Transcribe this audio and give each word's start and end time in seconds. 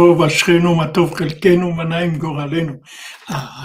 טוב, 0.00 0.22
אשרינו 0.22 0.74
מה 0.74 0.88
טוב 0.88 1.14
חלקנו, 1.14 1.72
מה 1.72 1.84
נעים 1.84 2.18
גורלנו. 2.18 2.72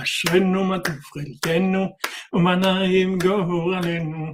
אשרינו 0.04 0.64
מה 0.64 0.80
טוב 0.80 0.96
חלקנו, 1.14 1.88
ומה 2.34 2.56
נעים 2.56 3.18
גורלנו. 3.18 4.34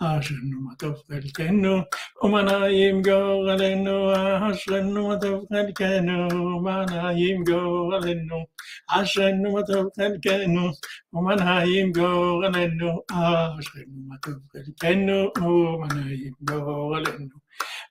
אשרינו 0.00 0.60
מה 0.60 0.74
טוב 0.78 0.94
חלקנו, 1.08 1.80
ומה 2.22 2.42
נעים 2.42 3.02
גורלנו. 3.02 4.12
אשרינו 4.50 5.08
מה 5.08 5.16
טוב 5.20 5.44
חלקנו, 5.48 6.28
ומה 6.32 6.84
נעים 6.84 7.44
גורלנו. 7.44 8.44
אשרינו 8.88 9.52
מה 9.52 9.62
טוב 9.62 9.86
חלקנו, 9.96 10.70
ומה 11.12 11.34
נעים 11.34 11.92
גורלנו. 11.92 13.00
אשרינו 13.10 13.96
מה 14.08 14.16
טוב 14.22 14.34
חלקנו, 14.52 15.30
ומה 15.36 15.86
נעים 15.94 16.32
גורלנו. 16.40 17.36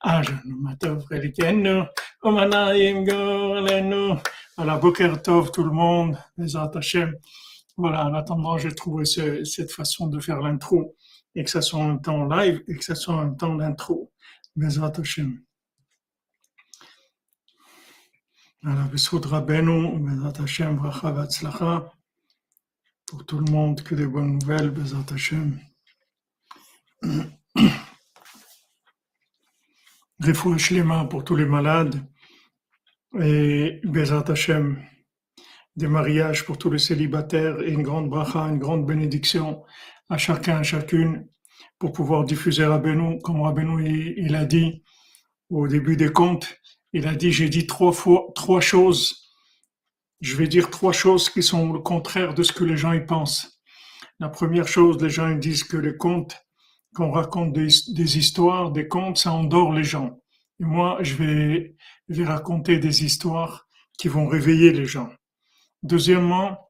אשרינו 0.04 0.58
מה 0.63 0.76
טוב 0.76 1.04
חלקנו, 1.04 1.81
ומה 2.23 2.45
נעים 2.45 3.05
גורלנו. 3.05 4.16
Voilà, 4.59 4.77
Boker 4.77 5.22
Tov 5.22 5.52
tout 5.54 5.63
le 5.63 5.72
monde, 5.72 6.18
les 6.38 6.58
Hashem. 6.58 7.16
Voilà, 7.77 8.05
en 8.05 8.13
attendant, 8.13 8.58
j'ai 8.58 8.76
trouvé 8.76 9.05
ce, 9.05 9.45
cette 9.45 9.72
façon 9.72 10.08
de 10.08 10.20
faire 10.20 10.41
l'intro, 10.41 10.98
et 11.35 11.45
que 11.45 11.51
ça 11.51 11.63
soit 11.63 11.80
en 11.80 11.99
temps 11.99 12.27
live, 12.29 12.63
et 12.68 12.77
que 12.77 12.85
ça 12.85 12.95
soit 12.95 13.15
en 13.15 13.35
temps 13.35 13.57
d'intro. 13.57 14.13
Bezrat 14.57 14.93
Hashem. 15.01 15.40
Voilà, 18.63 18.85
Bessoud 18.85 19.27
Rabbeinu, 19.27 19.99
Bezrat 19.99 20.40
Hashem, 20.40 20.77
Bracha 20.77 21.10
Vatzlacha. 21.10 21.93
Pour 23.07 23.27
tout 23.27 23.38
le 23.38 23.51
monde, 23.51 23.82
que 23.82 23.95
des 23.95 24.07
bonnes 24.07 24.38
nouvelles, 24.38 24.71
Bezrat 24.71 25.12
Hashem. 25.12 25.59
Refoua 30.21 30.57
Shlema 30.57 31.05
pour 31.07 31.24
tous 31.24 31.35
les 31.37 31.46
malades. 31.46 32.01
Et 33.21 33.80
Bezrat 33.85 34.30
Hashem, 34.30 34.80
des 35.77 35.88
mariages 35.88 36.45
pour 36.45 36.57
tous 36.59 36.71
les 36.71 36.79
célibataires 36.79 37.60
et 37.60 37.73
une 37.73 37.82
grande 37.82 38.09
bracha, 38.09 38.46
une 38.46 38.59
grande 38.59 38.87
bénédiction 38.87 39.65
à 40.09 40.19
chacun, 40.19 40.59
à 40.59 40.63
chacune, 40.63 41.27
pour 41.79 41.93
pouvoir 41.93 42.24
diffuser 42.24 42.65
Rabbeinu, 42.65 43.19
comme 43.23 43.43
Rabbeinu 43.43 44.15
il, 44.16 44.35
a 44.35 44.45
dit 44.45 44.83
au 45.51 45.69
début 45.69 45.96
des 45.96 46.13
comptes, 46.13 46.59
il 46.93 47.07
a 47.07 47.15
dit, 47.15 47.33
j'ai 47.33 47.49
dit 47.49 47.66
trois 47.66 47.93
fois, 47.93 48.27
trois 48.35 48.61
choses, 48.61 49.33
je 50.21 50.37
vais 50.37 50.46
dire 50.46 50.71
trois 50.71 50.93
choses 50.93 51.29
qui 51.29 51.43
sont 51.43 51.73
le 51.73 51.80
contraire 51.80 52.35
de 52.35 52.43
ce 52.43 52.52
que 52.52 52.65
les 52.65 52.77
gens 52.77 52.93
y 52.93 53.05
pensent. 53.05 53.61
La 54.21 54.29
première 54.29 54.69
chose, 54.69 55.02
les 55.02 55.11
gens 55.11 55.29
ils 55.29 55.41
disent 55.41 55.65
que 55.65 55.77
les 55.77 55.96
contes, 55.96 56.37
qu'on 56.95 57.11
raconte 57.11 57.52
des, 57.52 57.68
des 57.89 58.18
histoires, 58.18 58.71
des 58.71 58.87
contes, 58.87 59.18
ça 59.18 59.33
endort 59.33 59.73
les 59.73 59.85
gens. 59.85 60.21
Et 60.61 60.65
moi, 60.65 60.99
je 61.02 61.15
vais, 61.15 61.77
je 62.09 62.23
vais 62.23 62.29
raconter 62.29 62.79
des 62.79 63.05
histoires 63.05 63.66
qui 63.99 64.09
vont 64.09 64.28
réveiller 64.28 64.72
les 64.72 64.87
gens. 64.87 65.11
Deuxièmement, 65.83 66.63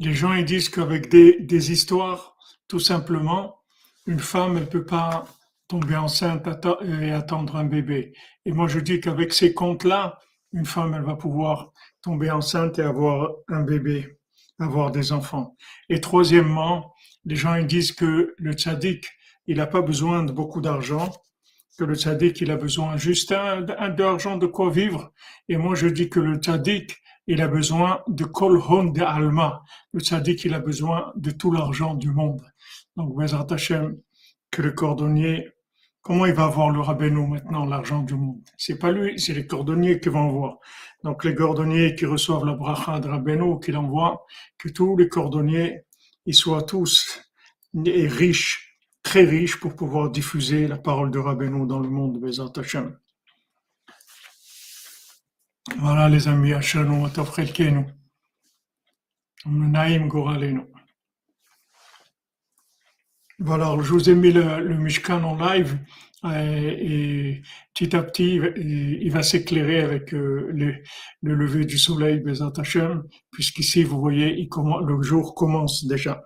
les 0.00 0.14
gens 0.14 0.32
ils 0.32 0.46
disent 0.46 0.70
qu'avec 0.70 1.10
des, 1.10 1.72
histoires, 1.72 2.34
tout 2.68 2.80
simplement, 2.80 3.60
une 4.06 4.18
femme 4.18 4.54
ne 4.54 4.64
peut 4.64 4.86
pas 4.86 5.26
tomber 5.68 5.94
enceinte 5.94 6.46
atta- 6.46 6.82
et 7.02 7.12
attendre 7.12 7.56
un 7.56 7.64
bébé. 7.64 8.14
Et 8.46 8.52
moi, 8.52 8.66
je 8.66 8.80
dis 8.80 9.00
qu'avec 9.00 9.34
ces 9.34 9.52
contes-là, 9.52 10.18
une 10.54 10.64
femme, 10.64 10.94
elle 10.94 11.02
va 11.02 11.16
pouvoir 11.16 11.72
tomber 12.00 12.30
enceinte 12.30 12.78
et 12.78 12.82
avoir 12.82 13.30
un 13.48 13.60
bébé, 13.60 14.18
avoir 14.58 14.90
des 14.90 15.12
enfants. 15.12 15.54
Et 15.90 16.00
troisièmement, 16.00 16.94
les 17.26 17.36
gens 17.36 17.54
ils 17.54 17.66
disent 17.66 17.92
que 17.92 18.34
le 18.38 18.52
tzaddik, 18.54 19.06
il 19.46 19.58
n'a 19.58 19.66
pas 19.66 19.82
besoin 19.82 20.22
de 20.22 20.32
beaucoup 20.32 20.62
d'argent, 20.62 21.12
que 21.78 21.84
le 21.84 21.94
tzaddik, 21.94 22.40
il 22.40 22.50
a 22.50 22.56
besoin 22.56 22.96
juste 22.96 23.34
d'argent 23.98 24.38
de 24.38 24.46
quoi 24.46 24.70
vivre. 24.70 25.12
Et 25.50 25.58
moi, 25.58 25.74
je 25.74 25.88
dis 25.88 26.08
que 26.08 26.20
le 26.20 26.36
tzaddik, 26.36 26.96
il 27.32 27.40
a 27.40 27.46
besoin 27.46 28.00
de 28.08 28.24
kol 28.24 28.58
hon 28.58 28.86
de 28.90 29.02
alma. 29.02 29.62
Le 29.92 30.00
tzaddik, 30.00 30.44
il 30.46 30.52
a 30.52 30.58
besoin 30.58 31.12
de 31.14 31.30
tout 31.30 31.52
l'argent 31.52 31.94
du 31.94 32.10
monde. 32.10 32.42
Donc, 32.96 33.16
Bezrat 33.16 33.46
Hashem, 33.50 33.98
que 34.50 34.62
le 34.62 34.72
cordonnier, 34.72 35.48
comment 36.02 36.26
il 36.26 36.34
va 36.34 36.46
avoir 36.46 36.70
le 36.70 36.80
rabbinou 36.80 37.28
maintenant, 37.28 37.66
l'argent 37.66 38.02
du 38.02 38.14
monde? 38.14 38.42
C'est 38.56 38.80
pas 38.80 38.90
lui, 38.90 39.20
c'est 39.20 39.32
les 39.32 39.46
cordonniers 39.46 40.00
qui 40.00 40.08
vont 40.08 40.28
avoir. 40.28 40.58
Donc, 41.04 41.24
les 41.24 41.36
cordonniers 41.36 41.94
qui 41.94 42.04
reçoivent 42.04 42.44
la 42.44 42.54
bracha 42.54 42.98
de 42.98 43.08
rabbinou, 43.08 43.60
qu'il 43.60 43.76
envoie, 43.76 44.26
que 44.58 44.68
tous 44.68 44.96
les 44.96 45.08
cordonniers, 45.08 45.82
ils 46.26 46.34
soient 46.34 46.64
tous 46.64 47.22
riches, 47.74 48.76
très 49.04 49.22
riches 49.22 49.60
pour 49.60 49.76
pouvoir 49.76 50.10
diffuser 50.10 50.66
la 50.66 50.78
parole 50.78 51.12
de 51.12 51.20
rabbinou 51.20 51.64
dans 51.64 51.78
le 51.78 51.90
monde, 51.90 52.20
Bezrat 52.20 52.50
Hashem. 52.56 52.98
Voilà, 55.78 56.08
les 56.08 56.26
amis, 56.26 56.52
Hashanu, 56.54 57.04
Atov 57.04 57.34
Chelkenu, 57.34 57.84
Naïm 59.46 60.08
Goralenu. 60.08 60.62
Voilà, 63.38 63.74
je 63.82 63.92
vous 63.92 64.10
ai 64.10 64.14
mis 64.14 64.32
le, 64.32 64.60
le 64.60 64.76
Mishkan 64.76 65.22
en 65.24 65.36
live 65.36 65.78
euh, 66.24 66.76
et 66.78 67.42
petit 67.72 67.96
à 67.96 68.02
petit, 68.02 68.34
il 68.34 69.10
va- 69.10 69.22
s'éclairer 69.22 69.80
avec 69.80 70.12
euh, 70.12 70.48
le, 70.52 70.74
le 71.22 71.34
lever 71.34 71.64
du 71.64 71.78
soleil, 71.78 72.20
Bezat 72.20 72.52
Hashem, 72.58 73.04
puisqu'ici, 73.30 73.82
vous 73.82 74.00
voyez, 74.00 74.46
le 74.86 75.02
jour 75.02 75.34
commence 75.34 75.86
déjà. 75.86 76.22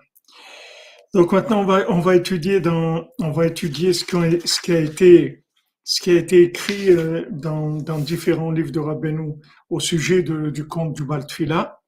Donc 1.12 1.32
maintenant, 1.32 1.60
on 1.60 1.66
va, 1.66 1.84
on 1.88 2.00
va 2.00 2.16
étudier 2.16 2.60
on 2.66 3.30
va 3.30 3.46
étudier 3.46 3.92
ce 3.92 4.04
qui 4.60 4.72
a 4.72 4.80
été, 4.80 5.43
ce 5.84 6.00
qui 6.00 6.10
a 6.10 6.14
été 6.14 6.42
écrit 6.42 6.90
euh, 6.90 7.26
dans, 7.30 7.98
différents 7.98 8.50
livres 8.50 8.72
de 8.72 8.80
Rabbeinu 8.80 9.34
au 9.68 9.80
sujet 9.80 10.22
du 10.22 10.66
conte 10.66 10.94
du 10.96 11.04
Baltfila. 11.04 11.80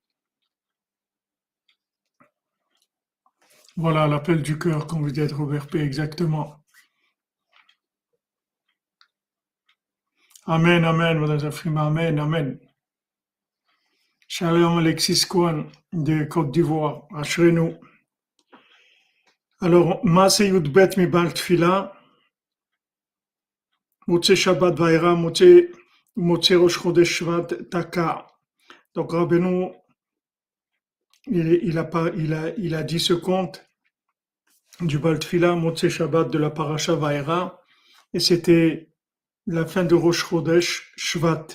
Voilà, 3.78 4.06
l'appel 4.06 4.42
du 4.42 4.58
cœur, 4.58 4.86
comme 4.86 5.02
vous 5.02 5.10
dites, 5.10 5.32
Robert 5.32 5.66
P. 5.66 5.80
Exactement. 5.80 6.62
Amen, 10.46 10.84
amen, 10.84 11.18
Madame 11.18 11.40
Zafrima, 11.40 11.86
amen, 11.86 12.18
amen. 12.18 12.58
Shalom 14.28 14.78
Alexis 14.78 15.26
Kwan 15.26 15.70
de 15.92 16.24
Côte 16.24 16.52
d'Ivoire, 16.52 17.06
Ashrenu. 17.14 17.74
Alors, 19.60 20.04
Maase 20.04 20.40
Yudbet 20.40 20.90
mi 20.96 21.06
Baltfila, 21.06 21.95
Motse 24.06 24.34
Shabbat 24.34 24.76
Vaïra, 24.76 25.14
Motse 25.14 26.52
Rosh 26.52 26.78
Chodesh 26.78 27.22
Taka. 27.70 28.26
Donc, 28.94 29.12
Rabbeinu, 29.12 29.72
il, 31.26 31.60
il, 31.62 31.78
a, 31.78 31.90
il, 32.16 32.32
a, 32.32 32.54
il 32.56 32.74
a 32.74 32.82
dit 32.82 33.00
ce 33.00 33.12
conte 33.12 33.64
du 34.80 34.98
Baltfila, 34.98 35.54
Motse 35.54 35.88
Shabbat 35.88 36.30
de 36.30 36.38
la 36.38 36.50
Parasha 36.50 36.94
Vaïra, 36.94 37.60
et 38.12 38.20
c'était 38.20 38.92
la 39.46 39.66
fin 39.66 39.84
de 39.84 39.94
Rosh 39.94 40.24
Chodesh 40.24 40.92
Shvat 40.96 41.46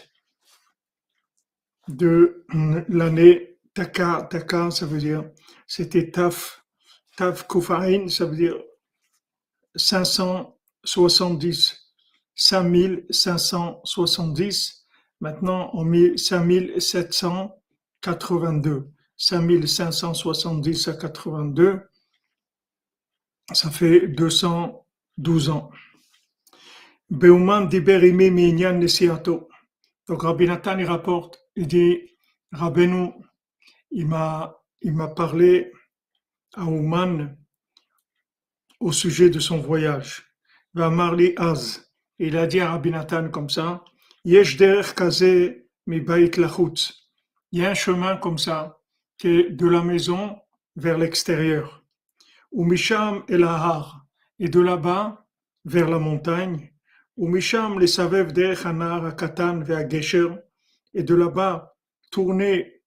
de 1.88 2.45
l'année 2.90 3.59
Taka. 3.73 4.28
Taka, 4.29 4.70
ça 4.72 4.85
veut 4.85 4.99
dire, 4.99 5.29
c'était 5.67 6.11
Taf, 6.11 6.66
Taf 7.17 7.47
ça 8.08 8.25
veut 8.25 8.35
dire 8.35 8.61
570, 9.75 11.80
5570. 12.35 14.85
Maintenant, 15.19 15.69
on 15.73 15.85
met 15.85 16.17
5782. 16.17 18.91
5570 19.22 20.87
à 20.87 20.93
82, 20.93 21.81
ça 23.53 23.69
fait 23.69 24.07
212 24.07 25.49
ans. 25.49 25.69
Donc 27.11 27.43
Rabbi 30.23 30.47
Nathan 30.47 30.84
rapporte, 30.85 31.39
il 31.55 31.67
dit, 31.67 31.99
il 33.91 34.07
m'a, 34.07 34.57
il 34.81 34.93
m'a 34.93 35.07
parlé 35.07 35.72
à 36.55 36.63
Ouman 36.63 37.37
au 38.79 38.91
sujet 38.91 39.29
de 39.29 39.39
son 39.39 39.59
voyage. 39.59 40.25
Il 42.23 42.38
a 42.38 42.46
dit 42.46 42.59
à 42.59 42.70
Rabbi 42.70 42.91
Nathan 42.91 43.29
comme 43.29 43.50
ça, 43.50 43.84
Yesh 44.26 44.56
derech 44.56 44.94
mi 45.88 46.02
bait 46.02 46.29
il 47.52 47.59
y 47.59 47.66
a 47.66 47.72
un 47.72 47.73
chemin 47.73 48.16
comme 48.18 48.38
ça, 48.38 48.79
qui 49.18 49.28
est 49.28 49.50
de 49.50 49.68
la 49.68 49.82
maison 49.82 50.38
vers 50.76 51.00
l'extérieur. 51.00 51.84
Ou 52.52 52.64
Misham 52.64 53.23
et 53.28 53.38
Lahar, 53.38 54.06
et 54.38 54.50
de 54.50 54.59
là-bas 54.59 55.26
vers 55.66 55.90
la 55.90 55.97
montagne. 55.97 56.72
Ou 57.18 57.28
Misham 57.28 57.79
les 57.79 57.88
Savev 57.88 58.34
de 58.34 58.53
Hanar, 58.68 59.16
Katan, 59.16 59.66
Gesher, 59.90 60.29
et 60.94 61.02
de 61.02 61.16
là-bas 61.16 61.76
tourner 62.12 62.84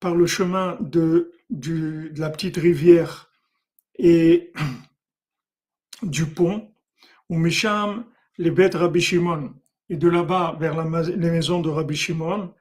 par 0.00 0.16
le 0.16 0.26
chemin 0.26 0.78
de, 0.80 1.30
de 1.48 2.10
la 2.16 2.28
petite 2.28 2.56
rivière 2.56 3.30
et 4.00 4.52
du 6.02 6.26
pont, 6.26 6.74
ou 7.28 7.38
Misham 7.38 8.04
les 8.42 8.50
bêtes 8.50 8.74
Rabbi 8.74 9.00
Shimon, 9.00 9.54
et 9.88 9.96
de 9.96 10.08
là-bas 10.08 10.56
vers 10.58 10.74
la, 10.74 11.02
les 11.02 11.30
maisons 11.30 11.60
de 11.60 11.68
Rabbi 11.68 11.94
Shimon, 11.94 12.52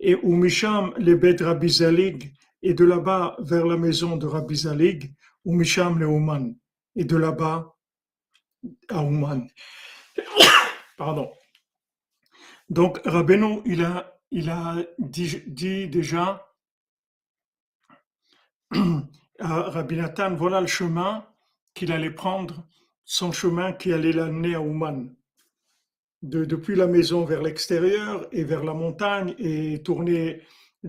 et 0.00 0.16
ou 0.16 0.34
Misham 0.34 0.92
les 0.98 1.14
bêtes 1.14 1.42
Rabbi 1.42 1.68
Zalig, 1.68 2.34
et 2.60 2.74
de 2.74 2.84
là-bas 2.84 3.36
vers 3.38 3.66
la 3.66 3.76
maison 3.76 4.16
de 4.16 4.26
Rabbi 4.26 4.56
Zalig, 4.56 5.14
ou 5.44 5.54
Misham 5.54 5.96
le 6.00 6.06
Ouman, 6.08 6.56
et 6.96 7.04
de 7.04 7.16
là-bas 7.16 7.76
à 8.88 9.02
Ouman. 9.04 9.46
Pardon. 10.98 11.30
Donc 12.68 13.00
Rabbeinu, 13.04 13.60
il 13.64 13.84
a, 13.84 14.18
il 14.32 14.50
a 14.50 14.74
dit, 14.98 15.40
dit 15.46 15.86
déjà 15.86 16.52
à 19.38 19.62
Rabbi 19.70 19.96
Nathan, 19.96 20.34
voilà 20.34 20.60
le 20.60 20.66
chemin 20.66 21.24
qu'il 21.74 21.92
allait 21.92 22.10
prendre, 22.10 22.66
son 23.12 23.30
chemin 23.30 23.74
qui 23.74 23.92
allait 23.92 24.12
l'amener 24.12 24.54
à 24.54 24.62
Ouman. 24.62 25.14
De, 26.22 26.46
depuis 26.46 26.76
la 26.76 26.86
maison 26.86 27.26
vers 27.26 27.42
l'extérieur 27.42 28.26
et 28.32 28.42
vers 28.42 28.64
la 28.64 28.72
montagne 28.72 29.34
et 29.38 29.82
tourner 29.82 30.40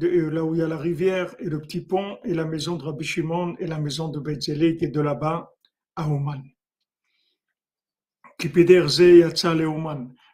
euh, 0.01 0.29
là 0.31 0.45
où 0.45 0.55
il 0.55 0.59
y 0.59 0.61
a 0.61 0.67
la 0.69 0.77
rivière 0.77 1.35
et 1.39 1.49
le 1.49 1.59
petit 1.59 1.81
pont 1.81 2.17
et 2.23 2.33
la 2.33 2.45
maison 2.45 2.77
de 2.77 2.83
Rabbi 2.83 3.03
Shimon 3.03 3.57
et 3.59 3.67
la 3.67 3.77
maison 3.77 4.07
de 4.07 4.21
Betzelik 4.21 4.81
et 4.81 4.87
de 4.87 5.01
là-bas 5.01 5.53
à 5.97 6.07
Ouman. 6.07 6.41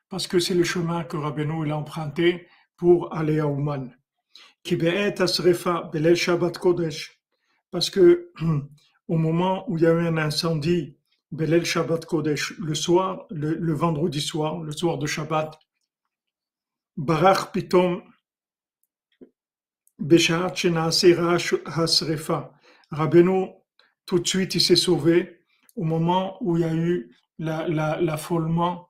Parce 0.09 0.27
que 0.27 0.37
c'est 0.37 0.53
le 0.53 0.63
chemin 0.63 1.03
que 1.05 1.17
Rabbeinu 1.17 1.65
il 1.65 1.71
a 1.71 1.77
emprunté 1.77 2.45
pour 2.77 3.15
aller 3.15 3.39
à 3.39 3.47
Ouman. 3.47 3.89
Parce 7.71 7.89
que 7.89 8.31
au 9.07 9.17
moment 9.17 9.67
où 9.67 9.77
il 9.77 9.83
y 9.83 9.87
a 9.87 9.93
eu 9.93 10.05
un 10.05 10.17
incendie, 10.17 10.98
Belel 11.31 11.65
Shabbat 11.65 12.05
Kodesh, 12.05 12.57
le 12.59 12.73
soir, 12.73 13.27
le, 13.29 13.73
vendredi 13.73 14.21
soir, 14.21 14.61
le 14.61 14.71
soir 14.71 14.97
de 14.97 15.05
Shabbat, 15.05 15.59
Barach 16.97 17.51
Pitom 17.51 18.03
Beshaat 19.99 20.53
Hasrefa. 21.65 22.51
Rabbeinu, 22.91 23.49
tout 24.05 24.19
de 24.19 24.27
suite, 24.27 24.55
il 24.55 24.61
s'est 24.61 24.75
sauvé 24.75 25.45
au 25.75 25.83
moment 25.83 26.37
où 26.41 26.57
il 26.57 26.61
y 26.61 26.63
a 26.63 26.73
eu 26.73 27.15
l'affolement 27.37 28.88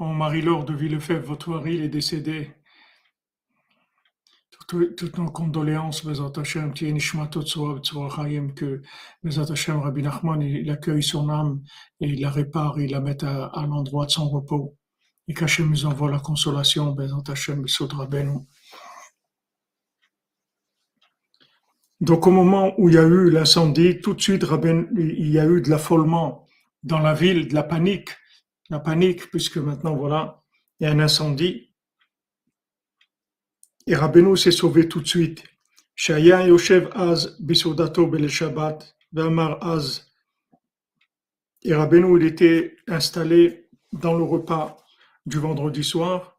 Oh, 0.00 0.06
Marie-Laure 0.06 0.64
de 0.64 0.74
Villefebvre, 0.74 1.26
votre 1.26 1.50
mari 1.50 1.80
est 1.80 1.88
décédé. 1.88 2.52
Toutes 4.68 5.18
nos 5.18 5.30
condoléances, 5.30 6.04
Bezat 6.04 6.32
Hashem, 6.36 6.72
que 6.72 8.82
Bezat 9.24 9.50
Hashem, 9.50 9.80
Rabbi 9.80 10.02
Nachman, 10.02 10.40
il 10.40 10.70
accueille 10.70 11.02
son 11.02 11.28
âme 11.30 11.62
et 12.00 12.06
il 12.06 12.20
la 12.20 12.30
répare, 12.30 12.78
il 12.78 12.92
la 12.92 13.00
met 13.00 13.24
à, 13.24 13.66
l'endroit 13.66 14.06
de 14.06 14.12
son 14.12 14.28
repos. 14.28 14.76
Et 15.26 15.34
qu'Hachem 15.34 15.68
nous 15.68 15.84
envoie 15.84 16.12
la 16.12 16.20
consolation, 16.20 16.92
Bezat 16.92 17.32
Hashem, 17.32 17.62
Besod 17.62 17.92
Rabbeinu. 17.92 18.46
Donc 22.00 22.28
au 22.28 22.30
moment 22.30 22.72
où 22.78 22.88
il 22.88 22.94
y 22.94 22.98
a 22.98 23.02
eu 23.02 23.30
l'incendie, 23.30 24.00
tout 24.00 24.14
de 24.14 24.20
suite, 24.20 24.46
il 24.96 25.28
y 25.28 25.40
a 25.40 25.46
eu 25.46 25.60
de 25.60 25.70
l'affolement 25.70 26.46
dans 26.84 27.00
la 27.00 27.14
ville, 27.14 27.48
de 27.48 27.54
la 27.54 27.64
panique 27.64 28.10
la 28.70 28.80
panique, 28.80 29.30
puisque 29.30 29.56
maintenant, 29.56 29.94
voilà, 29.94 30.42
il 30.78 30.84
y 30.84 30.86
a 30.86 30.92
un 30.92 30.98
incendie. 30.98 31.74
Et 33.86 33.94
Rabbeinu 33.94 34.36
s'est 34.36 34.50
sauvé 34.50 34.88
tout 34.88 35.00
de 35.00 35.08
suite. 35.08 35.42
Shaya 35.94 36.46
Yoshev 36.46 36.90
Az 36.94 37.36
Bisodato 37.40 38.06
Bele 38.06 38.28
Shabbat, 38.28 38.96
Vamar 39.12 39.62
Az. 39.62 40.12
Et 41.62 41.74
Rabbeinu, 41.74 42.18
il 42.18 42.26
était 42.26 42.76
installé 42.86 43.68
dans 43.92 44.16
le 44.16 44.22
repas 44.22 44.76
du 45.24 45.38
vendredi 45.38 45.82
soir. 45.82 46.38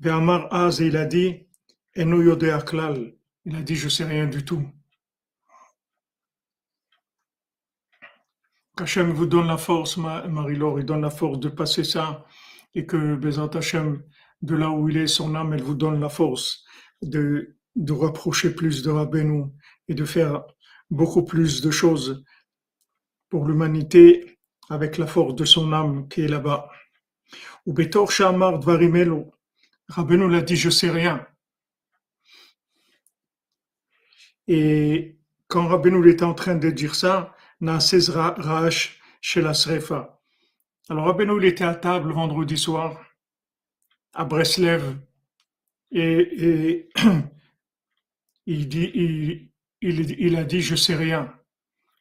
Vamar 0.00 0.52
Az, 0.52 0.80
il 0.80 0.96
a 0.96 1.04
dit, 1.04 1.46
Eno 1.94 2.20
Yode 2.22 2.44
Aklal. 2.44 3.14
Il 3.44 3.56
a 3.56 3.62
dit, 3.62 3.76
je 3.76 3.88
sais 3.88 4.04
rien 4.04 4.26
du 4.26 4.44
tout. 4.44 4.68
Qu'Hachem 8.78 9.10
vous 9.10 9.26
donne 9.26 9.48
la 9.48 9.56
force, 9.58 9.96
Marie-Laure, 9.96 10.78
il 10.78 10.86
donne 10.86 11.00
la 11.00 11.10
force 11.10 11.40
de 11.40 11.48
passer 11.48 11.82
ça 11.82 12.24
et 12.76 12.86
que 12.86 13.16
Bézant 13.16 13.48
Hachem, 13.48 14.04
de 14.42 14.54
là 14.54 14.70
où 14.70 14.88
il 14.88 14.98
est, 14.98 15.08
son 15.08 15.34
âme, 15.34 15.52
elle 15.52 15.64
vous 15.64 15.74
donne 15.74 15.98
la 15.98 16.08
force 16.08 16.64
de, 17.02 17.56
de 17.74 17.92
rapprocher 17.92 18.54
plus 18.54 18.84
de 18.84 18.90
Rabbeinu 18.90 19.46
et 19.88 19.94
de 19.94 20.04
faire 20.04 20.44
beaucoup 20.90 21.24
plus 21.24 21.60
de 21.60 21.72
choses 21.72 22.24
pour 23.28 23.48
l'humanité 23.48 24.38
avec 24.70 24.96
la 24.96 25.08
force 25.08 25.34
de 25.34 25.44
son 25.44 25.72
âme 25.72 26.06
qui 26.06 26.20
est 26.20 26.28
là-bas. 26.28 26.70
Ou 27.66 27.72
Betor 27.72 28.12
Shamar 28.12 28.60
Dvarimelo, 28.60 29.34
Rabbeinu 29.88 30.30
l'a 30.30 30.40
dit, 30.40 30.54
je 30.54 30.70
sais 30.70 30.90
rien. 30.90 31.26
Et 34.46 35.18
quand 35.48 35.66
Rabbeinu 35.66 36.08
était 36.08 36.22
en 36.22 36.34
train 36.34 36.54
de 36.54 36.70
dire 36.70 36.94
ça, 36.94 37.34
chez 39.20 39.42
la 39.42 39.54
Srefa. 39.54 40.20
Alors 40.88 41.06
Rabbeinu, 41.06 41.44
était 41.46 41.64
à 41.64 41.74
table 41.74 42.12
vendredi 42.12 42.56
soir 42.56 43.04
à 44.14 44.24
Breslev 44.24 44.96
et, 45.90 46.88
il, 48.46 50.36
a 50.36 50.44
dit 50.44 50.60
je 50.60 50.76
sais 50.76 50.94
rien. 50.94 51.34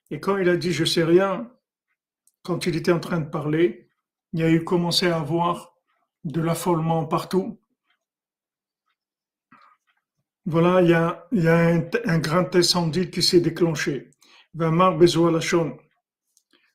Et 0.10 0.20
quand 0.20 0.38
il 0.38 0.48
a 0.50 0.58
dit 0.58 0.72
je 0.72 0.86
sais 0.86 1.03
rien, 1.03 1.51
quand 2.43 2.65
il 2.65 2.75
était 2.75 2.91
en 2.91 3.00
train 3.00 3.20
de 3.20 3.29
parler, 3.29 3.89
il 4.34 4.43
a 4.43 4.50
eu 4.50 4.63
commencé 4.63 5.08
à 5.08 5.17
avoir 5.17 5.75
de 6.24 6.41
l'affolement 6.41 7.05
partout. 7.05 7.60
Voilà, 10.46 10.82
il 10.82 10.89
y 10.89 10.93
a, 10.93 11.27
un 12.05 12.20
grand 12.20 12.55
incendie 12.55 13.10
qui 13.10 13.22
s'est 13.22 13.41
déclenché. 13.41 14.12
Vamar 14.58 14.98
Lachon. 14.98 15.78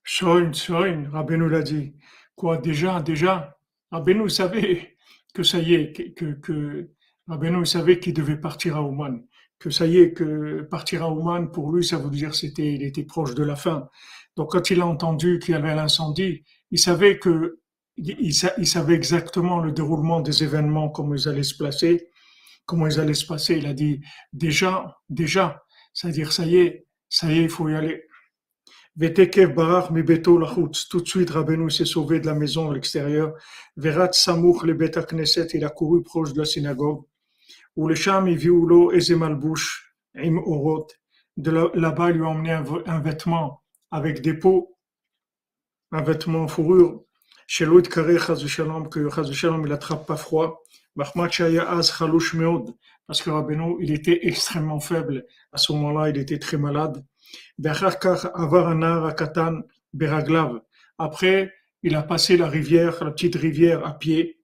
Shoin, 0.05 0.53
Shoin, 0.53 1.11
Rabbeinu 1.11 1.49
l'a 1.49 1.63
dit. 1.63 1.95
Quoi, 2.37 2.59
déjà, 2.59 3.03
déjà, 3.03 3.59
Rabbeinu 3.91 4.29
savait 4.31 4.97
que 5.35 5.43
ça 5.43 5.59
y 5.59 5.75
est, 5.75 6.15
que, 6.15 6.33
que 6.35 6.91
Rabbeinu 7.27 7.67
savait 7.67 7.99
qu'il 7.99 8.15
devait 8.15 8.37
partir 8.37 8.77
à 8.77 8.83
Ouman. 8.83 9.25
Que 9.59 9.71
ça 9.71 9.87
y 9.87 9.99
est, 9.99 10.13
que 10.13 10.63
partir 10.63 11.03
à 11.03 11.11
Ouman, 11.11 11.51
pour 11.51 11.73
lui, 11.73 11.85
ça 11.85 11.99
veut 11.99 12.11
dire 12.11 12.35
c'était, 12.37 12.73
il 12.73 12.85
était 12.85 13.05
proche 13.05 13.35
de 13.35 13.43
la 13.43 13.57
fin. 13.57 13.89
Donc, 14.37 14.53
quand 14.53 14.71
il 14.71 14.81
a 14.81 14.87
entendu 14.87 15.41
qu'il 15.41 15.53
y 15.53 15.57
avait 15.57 15.75
l'incendie, 15.75 16.45
il 16.71 16.79
savait 16.79 17.19
que, 17.19 17.59
il, 17.97 18.33
savait 18.33 18.95
exactement 18.95 19.59
le 19.59 19.73
déroulement 19.73 20.21
des 20.21 20.45
événements, 20.45 20.89
comment 20.89 21.15
ils 21.15 21.29
allaient 21.29 21.43
se 21.43 21.57
placer, 21.57 22.11
comment 22.65 22.87
ils 22.87 23.01
allaient 23.01 23.13
se 23.15 23.27
passer. 23.27 23.57
Il 23.59 23.67
a 23.67 23.75
dit, 23.75 24.01
déjà, 24.33 24.99
déjà, 25.11 25.65
c'est-à-dire, 25.93 26.33
ça 26.33 26.47
y 26.47 26.57
est, 26.57 26.87
ça 27.13 27.31
y 27.31 27.41
est, 27.41 27.43
il 27.43 27.51
faut 27.51 27.69
y 27.69 27.75
aller. 27.75 28.07
Vetekev 28.97 29.55
barach 29.55 29.91
mi 29.91 30.03
beto. 30.03 30.41
Tout 30.91 31.01
de 31.01 31.07
suite, 31.07 31.29
Rabbeinu 31.29 31.71
s'est 31.71 31.85
sauvé 31.85 32.21
de 32.21 32.27
la 32.27 32.35
maison 32.35 32.71
à 32.71 32.75
l'extérieur. 32.75 33.35
Verat 33.77 34.13
samouch 34.13 34.63
le 34.63 34.73
bet 34.73 34.93
knesset. 34.93 35.49
Il 35.53 35.65
a 35.67 35.69
couru 35.69 36.03
proche 36.03 36.33
de 36.33 36.39
la 36.39 36.47
synagogue. 36.47 37.05
Où 37.77 37.87
le 37.87 37.95
sham 37.95 38.29
il 38.29 38.39
viu 38.39 38.67
lo 38.67 38.93
ezemalbush 38.93 39.95
im 40.17 40.39
orot. 40.39 40.87
De 41.37 41.51
là-bas, 41.51 42.11
il 42.11 42.17
lui 42.17 42.25
a 42.25 42.29
emmené 42.29 42.53
un, 42.53 43.01
vêtement 43.01 43.63
avec 43.91 44.23
des 44.23 44.35
peaux, 44.35 44.79
un 45.91 46.03
vêtement 46.03 46.45
en 46.45 46.49
fourrure. 46.49 47.05
Chez 47.47 47.67
l'autre 47.67 47.91
carré, 47.91 48.17
shalom, 48.19 48.89
que 48.89 49.11
shalom, 49.33 49.67
il 49.67 49.73
attrape 49.73 50.07
pas 50.07 50.17
froid. 50.17 50.63
Parce 53.07 53.23
que 53.23 53.31
Rabbeinu, 53.31 53.77
il 53.81 53.93
était 53.93 54.27
extrêmement 54.27 54.81
faible. 54.81 55.27
À 55.53 55.59
ce 55.59 55.73
moment-là, 55.73 56.11
il 56.11 56.19
était 56.19 56.39
très 56.39 56.57
malade. 56.57 57.05
Après, 60.99 61.53
il 61.83 61.95
a 61.95 62.03
passé 62.03 62.37
la 62.37 62.49
rivière, 62.49 63.05
la 63.05 63.11
petite 63.11 63.37
rivière 63.37 63.87
à 63.87 63.99
pied. 63.99 64.41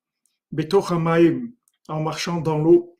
en 1.88 2.00
marchant 2.00 2.40
dans 2.40 2.58
l'eau. 2.58 2.98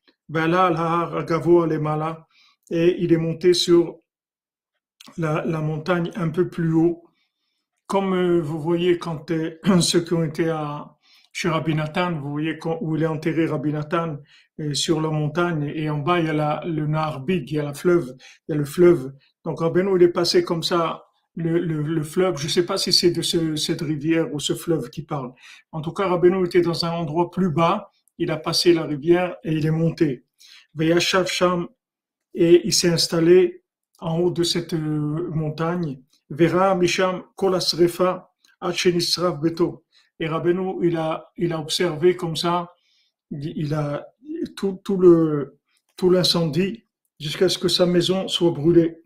et 2.71 3.03
il 3.03 3.13
est 3.13 3.17
monté 3.17 3.55
sur 3.55 4.01
la, 5.17 5.45
la 5.45 5.61
montagne 5.61 6.11
un 6.17 6.29
peu 6.29 6.49
plus 6.49 6.73
haut. 6.73 7.05
Comme 7.87 8.13
euh, 8.13 8.41
vous 8.41 8.61
voyez 8.61 8.99
quand 8.99 9.31
euh, 9.31 9.59
ceux 9.81 10.03
qui 10.05 10.13
ont 10.13 10.25
été 10.25 10.51
à, 10.51 10.98
chez 11.41 11.51
Rabbi 11.51 11.73
Nathan, 11.73 12.19
vous 12.19 12.33
voyez 12.33 12.59
où 12.81 12.97
il 12.97 13.05
est 13.05 13.07
enterré 13.07 13.47
Rabbi 13.47 13.73
Nathan, 13.73 14.17
euh, 14.59 14.75
sur 14.75 15.01
la 15.01 15.09
montagne, 15.09 15.73
et 15.73 15.89
en 15.89 15.99
bas 15.99 16.19
il 16.19 16.27
y 16.27 16.29
a 16.31 16.33
la, 16.33 16.61
le 16.67 16.85
Narbig, 16.89 17.49
il 17.49 17.55
y 17.55 17.61
a 17.61 17.63
la 17.63 17.75
fleuve, 17.75 18.17
il 18.49 18.53
y 18.53 18.55
a 18.55 18.57
le 18.57 18.65
fleuve. 18.65 19.13
Donc 19.45 19.61
Rabbeinu 19.61 19.95
il 19.95 20.03
est 20.03 20.09
passé 20.09 20.43
comme 20.43 20.65
ça 20.65 21.05
le, 21.37 21.61
le, 21.61 21.81
le 21.83 22.03
fleuve, 22.03 22.39
je 22.39 22.47
ne 22.47 22.51
sais 22.51 22.67
pas 22.67 22.77
si 22.77 22.93
c'est 22.93 23.13
de 23.13 23.23
ce, 23.23 23.55
cette 23.55 23.83
rivière 23.83 24.35
ou 24.35 24.41
ce 24.41 24.53
fleuve 24.53 24.91
qui 24.91 25.03
parle. 25.05 25.33
En 25.71 25.81
tout 25.81 25.93
cas, 25.93 26.09
Rabbeinu 26.09 26.45
était 26.45 26.61
dans 26.61 26.85
un 26.85 26.91
endroit 26.91 27.31
plus 27.31 27.53
bas, 27.53 27.93
il 28.19 28.33
a 28.33 28.37
passé 28.37 28.73
la 28.73 28.83
rivière 28.83 29.37
et 29.45 29.53
il 29.53 29.65
est 29.65 29.71
monté. 29.71 30.25
Sham, 30.99 31.69
et 32.35 32.63
il 32.67 32.73
s'est 32.73 32.91
installé 32.91 33.63
en 34.01 34.19
haut 34.19 34.33
de 34.33 34.43
cette 34.43 34.75
euh, 34.75 35.31
montagne. 35.31 36.01
Vera 36.31 36.75
Misham 36.75 37.23
Kolasrefa 37.37 38.29
Beto. 39.41 39.85
Et 40.20 40.28
Rabbeinu, 40.28 40.86
il 40.86 40.98
a, 40.98 41.32
il 41.38 41.54
a 41.54 41.60
observé 41.60 42.16
comme 42.16 42.36
ça, 42.36 42.70
il 43.32 43.74
a 43.74 44.06
tout, 44.56 44.80
tout 44.84 44.98
le, 44.98 45.60
tout 45.98 46.10
l'incendie 46.10 46.86
jusqu'à 47.20 47.50
ce 47.50 47.58
que 47.58 47.68
sa 47.68 47.86
maison 47.86 48.28
soit 48.28 48.52
brûlée. 48.52 49.00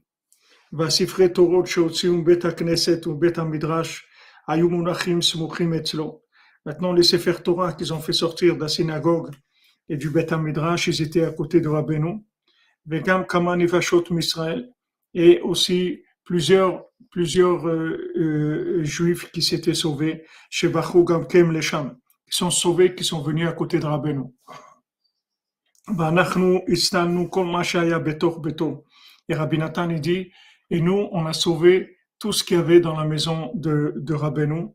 והספרי 0.73 1.29
תורות 1.29 1.67
שהוציאו 1.67 2.23
בית 2.23 2.45
הכנסת 2.45 3.07
ובית 3.07 3.37
המדרש 3.37 4.05
היו 4.47 4.69
מונחים 4.69 5.21
סמוכים 5.21 5.73
אצלו. 5.73 6.19
Maintenant, 6.67 6.91
les 6.91 7.03
Sefer 7.03 7.41
Torah 7.41 7.71
qu'ils 7.71 7.93
ont 7.93 8.01
fait 8.01 8.11
sortir 8.11 8.57
de 8.57 8.61
la 8.61 8.67
synagogue 8.67 9.31
et 9.87 9.95
du 9.95 10.09
Beth 10.09 10.33
Midrash, 10.33 10.87
ils 10.87 11.01
étaient 11.01 11.23
à 11.23 11.31
côté 11.31 11.61
de 11.61 11.69
Rabbeinu. 11.69 12.25
plusieurs 17.12 17.68
euh, 17.68 18.12
euh, 18.16 18.84
juifs 18.84 19.30
qui 19.30 19.42
s'étaient 19.42 19.74
sauvés 19.74 20.24
chez 20.50 20.68
Bachou 20.68 21.04
Gamkem 21.04 21.52
Lesham, 21.52 21.96
qui 22.26 22.36
sont 22.36 22.50
sauvés, 22.50 22.94
qui 22.94 23.04
sont 23.04 23.22
venus 23.22 23.46
à 23.46 23.52
côté 23.52 23.78
de 23.78 23.84
Rabbeinu. 23.84 24.24
Et 29.28 29.34
Rabbi 29.34 29.58
Nathan 29.58 29.90
il 29.90 30.00
dit, 30.00 30.32
et 30.70 30.80
nous, 30.80 31.08
on 31.12 31.26
a 31.26 31.34
sauvé 31.34 31.98
tout 32.18 32.32
ce 32.32 32.42
qu'il 32.42 32.56
y 32.56 32.60
avait 32.60 32.80
dans 32.80 32.96
la 32.96 33.04
maison 33.04 33.52
de, 33.54 33.92
de 33.96 34.14
Rabbeinu. 34.14 34.68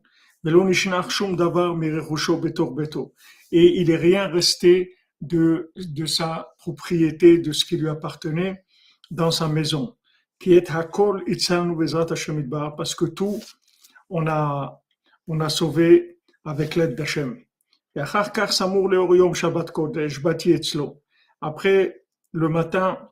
Et 3.50 3.80
il 3.80 3.88
n'est 3.88 3.96
rien 3.96 4.28
resté 4.28 4.94
de, 5.20 5.72
de 5.74 6.06
sa 6.06 6.54
propriété, 6.58 7.38
de 7.38 7.50
ce 7.50 7.64
qui 7.64 7.76
lui 7.76 7.88
appartenait 7.88 8.62
dans 9.10 9.32
sa 9.32 9.48
maison. 9.48 9.97
Qui 10.38 10.54
est 10.54 10.70
Hakol 10.70 11.24
parce 12.76 12.94
que 12.94 13.04
tout, 13.06 13.40
on 14.08 14.26
a, 14.26 14.82
on 15.26 15.40
a 15.40 15.48
sauvé 15.48 16.18
avec 16.44 16.76
l'aide 16.76 16.94
d'Hachem. 16.94 17.42
Après, 21.40 22.04
le 22.32 22.48
matin, 22.48 23.10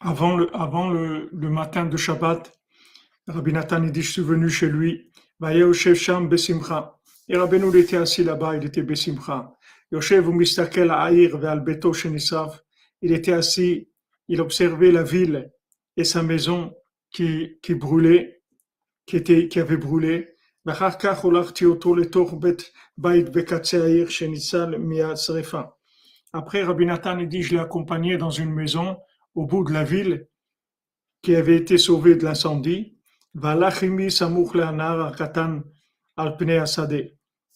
avant 0.00 0.36
le, 0.36 0.54
avant 0.54 0.90
le, 0.90 1.30
le 1.32 1.48
matin 1.48 1.86
de 1.86 1.96
Shabbat, 1.96 2.52
Rabbi 3.28 3.52
Nathan 3.52 3.80
dit, 3.80 4.02
je 4.02 4.12
suis 4.12 4.22
venu 4.22 4.48
chez 4.50 4.68
lui, 4.68 5.10
Sham 5.94 6.28
Besimcha. 6.28 6.98
Et 7.28 7.36
Rabbeinu 7.36 7.76
était 7.76 7.96
assis 7.96 8.22
là-bas, 8.22 8.56
il 8.56 8.64
était 8.64 8.82
Besimcha. 8.82 9.52
Yoshev 9.90 10.28
Mistakel 10.30 10.90
Aïr 10.90 11.36
Ve'al 11.38 11.60
Beto 11.60 11.92
Shenisav. 11.92 12.60
Il 13.02 13.12
était 13.12 13.32
assis, 13.32 13.88
il 14.28 14.40
observait 14.40 14.90
la 14.90 15.02
ville 15.02 15.50
et 15.96 16.04
sa 16.04 16.22
maison 16.22 16.74
qui, 17.10 17.58
qui 17.62 17.74
brûlait, 17.74 18.42
qui, 19.06 19.16
était, 19.16 19.48
qui 19.48 19.60
avait 19.60 19.76
brûlé. 19.76 20.34
Après, 26.32 26.62
Rabbi 26.62 26.86
Nathan 26.86 27.22
dit, 27.22 27.42
je 27.42 27.54
l'ai 27.54 27.60
accompagné 27.60 28.16
dans 28.18 28.30
une 28.30 28.52
maison 28.52 28.98
au 29.34 29.46
bout 29.46 29.64
de 29.64 29.72
la 29.72 29.84
ville 29.84 30.28
qui 31.22 31.36
avait 31.36 31.56
été 31.56 31.78
sauvée 31.78 32.16
de 32.16 32.24
l'incendie, 32.24 32.96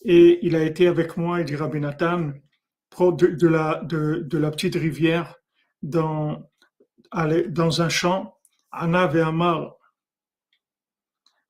et 0.05 0.39
il 0.43 0.57
a 0.57 0.62
été 0.62 0.87
avec 0.87 1.17
moi, 1.17 1.41
il 1.41 1.45
dit 1.45 1.57
Rabbi 1.57 1.81
Nathan, 1.81 2.33
de, 2.99 3.47
la, 3.47 3.81
de, 3.85 4.27
de, 4.27 4.39
la 4.39 4.50
petite 4.50 4.75
rivière 4.75 5.37
dans, 5.83 6.50
dans 7.12 7.83
un 7.83 7.88
champ, 7.88 8.37
Anav 8.71 9.17
et 9.17 9.21
Amar. 9.21 9.76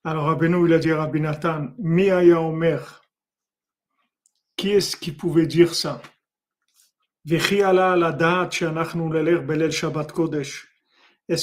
Alors 0.02 0.24
Rabbeinu, 0.26 0.66
il 0.66 0.72
a 0.72 0.78
dit 0.78 0.92
Rabbi 0.92 1.20
Nathan, 1.20 1.74
Mi 1.78 2.10
Omer, 2.10 3.02
qui 4.56 4.70
est-ce 4.70 4.96
qui 4.96 5.12
pouvait 5.12 5.46
dire 5.46 5.74
ça? 5.74 6.00
Est-ce 7.26 7.50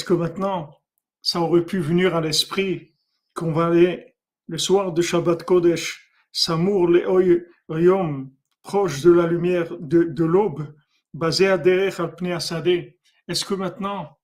que 0.03 0.13
maintenant, 0.13 0.75
ça 1.21 1.39
aurait 1.39 1.65
pu 1.65 1.79
venir 1.79 2.15
à 2.15 2.21
l'esprit 2.21 2.95
qu'on 3.35 3.51
va 3.51 3.67
aller 3.67 4.15
le 4.47 4.57
soir 4.57 4.91
de 4.91 5.03
Shabbat 5.03 5.43
Kodesh, 5.43 6.09
Samour 6.31 6.87
le 6.87 7.45
Yom, 7.69 8.31
proche 8.63 9.01
de 9.01 9.11
la 9.11 9.27
lumière 9.27 9.77
de, 9.79 10.01
de 10.03 10.25
l'aube, 10.25 10.73
basé 11.13 11.47
à 11.47 11.59
Derech 11.59 11.99
al 11.99 12.15
Est-ce 13.27 13.43
que 13.43 13.53
maintenant, 13.53 14.17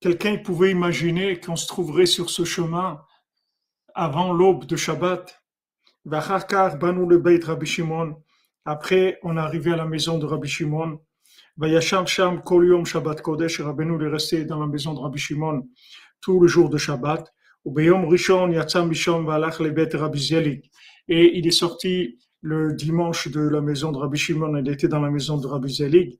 quelqu'un 0.00 0.38
pouvait 0.38 0.70
imaginer 0.70 1.38
qu'on 1.38 1.56
se 1.56 1.66
trouverait 1.66 2.06
sur 2.06 2.30
ce 2.30 2.44
chemin 2.44 3.04
avant 3.94 4.32
l'aube 4.32 4.64
de 4.64 4.76
Shabbat? 4.76 5.36
après, 8.64 9.18
on 9.22 9.36
est 9.36 9.40
arrivé 9.40 9.72
à 9.72 9.76
la 9.76 9.84
maison 9.84 10.18
de 10.18 10.24
Rabbi 10.24 10.48
Shimon. 10.48 10.98
Est 11.62 11.76
resté 14.08 14.44
dans 14.46 14.60
la 14.60 14.66
maison 14.66 14.94
de 14.94 14.98
Rabbi 15.00 15.18
Shimon 15.18 15.68
tout 16.22 16.40
le 16.40 16.48
jour 16.48 16.70
de 16.70 16.78
Shabbat. 16.78 17.30
Et 21.08 21.38
il 21.38 21.46
est 21.46 21.50
sorti 21.50 22.18
le 22.40 22.72
dimanche 22.72 23.28
de 23.28 23.40
la 23.40 23.60
maison 23.60 23.92
de 23.92 23.98
Rabbi 23.98 24.16
Shimon. 24.16 24.56
Il 24.56 24.70
était 24.70 24.88
dans 24.88 25.00
la 25.00 25.10
maison 25.10 25.36
de 25.36 25.46
Rabbi 25.46 25.70
Zelig. 25.70 26.18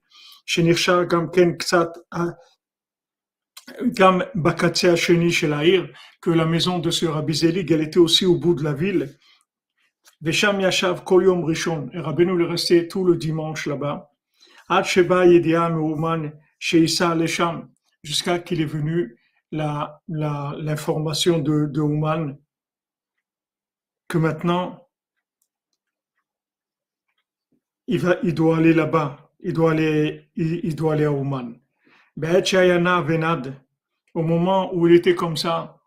Bakatzea 4.34 4.96
Sheni 4.96 5.30
Shelair, 5.30 5.88
que 6.20 6.30
la 6.30 6.44
maison 6.44 6.78
de 6.78 6.90
ce 6.90 7.06
Rabbi 7.06 7.34
Zelig, 7.34 7.70
elle 7.70 7.82
était 7.82 7.98
aussi 7.98 8.26
au 8.26 8.36
bout 8.36 8.54
de 8.54 8.64
la 8.64 8.72
ville. 8.72 9.16
Est 10.24 10.44
resté 12.44 12.88
tout 12.88 13.04
le 13.04 13.16
dimanche. 13.16 13.68
Jusqu'à 18.02 18.38
qu'il 18.38 18.60
est 18.60 18.66
venu 18.66 19.16
la, 19.52 20.02
la, 20.08 20.54
l'information 20.58 21.38
de, 21.38 21.70
que 24.08 24.18
maintenant 24.18 24.88
il, 27.86 28.18
il 28.22 28.34
doit 28.34 28.58
aller 28.58 28.74
là-bas. 28.74 29.29
Il 29.42 29.52
doit 29.52 29.72
aller, 29.72 30.28
il, 30.36 30.74
doit 30.74 30.94
aller 30.94 31.04
à 31.04 31.12
Ouman. 31.12 31.58
Venad. 32.16 33.54
Au 34.14 34.22
moment 34.22 34.74
où 34.74 34.86
il 34.86 34.94
était 34.94 35.14
comme 35.14 35.36
ça, 35.36 35.78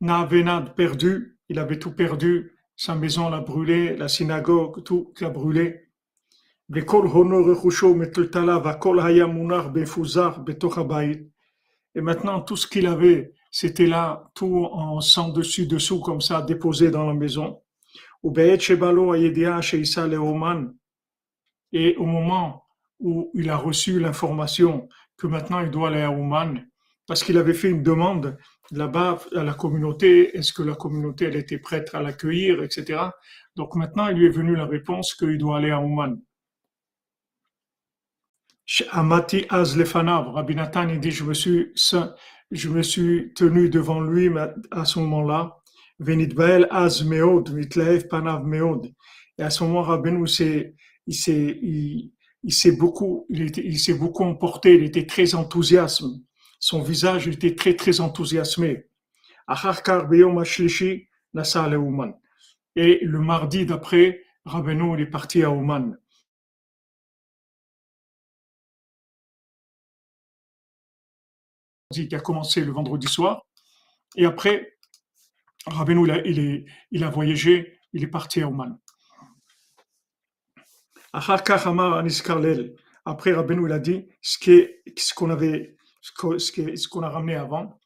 Na 0.00 0.24
Venad 0.24 0.74
perdu, 0.74 1.38
il 1.48 1.58
avait 1.58 1.78
tout 1.78 1.92
perdu 1.92 2.52
sa 2.76 2.94
maison 2.94 3.28
l'a 3.28 3.40
brûlé, 3.40 3.96
la 3.96 4.08
synagogue, 4.08 4.82
tout 4.82 5.12
l'a 5.20 5.30
brûlé. 5.30 5.88
Et 11.94 12.00
maintenant, 12.00 12.40
tout 12.40 12.56
ce 12.56 12.66
qu'il 12.66 12.86
avait, 12.86 13.34
c'était 13.50 13.86
là, 13.86 14.30
tout 14.34 14.66
en 14.72 15.00
sang 15.00 15.28
dessus, 15.28 15.66
dessous, 15.66 16.00
comme 16.00 16.20
ça, 16.20 16.42
déposé 16.42 16.90
dans 16.90 17.06
la 17.06 17.14
maison. 17.14 17.60
Et 21.72 21.96
au 21.96 22.06
moment 22.06 22.64
où 23.00 23.30
il 23.34 23.50
a 23.50 23.56
reçu 23.56 23.98
l'information 23.98 24.88
que 25.16 25.26
maintenant 25.26 25.60
il 25.60 25.70
doit 25.70 25.88
aller 25.88 26.02
à 26.02 26.10
Ouman, 26.10 26.66
parce 27.06 27.24
qu'il 27.24 27.36
avait 27.38 27.54
fait 27.54 27.70
une 27.70 27.82
demande 27.82 28.36
là-bas 28.70 29.18
à 29.34 29.42
la 29.42 29.54
communauté, 29.54 30.36
est-ce 30.36 30.52
que 30.52 30.62
la 30.62 30.74
communauté 30.74 31.26
elle 31.26 31.36
était 31.36 31.58
prête 31.58 31.94
à 31.94 32.00
l'accueillir, 32.00 32.62
etc. 32.62 33.00
Donc 33.56 33.74
maintenant, 33.74 34.08
il 34.08 34.16
lui 34.16 34.26
est 34.26 34.30
venu 34.30 34.56
la 34.56 34.66
réponse 34.66 35.14
qu'il 35.14 35.36
doit 35.38 35.58
aller 35.58 35.70
à 35.70 35.80
Ouman. 35.80 36.20
Amati 38.90 39.44
Az 39.50 39.76
Rabbi 39.76 40.54
Nathan 40.54 40.88
il 40.88 41.00
dit, 41.00 41.10
je 41.10 41.24
me 41.24 41.34
suis, 41.34 41.72
je 42.50 42.68
me 42.68 42.82
suis 42.82 43.32
tenu 43.34 43.68
devant 43.68 44.00
lui 44.00 44.30
à 44.70 44.84
ce 44.84 44.98
moment-là. 45.00 45.58
Venitbael 45.98 46.66
Az 46.70 47.04
Meod, 47.04 47.50
Panav 48.08 48.44
Meod. 48.44 48.92
Et 49.38 49.42
à 49.42 49.50
ce 49.50 49.64
moment, 49.64 49.82
Rabbi 49.82 50.10
il 51.06 51.14
s'est, 51.14 51.58
il, 51.62 52.52
s'est 52.52 52.76
beaucoup, 52.76 53.26
il, 53.28 53.78
s'est 53.78 53.94
beaucoup 53.94 54.24
emporté, 54.24 54.74
il 54.74 54.84
était 54.84 55.06
très 55.06 55.34
enthousiaste. 55.34 56.04
Son 56.60 56.82
visage 56.82 57.28
était 57.28 57.54
très, 57.54 57.74
très 57.74 58.00
enthousiasmé. 58.00 58.86
Et 62.76 63.00
le 63.02 63.20
mardi 63.20 63.66
d'après, 63.66 64.22
Rabbeinu 64.44 65.00
est 65.00 65.06
parti 65.06 65.42
à 65.42 65.50
Ouman. 65.50 65.96
qui 71.92 72.14
a 72.14 72.20
commencé 72.20 72.64
le 72.64 72.72
vendredi 72.72 73.06
soir. 73.06 73.44
Et 74.16 74.24
après, 74.24 74.78
Rabbeinu, 75.66 76.04
il 76.04 76.10
a, 76.10 76.64
il, 76.90 77.04
a 77.04 77.10
voyagé, 77.10 77.78
il 77.92 78.02
est 78.02 78.08
parti 78.08 78.40
à 78.40 78.48
Ouman. 78.48 78.78
Après, 81.12 81.44
Rabbeinu, 83.32 83.66
il 83.66 83.72
a 83.72 83.78
dit 83.78 84.08
ce 84.22 85.14
qu'on 85.14 85.30
avait, 85.30 85.76
ce 86.00 86.88
qu'on 86.88 87.02
a 87.02 87.08
ramené 87.10 87.34
avant. 87.34 87.78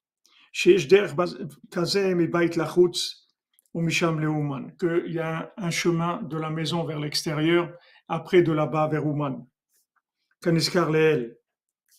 Qu'il 0.52 0.80
y 5.08 5.18
a 5.18 5.52
un 5.56 5.70
chemin 5.70 6.22
de 6.22 6.36
la 6.38 6.50
maison 6.50 6.84
vers 6.84 7.00
l'extérieur, 7.00 7.72
après 8.08 8.42
de 8.42 8.52
là-bas 8.52 8.86
vers 8.88 9.04
Ouman. 9.06 9.46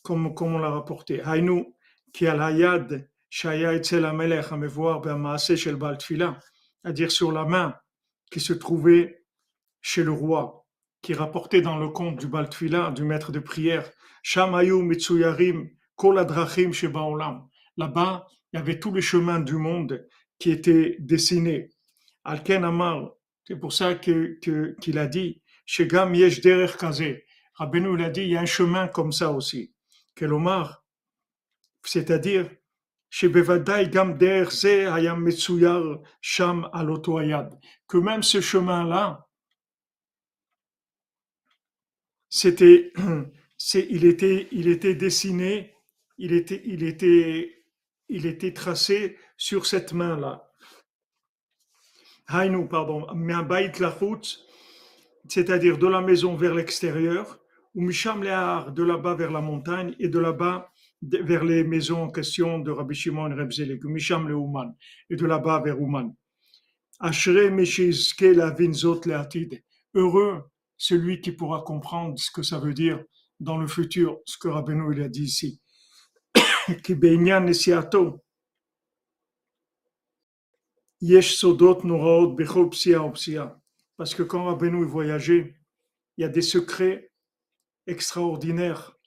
Comme, 0.04 0.34
comme 0.34 0.56
on 0.56 0.60
l'a 0.60 0.70
rapporté. 0.70 1.22
Hainu, 1.22 1.66
qui 2.14 2.26
a 2.28 2.36
la 2.36 2.52
yad, 2.52 3.10
shaya 3.30 3.74
etzel 3.74 4.06
amelech, 4.06 4.54
voir 4.54 5.02
shel 5.38 5.76
bal 5.76 5.98
c'est-à-dire 6.00 7.12
sur 7.12 7.34
la 7.34 7.44
main 7.44 7.76
qui 8.32 8.40
se 8.40 8.54
trouvait 8.54 9.26
chez 9.82 10.04
le 10.04 10.12
roi 10.12 10.67
qui 11.02 11.14
rapportait 11.14 11.62
dans 11.62 11.78
le 11.78 11.90
conte 11.90 12.20
du 12.20 12.28
Baltfila, 12.28 12.92
du 12.92 13.04
maître 13.04 13.32
de 13.32 13.40
prière, 13.40 13.90
Shamayu 14.24 14.82
Mitsuyarim 14.82 15.70
Koladrachim 15.96 16.72
Shebaolam. 16.74 17.48
Là-bas, 17.78 18.28
il 18.52 18.58
y 18.58 18.60
avait 18.60 18.80
tous 18.80 18.94
les 18.94 19.02
chemins 19.02 19.40
du 19.40 19.56
monde 19.56 20.08
qui 20.40 20.52
étaient 20.52 20.98
dessinés. 21.00 21.70
Alken 22.24 22.64
Amar, 22.64 23.12
c'est 23.46 23.56
pour 23.56 23.74
ça 23.74 23.96
que, 23.96 24.40
qu'il 24.82 24.98
a 24.98 25.08
dit, 25.08 25.42
Shegam 25.66 26.14
Yesh 26.16 26.42
Derer 26.42 26.72
Kaze. 26.78 27.18
Rabbeinu, 27.54 27.96
il 27.98 28.04
a 28.04 28.10
dit, 28.10 28.22
il 28.22 28.30
y 28.30 28.38
a 28.38 28.42
un 28.42 28.46
chemin 28.46 28.88
comme 28.88 29.12
ça 29.12 29.32
aussi. 29.32 29.74
Kelomar, 30.16 30.86
c'est-à-dire. 31.84 32.50
Que 37.88 37.98
même 37.98 38.24
ce 38.24 38.42
chemin-là, 38.42 39.27
c'était, 42.30 42.92
il 43.74 44.06
était, 44.06 44.48
il 44.52 44.68
était 44.68 44.96
dessiné, 44.96 45.74
il 46.18 46.34
était, 46.34 46.62
il 46.66 46.84
était, 46.84 47.64
il 48.10 48.26
était 48.26 48.54
tracé 48.54 49.18
sur 49.38 49.66
cette 49.66 49.94
main-là. 49.94 50.44
Hainu, 52.30 52.68
pardon, 52.68 53.08
c'est-à-dire 55.30 55.78
de 55.78 55.88
la 55.88 56.02
maison 56.02 56.36
vers 56.36 56.54
l'extérieur, 56.54 57.40
ou 57.74 57.82
Misham 57.82 58.22
de 58.22 58.84
là-bas 58.84 59.16
vers 59.16 59.32
la 59.32 59.42
montagne, 59.42 59.96
et 60.00 60.10
de 60.10 60.20
là-bas 60.20 60.70
vers 61.02 61.44
les 61.44 61.64
maisons 61.64 62.04
en 62.04 62.10
question 62.10 62.60
de 62.60 62.72
Rabbi 62.72 62.96
Shimon 62.96 63.36
Rebzelek, 63.36 63.84
Misham 63.86 64.28
le 64.28 64.36
et 65.10 65.16
de 65.16 65.26
là-bas 65.26 65.62
vers 65.64 65.80
Ouman. 65.80 66.14
Ashre 67.00 67.52
Meshizke 67.52 68.34
la 68.36 68.50
Vinzot 68.50 69.02
Leatid. 69.06 69.62
Heureux 69.94 70.44
celui 70.78 71.22
qui 71.22 71.32
pourra 71.32 71.62
comprendre 71.62 72.18
ce 72.20 72.32
que 72.32 72.44
ça 72.44 72.60
veut 72.60 72.74
dire 72.74 73.04
dans 73.40 73.58
le 73.58 73.68
futur, 73.68 74.20
ce 74.26 74.38
que 74.38 74.48
Rabbeinu 74.48 74.96
il 74.96 75.02
a 75.02 75.10
dit 75.10 75.24
ici. 75.24 75.62
Parce 83.98 84.16
que 84.16 84.24
quand 84.24 84.46
Rabbeinu 84.46 84.86
voyageait, 84.86 85.56
il 86.18 86.22
y 86.22 86.26
a 86.26 86.30
des 86.30 86.42
secrets 86.42 87.12
extraordinaires 87.86 88.98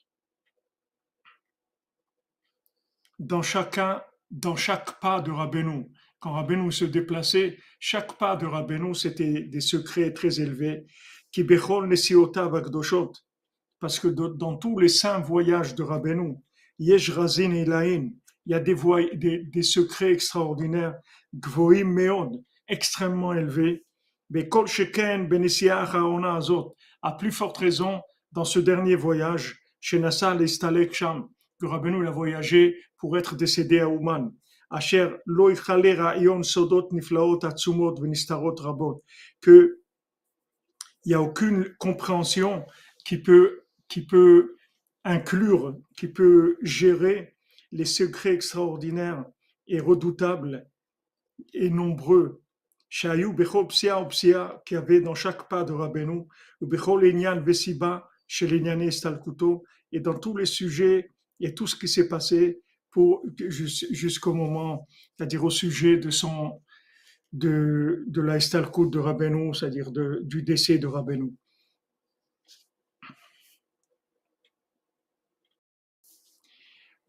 dans 3.19 3.41
chacun, 3.41 4.03
dans 4.31 4.55
chaque 4.55 4.99
pas 4.99 5.21
de 5.21 5.31
Rabbeinu. 5.31 5.91
Quand 6.19 6.33
Rabbeinu 6.33 6.71
se 6.71 6.85
déplaçait, 6.85 7.59
chaque 7.79 8.17
pas 8.17 8.35
de 8.35 8.45
Rabbeinu, 8.45 8.95
c'était 8.95 9.41
des 9.41 9.61
secrets 9.61 10.13
très 10.13 10.39
élevés 10.39 10.85
parce 13.79 13.99
que 13.99 14.07
dans 14.07 14.57
tous 14.57 14.79
les 14.79 14.89
saints 14.89 15.19
voyages 15.19 15.75
de 15.75 15.83
Rabbeinu, 15.83 16.35
Yesh 16.79 17.09
Razin 17.11 17.51
et 17.51 17.65
il 18.45 18.51
y 18.51 18.53
a 18.53 18.59
des, 18.59 18.75
des, 19.13 19.43
des 19.43 19.63
secrets 19.63 20.11
extraordinaires, 20.11 20.95
Gvoim 21.33 21.85
Meod, 21.85 22.43
extrêmement 22.67 23.33
élevés, 23.33 23.85
mais 24.29 24.47
Kol 24.47 24.67
Sheken 24.67 25.29
Azot, 26.23 26.75
à 27.01 27.11
plus 27.11 27.31
forte 27.31 27.57
raison 27.57 28.01
dans 28.31 28.45
ce 28.45 28.59
dernier 28.59 28.95
voyage, 28.95 29.59
chez 29.79 29.99
Nassal 29.99 30.41
et 30.41 30.47
Stalek 30.47 30.93
Sham, 30.93 31.27
que 31.59 31.65
Rabbeinu 31.65 32.07
a 32.07 32.11
voyagé 32.11 32.77
pour 32.97 33.17
être 33.17 33.35
décédé 33.35 33.79
à 33.79 33.89
Ouman. 33.89 34.31
Que 39.41 39.80
il 41.05 41.09
n'y 41.09 41.13
a 41.13 41.21
aucune 41.21 41.73
compréhension 41.79 42.65
qui 43.05 43.17
peut, 43.17 43.63
qui 43.87 44.05
peut 44.05 44.55
inclure, 45.03 45.77
qui 45.97 46.07
peut 46.07 46.57
gérer 46.61 47.35
les 47.71 47.85
secrets 47.85 48.33
extraordinaires 48.33 49.25
et 49.67 49.79
redoutables 49.79 50.67
et 51.53 51.69
nombreux. 51.69 52.41
Shayou 52.89 53.33
Bechol 53.33 53.67
Psia 53.67 54.61
qui 54.65 54.75
avait 54.75 54.99
dans 54.99 55.15
chaque 55.15 55.47
pas 55.47 55.63
de 55.63 55.71
Rabbeinu, 55.71 56.23
Bechol 56.59 57.05
Enyan 57.05 57.41
Vesiba, 57.41 58.09
chez 58.27 58.91
Stalkuto, 58.91 59.63
et 59.91 59.99
dans 59.99 60.17
tous 60.17 60.35
les 60.35 60.45
sujets 60.45 61.11
et 61.39 61.53
tout 61.53 61.67
ce 61.67 61.75
qui 61.75 61.87
s'est 61.87 62.07
passé 62.07 62.61
pour 62.91 63.23
jusqu'au 63.47 64.33
moment, 64.33 64.87
c'est-à-dire 65.15 65.43
au 65.43 65.49
sujet 65.49 65.97
de 65.97 66.09
son, 66.09 66.61
de, 67.33 68.03
de 68.07 68.21
la 68.21 68.37
de 68.37 68.99
Rabbeinu, 68.99 69.53
c'est-à-dire 69.53 69.91
du 69.91 70.43
décès 70.43 70.77
de 70.77 70.87
Rabbeinu. 70.87 71.33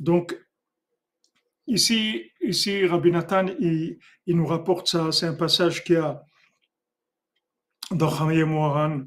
Donc, 0.03 0.37
ici, 1.69 2.33
ici 2.41 2.85
Rabbi 2.87 3.13
Nathan, 3.13 3.47
il, 3.61 3.99
nous 4.27 4.47
rapporte 4.47 4.89
ça, 4.89 5.13
c'est 5.13 5.27
un 5.27 5.35
passage 5.35 5.85
qui 5.85 5.95
a 5.95 6.25
dans 7.93 8.11
Chaim 8.11 8.47
Moharan, 8.47 9.03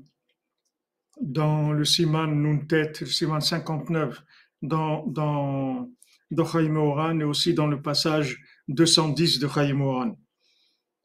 dans 1.20 1.74
le 1.74 1.84
Siman 1.84 2.42
Nuntet, 2.42 2.94
le 3.02 3.08
Siman 3.08 3.42
59, 3.42 4.24
dans, 4.62 5.06
dans, 5.08 5.90
dans 6.32 6.46
Chaim 6.46 7.20
et 7.20 7.24
aussi 7.26 7.54
dans 7.54 7.68
le 7.68 7.82
passage 7.82 8.38
210 8.70 9.40
de 9.40 9.48
Chaim 9.50 9.74
Moharan. 9.74 10.16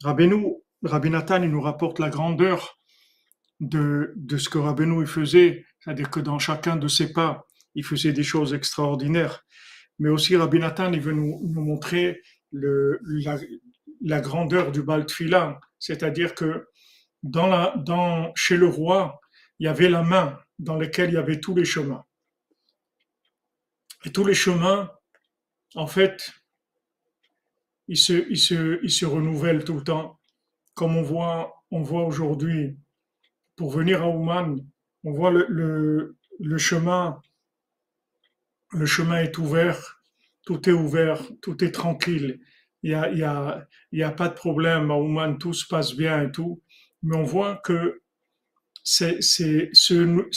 Rabbeinu, 0.02 0.54
Rabbi 0.82 1.10
Nathan, 1.10 1.42
il 1.42 1.50
nous 1.50 1.60
rapporte 1.60 1.98
la 1.98 2.08
grandeur 2.08 2.80
de, 3.60 4.12
de 4.16 4.36
ce 4.38 4.48
que 4.48 4.58
Rabbeinu 4.58 5.06
faisait, 5.06 5.66
c'est-à-dire 5.80 6.10
que 6.10 6.20
dans 6.20 6.38
chacun 6.38 6.76
de 6.76 6.88
ses 6.88 7.12
pas, 7.12 7.46
il 7.74 7.84
faisait 7.84 8.12
des 8.12 8.22
choses 8.22 8.54
extraordinaires. 8.54 9.44
Mais 9.98 10.08
aussi 10.08 10.36
Rabbi 10.36 10.58
Nathan, 10.58 10.92
il 10.92 11.00
veut 11.00 11.12
nous, 11.12 11.38
montrer 11.44 12.22
la, 12.52 14.20
grandeur 14.20 14.72
du 14.72 14.82
Baltfila, 14.82 15.60
c'est-à-dire 15.78 16.34
que 16.34 16.66
dans 17.22 17.46
la, 17.46 17.74
dans, 17.76 18.32
chez 18.34 18.56
le 18.56 18.66
roi, 18.66 19.20
il 19.58 19.66
y 19.66 19.68
avait 19.68 19.90
la 19.90 20.02
main 20.02 20.38
dans 20.58 20.76
laquelle 20.76 21.10
il 21.10 21.14
y 21.14 21.18
avait 21.18 21.40
tous 21.40 21.54
les 21.54 21.66
chemins. 21.66 22.04
Et 24.06 24.10
tous 24.10 24.24
les 24.24 24.34
chemins, 24.34 24.90
en 25.74 25.86
fait, 25.86 26.32
il 27.90 27.98
se, 27.98 28.12
il 28.30 28.38
se, 28.38 28.78
il 28.84 28.90
se 28.90 29.04
renouvelle 29.04 29.64
tout 29.64 29.74
le 29.74 29.82
temps. 29.82 30.18
Comme 30.74 30.96
on 30.96 31.02
voit, 31.02 31.64
on 31.72 31.82
voit 31.82 32.04
aujourd'hui, 32.04 32.78
pour 33.56 33.72
venir 33.72 34.02
à 34.02 34.08
Ouman, 34.08 34.64
on 35.02 35.12
voit 35.12 35.32
le, 35.32 35.44
le, 35.48 36.16
le 36.38 36.58
chemin, 36.58 37.20
le 38.70 38.86
chemin 38.86 39.18
est 39.22 39.36
ouvert, 39.38 40.00
tout 40.46 40.68
est 40.68 40.72
ouvert, 40.72 41.20
tout 41.42 41.64
est 41.64 41.72
tranquille. 41.72 42.40
Il 42.84 42.92
y 42.92 42.94
a, 42.94 43.66
a, 43.92 44.06
a 44.06 44.12
pas 44.12 44.28
de 44.28 44.34
problème 44.34 44.92
à 44.92 44.96
Ouman, 44.96 45.36
tout 45.36 45.52
se 45.52 45.66
passe 45.66 45.96
bien 45.96 46.22
et 46.22 46.30
tout. 46.30 46.62
Mais 47.02 47.16
on 47.16 47.24
voit 47.24 47.56
que 47.56 48.02
c'est 48.84 49.18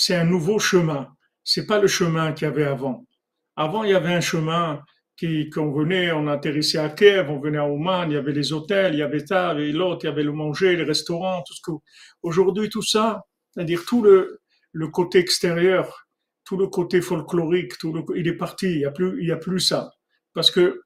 un 0.09 0.25
nouveau 0.25 0.57
chemin. 0.57 1.15
C'est 1.43 1.67
pas 1.67 1.79
le 1.79 1.87
chemin 1.87 2.33
qu'il 2.33 2.47
y 2.47 2.51
avait 2.51 2.65
avant. 2.65 3.05
Avant, 3.55 3.83
il 3.83 3.91
y 3.91 3.95
avait 3.95 4.13
un 4.13 4.21
chemin 4.21 4.83
qui, 5.15 5.49
quand 5.49 5.63
on 5.63 5.71
venait, 5.71 6.11
on 6.11 6.27
atterrissait 6.27 6.79
à 6.79 6.89
Kiev, 6.89 7.29
on 7.29 7.39
venait 7.39 7.59
à 7.59 7.67
Oman, 7.67 8.09
il 8.09 8.15
y 8.15 8.17
avait 8.17 8.31
les 8.31 8.51
hôtels, 8.51 8.93
il 8.93 8.99
y 8.99 9.03
avait 9.03 9.25
ça, 9.25 9.53
il 9.53 9.59
y 9.59 9.63
avait 9.63 9.71
l'autre, 9.71 10.03
il 10.03 10.07
y 10.07 10.09
avait 10.09 10.23
le 10.23 10.31
manger, 10.31 10.75
les 10.75 10.83
restaurants, 10.83 11.43
tout 11.45 11.53
ce 11.53 11.61
que. 11.63 11.71
Aujourd'hui, 12.23 12.69
tout 12.69 12.81
ça, 12.81 13.21
c'est-à-dire 13.51 13.83
tout 13.85 14.01
le, 14.01 14.41
le 14.71 14.87
côté 14.87 15.19
extérieur, 15.19 16.07
tout 16.45 16.57
le 16.57 16.67
côté 16.67 17.01
folklorique, 17.01 17.77
tout 17.77 17.93
le, 17.93 18.03
il 18.15 18.27
est 18.27 18.37
parti. 18.37 18.71
Il 18.71 18.77
n'y 18.79 18.85
a 18.85 18.91
plus, 18.91 19.21
il 19.21 19.27
y 19.27 19.31
a 19.31 19.37
plus 19.37 19.59
ça. 19.59 19.91
Parce 20.33 20.51
que 20.51 20.81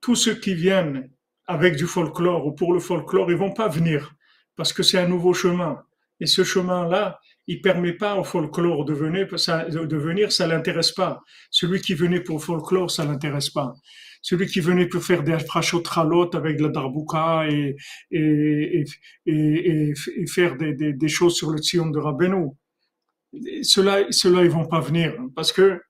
tous 0.00 0.16
ceux 0.16 0.34
qui 0.34 0.54
viennent 0.54 1.10
avec 1.46 1.76
du 1.76 1.86
folklore 1.86 2.46
ou 2.46 2.52
pour 2.52 2.72
le 2.72 2.80
folklore, 2.80 3.30
ils 3.30 3.36
vont 3.36 3.52
pas 3.52 3.68
venir 3.68 4.12
parce 4.56 4.72
que 4.72 4.82
c'est 4.82 4.98
un 4.98 5.08
nouveau 5.08 5.32
chemin. 5.34 5.82
Et 6.20 6.26
ce 6.26 6.44
chemin-là, 6.44 7.18
il 7.46 7.60
permet 7.60 7.92
pas 7.92 8.16
au 8.16 8.24
folklore 8.24 8.84
de 8.84 8.92
venir, 8.92 9.38
ça, 9.38 9.64
de 9.64 9.96
venir, 9.96 10.30
ça 10.32 10.46
l'intéresse 10.46 10.92
pas. 10.92 11.20
Celui 11.50 11.80
qui 11.80 11.94
venait 11.94 12.20
pour 12.20 12.36
le 12.36 12.42
folklore, 12.42 12.90
ça 12.90 13.04
l'intéresse 13.04 13.50
pas. 13.50 13.74
Celui 14.22 14.46
qui 14.46 14.60
venait 14.60 14.86
pour 14.86 15.02
faire 15.02 15.24
des 15.24 15.38
frachotralot 15.38 16.34
avec 16.36 16.60
la 16.60 16.68
darbouka 16.68 17.48
et, 17.48 17.76
faire 20.28 20.56
des, 20.56 21.08
choses 21.08 21.34
sur 21.34 21.50
le 21.50 21.58
tion 21.58 21.90
de 21.90 21.98
Rabbeinu, 21.98 22.50
ceux-là, 23.62 24.06
ceux-là, 24.10 24.44
ils 24.44 24.50
vont 24.50 24.66
pas 24.66 24.80
venir 24.80 25.14
parce 25.34 25.52
que 25.52 25.80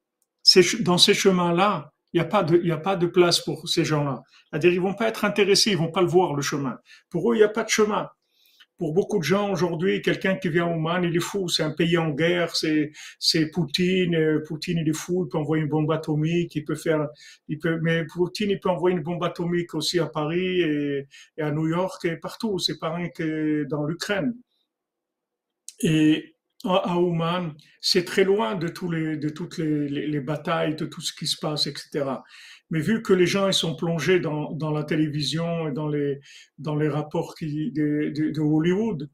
dans 0.80 0.98
ces 0.98 1.14
chemins-là, 1.14 1.92
il 2.12 2.20
n'y 2.20 2.26
a 2.26 2.28
pas 2.28 2.42
de, 2.42 2.70
a 2.70 2.76
pas 2.78 2.96
de 2.96 3.06
place 3.06 3.40
pour 3.40 3.68
ces 3.68 3.84
gens-là. 3.84 4.22
C'est-à-dire, 4.50 4.72
ils 4.72 4.80
vont 4.80 4.94
pas 4.94 5.08
être 5.08 5.24
intéressés, 5.24 5.70
ils 5.70 5.78
vont 5.78 5.90
pas 5.90 6.02
le 6.02 6.08
voir, 6.08 6.34
le 6.34 6.42
chemin. 6.42 6.78
Pour 7.10 7.30
eux, 7.30 7.36
il 7.36 7.38
n'y 7.38 7.44
a 7.44 7.48
pas 7.48 7.64
de 7.64 7.70
chemin. 7.70 8.08
Pour 8.82 8.94
beaucoup 8.94 9.18
de 9.20 9.22
gens 9.22 9.52
aujourd'hui, 9.52 10.02
quelqu'un 10.02 10.34
qui 10.34 10.48
vient 10.48 10.66
au 10.66 10.74
Oman, 10.74 11.04
il 11.04 11.14
est 11.14 11.20
fou. 11.20 11.48
C'est 11.48 11.62
un 11.62 11.70
pays 11.70 11.96
en 11.96 12.10
guerre, 12.10 12.56
c'est, 12.56 12.90
Poutine. 13.52 14.16
Euh, 14.16 14.42
Poutine, 14.44 14.78
il 14.78 14.88
est 14.88 14.92
fou. 14.92 15.24
Il 15.24 15.28
peut 15.28 15.38
envoyer 15.38 15.62
une 15.62 15.68
bombe 15.68 15.92
atomique. 15.92 16.56
Il 16.56 16.64
peut 16.64 16.74
faire, 16.74 17.06
mais 17.80 18.04
Poutine, 18.06 18.50
il 18.50 18.58
peut 18.58 18.70
envoyer 18.70 18.96
une 18.96 19.04
bombe 19.04 19.22
atomique 19.22 19.72
aussi 19.76 20.00
à 20.00 20.06
Paris 20.06 20.62
et, 20.62 21.06
à 21.38 21.52
New 21.52 21.68
York 21.68 22.04
et 22.06 22.16
partout. 22.16 22.58
C'est 22.58 22.74
rien 22.82 23.08
que 23.10 23.62
dans 23.70 23.84
l'Ukraine. 23.84 24.34
Et 25.78 26.34
à 26.64 26.98
Ouman, 26.98 27.54
c'est 27.80 28.04
très 28.04 28.24
loin 28.24 28.56
de, 28.56 28.66
toutes 28.66 29.58
les, 29.58 30.20
batailles, 30.20 30.74
de 30.74 30.86
tout 30.86 31.00
ce 31.00 31.12
qui 31.12 31.28
se 31.28 31.36
passe, 31.38 31.68
etc. 31.68 32.04
Mais 32.72 32.80
vu 32.80 33.02
que 33.02 33.12
les 33.12 33.26
gens 33.26 33.48
ils 33.48 33.54
sont 33.54 33.76
plongés 33.76 34.18
dans, 34.18 34.50
dans 34.52 34.70
la 34.70 34.82
télévision 34.82 35.68
et 35.68 35.72
dans 35.72 35.88
les, 35.88 36.20
dans 36.56 36.74
les 36.74 36.88
rapports 36.88 37.34
de, 37.38 38.40
Hollywood, 38.40 39.10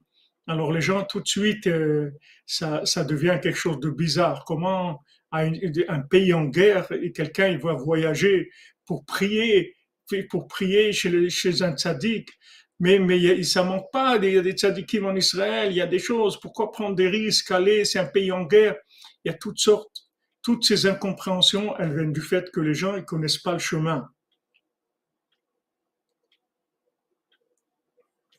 alors 0.47 0.73
les 0.73 0.81
gens 0.81 1.05
tout 1.05 1.21
de 1.21 1.27
suite, 1.27 1.67
euh, 1.67 2.13
ça, 2.47 2.87
ça 2.87 3.03
devient 3.03 3.41
quelque 3.43 3.59
chose 3.59 3.81
de 3.81 3.91
bizarre. 3.91 4.45
Comment 4.47 5.03
un, 5.33 5.51
pays 6.09 6.33
en 6.33 6.45
guerre 6.45 6.87
et 6.93 7.11
quelqu'un 7.11 7.49
il 7.49 7.59
va 7.59 7.75
voyager 7.75 8.49
pour 8.87 9.05
prier, 9.05 9.75
pour 10.31 10.47
prier 10.47 10.93
chez, 10.93 11.29
chez 11.29 11.63
un 11.63 11.77
tzaddik. 11.77 12.31
Mais, 12.79 13.01
mais 13.01 13.43
ça 13.43 13.65
manque 13.65 13.91
pas, 13.93 14.19
il 14.23 14.35
y 14.35 14.39
a 14.39 14.41
des 14.41 14.53
tzadikim 14.53 15.05
en 15.05 15.17
Israël, 15.17 15.73
il 15.73 15.77
y 15.77 15.81
a 15.81 15.87
des 15.89 15.99
choses, 15.99 16.39
pourquoi 16.39 16.71
prendre 16.71 16.95
des 16.95 17.09
risques, 17.09 17.51
aller, 17.51 17.85
c'est 17.85 17.99
un 17.99 18.07
pays 18.07 18.31
en 18.31 18.45
guerre, 18.45 18.77
il 19.25 19.33
y 19.33 19.35
a 19.35 19.37
toutes 19.37 19.59
sortes, 19.59 20.08
toutes 20.49 20.65
ces 20.65 20.87
incompréhensions, 20.87 21.77
elles 21.77 21.95
viennent 21.95 22.15
du 22.15 22.23
fait 22.23 22.51
que 22.51 22.61
les 22.61 22.73
gens 22.73 22.97
ne 22.97 23.03
connaissent 23.03 23.37
pas 23.37 23.53
le 23.53 23.59
chemin. 23.59 24.11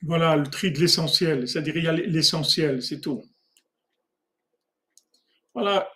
Voilà 0.01 0.35
le 0.35 0.47
tri 0.47 0.71
de 0.71 0.79
l'essentiel, 0.79 1.47
c'est-à-dire 1.47 1.77
il 1.77 1.83
y 1.83 1.87
a 1.87 1.91
l'essentiel, 1.91 2.81
c'est 2.81 2.99
tout. 2.99 3.23
Voilà, 5.53 5.87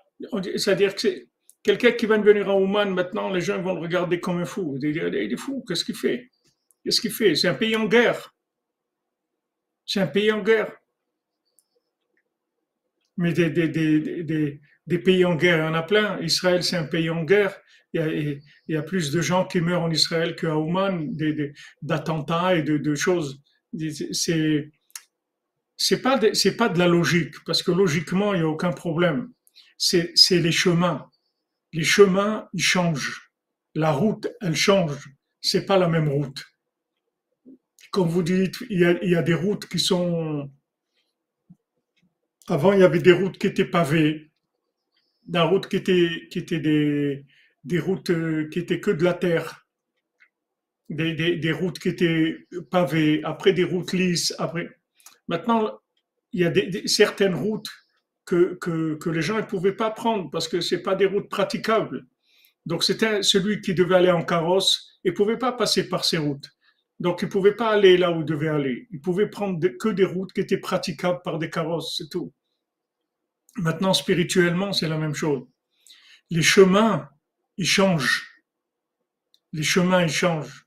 c'est-à-dire 0.55 0.93
que 0.93 1.07
quelqu'un 1.63 1.93
qui 1.93 2.05
va 2.05 2.19
venir 2.19 2.47
à 2.47 2.55
Ouman 2.55 2.93
maintenant, 2.93 3.31
les 3.31 3.41
gens 3.41 3.59
vont 3.59 3.73
le 3.73 3.81
regarder 3.81 4.19
comme 4.19 4.37
un 4.37 4.45
fou. 4.45 4.77
Il 4.83 4.95
est 4.95 5.35
fou, 5.35 5.65
qu'est-ce 5.67 5.83
qu'il 5.83 5.95
fait? 5.95 6.29
Qu'est-ce 6.83 7.01
qu'il 7.01 7.11
fait? 7.11 7.33
C'est 7.33 7.47
un 7.47 7.55
pays 7.55 7.75
en 7.75 7.85
guerre. 7.85 8.35
C'est 9.83 10.01
un 10.01 10.05
pays 10.05 10.31
en 10.31 10.43
guerre. 10.43 10.77
Mais 13.17 13.33
des, 13.33 14.61
pays 14.87 15.25
en 15.25 15.35
guerre, 15.35 15.57
il 15.57 15.67
y 15.67 15.69
en 15.69 15.73
a 15.73 15.83
plein. 15.83 16.19
Israël, 16.21 16.63
c'est 16.63 16.77
un 16.77 16.85
pays 16.85 17.09
en 17.09 17.23
guerre. 17.23 17.55
Il 17.93 18.41
y, 18.67 18.75
a, 18.75 18.81
plus 18.81 19.11
de 19.11 19.21
gens 19.21 19.45
qui 19.45 19.61
meurent 19.61 19.83
en 19.83 19.91
Israël 19.91 20.35
qu'à 20.35 20.57
Ouman, 20.57 21.11
d'attentats 21.83 22.55
et 22.55 22.63
de, 22.63 22.95
choses. 22.95 23.41
C'est 24.11 24.71
c'est 25.75 26.01
pas 26.01 26.19
c'est 26.33 26.55
pas 26.55 26.69
de 26.69 26.79
la 26.79 26.87
logique 26.87 27.35
parce 27.45 27.61
que 27.61 27.71
logiquement 27.71 28.33
il 28.33 28.39
n'y 28.39 28.45
a 28.45 28.47
aucun 28.47 28.71
problème. 28.71 29.31
C'est 29.77 30.11
c'est 30.15 30.39
les 30.39 30.51
chemins. 30.51 31.07
Les 31.71 31.83
chemins 31.83 32.47
ils 32.53 32.63
changent. 32.63 33.31
La 33.75 33.91
route 33.91 34.27
elle 34.41 34.55
change. 34.55 35.09
C'est 35.41 35.65
pas 35.65 35.77
la 35.77 35.87
même 35.87 36.09
route 36.09 36.43
comme 37.93 38.09
vous 38.09 38.23
dites, 38.23 38.55
il 38.71 38.79
y, 38.79 39.15
a, 39.15 39.21
des 39.21 39.35
routes 39.35 39.67
qui 39.67 39.77
sont. 39.77 40.51
Avant, 42.47 42.73
il 42.73 42.79
y 42.79 42.83
avait 42.83 42.99
des 42.99 43.11
routes 43.11 43.37
qui 43.37 43.45
étaient 43.45 43.69
pavées, 43.69 44.31
des 45.25 45.39
routes 45.39 45.67
qui 45.67 45.77
étaient, 45.77 46.27
qui 46.31 46.39
étaient 46.39 46.59
des, 46.59 47.25
des 47.63 47.79
routes 47.79 48.09
euh, 48.09 48.49
qui 48.49 48.59
étaient 48.59 48.79
que 48.79 48.91
de 48.91 49.03
la 49.03 49.13
terre, 49.13 49.65
des, 50.89 51.13
des, 51.13 51.51
routes 51.51 51.79
qui 51.79 51.89
étaient 51.89 52.37
pavées, 52.69 53.21
après 53.23 53.53
des 53.53 53.63
routes 53.63 53.93
lisses. 53.93 54.35
Après, 54.37 54.69
maintenant, 55.27 55.79
il 56.33 56.41
y 56.41 56.45
a 56.45 56.49
des, 56.49 56.87
certaines 56.87 57.35
routes 57.35 57.69
que, 58.25 58.57
que, 58.61 58.95
que 58.95 59.09
les 59.09 59.21
gens 59.21 59.37
ne 59.37 59.43
pouvaient 59.43 59.75
pas 59.75 59.91
prendre 59.91 60.29
parce 60.29 60.47
que 60.47 60.61
c'est 60.61 60.81
pas 60.81 60.95
des 60.95 61.05
routes 61.05 61.29
praticables. 61.29 62.05
Donc, 62.65 62.83
c'était 62.83 63.23
celui 63.23 63.61
qui 63.61 63.73
devait 63.73 63.95
aller 63.95 64.11
en 64.11 64.23
carrosse 64.23 64.99
et 65.03 65.11
pouvait 65.11 65.37
pas 65.37 65.51
passer 65.51 65.89
par 65.89 66.05
ces 66.05 66.17
routes. 66.17 66.49
Donc, 66.99 67.21
il 67.21 67.29
pouvait 67.29 67.55
pas 67.55 67.69
aller 67.71 67.97
là 67.97 68.11
où 68.11 68.21
il 68.21 68.25
devait 68.25 68.47
aller. 68.47 68.87
Il 68.91 69.01
pouvait 69.01 69.29
prendre 69.29 69.59
que 69.77 69.89
des 69.89 70.05
routes 70.05 70.31
qui 70.31 70.41
étaient 70.41 70.57
praticables 70.57 71.21
par 71.23 71.39
des 71.39 71.49
carrosses, 71.49 71.95
c'est 71.97 72.09
tout. 72.09 72.33
Maintenant, 73.57 73.93
spirituellement, 73.93 74.73
c'est 74.73 74.87
la 74.87 74.97
même 74.97 75.13
chose. 75.13 75.43
Les 76.29 76.41
chemins, 76.41 77.09
ils 77.57 77.67
changent. 77.67 78.27
Les 79.51 79.63
chemins, 79.63 80.01
ils 80.01 80.11
changent. 80.11 80.65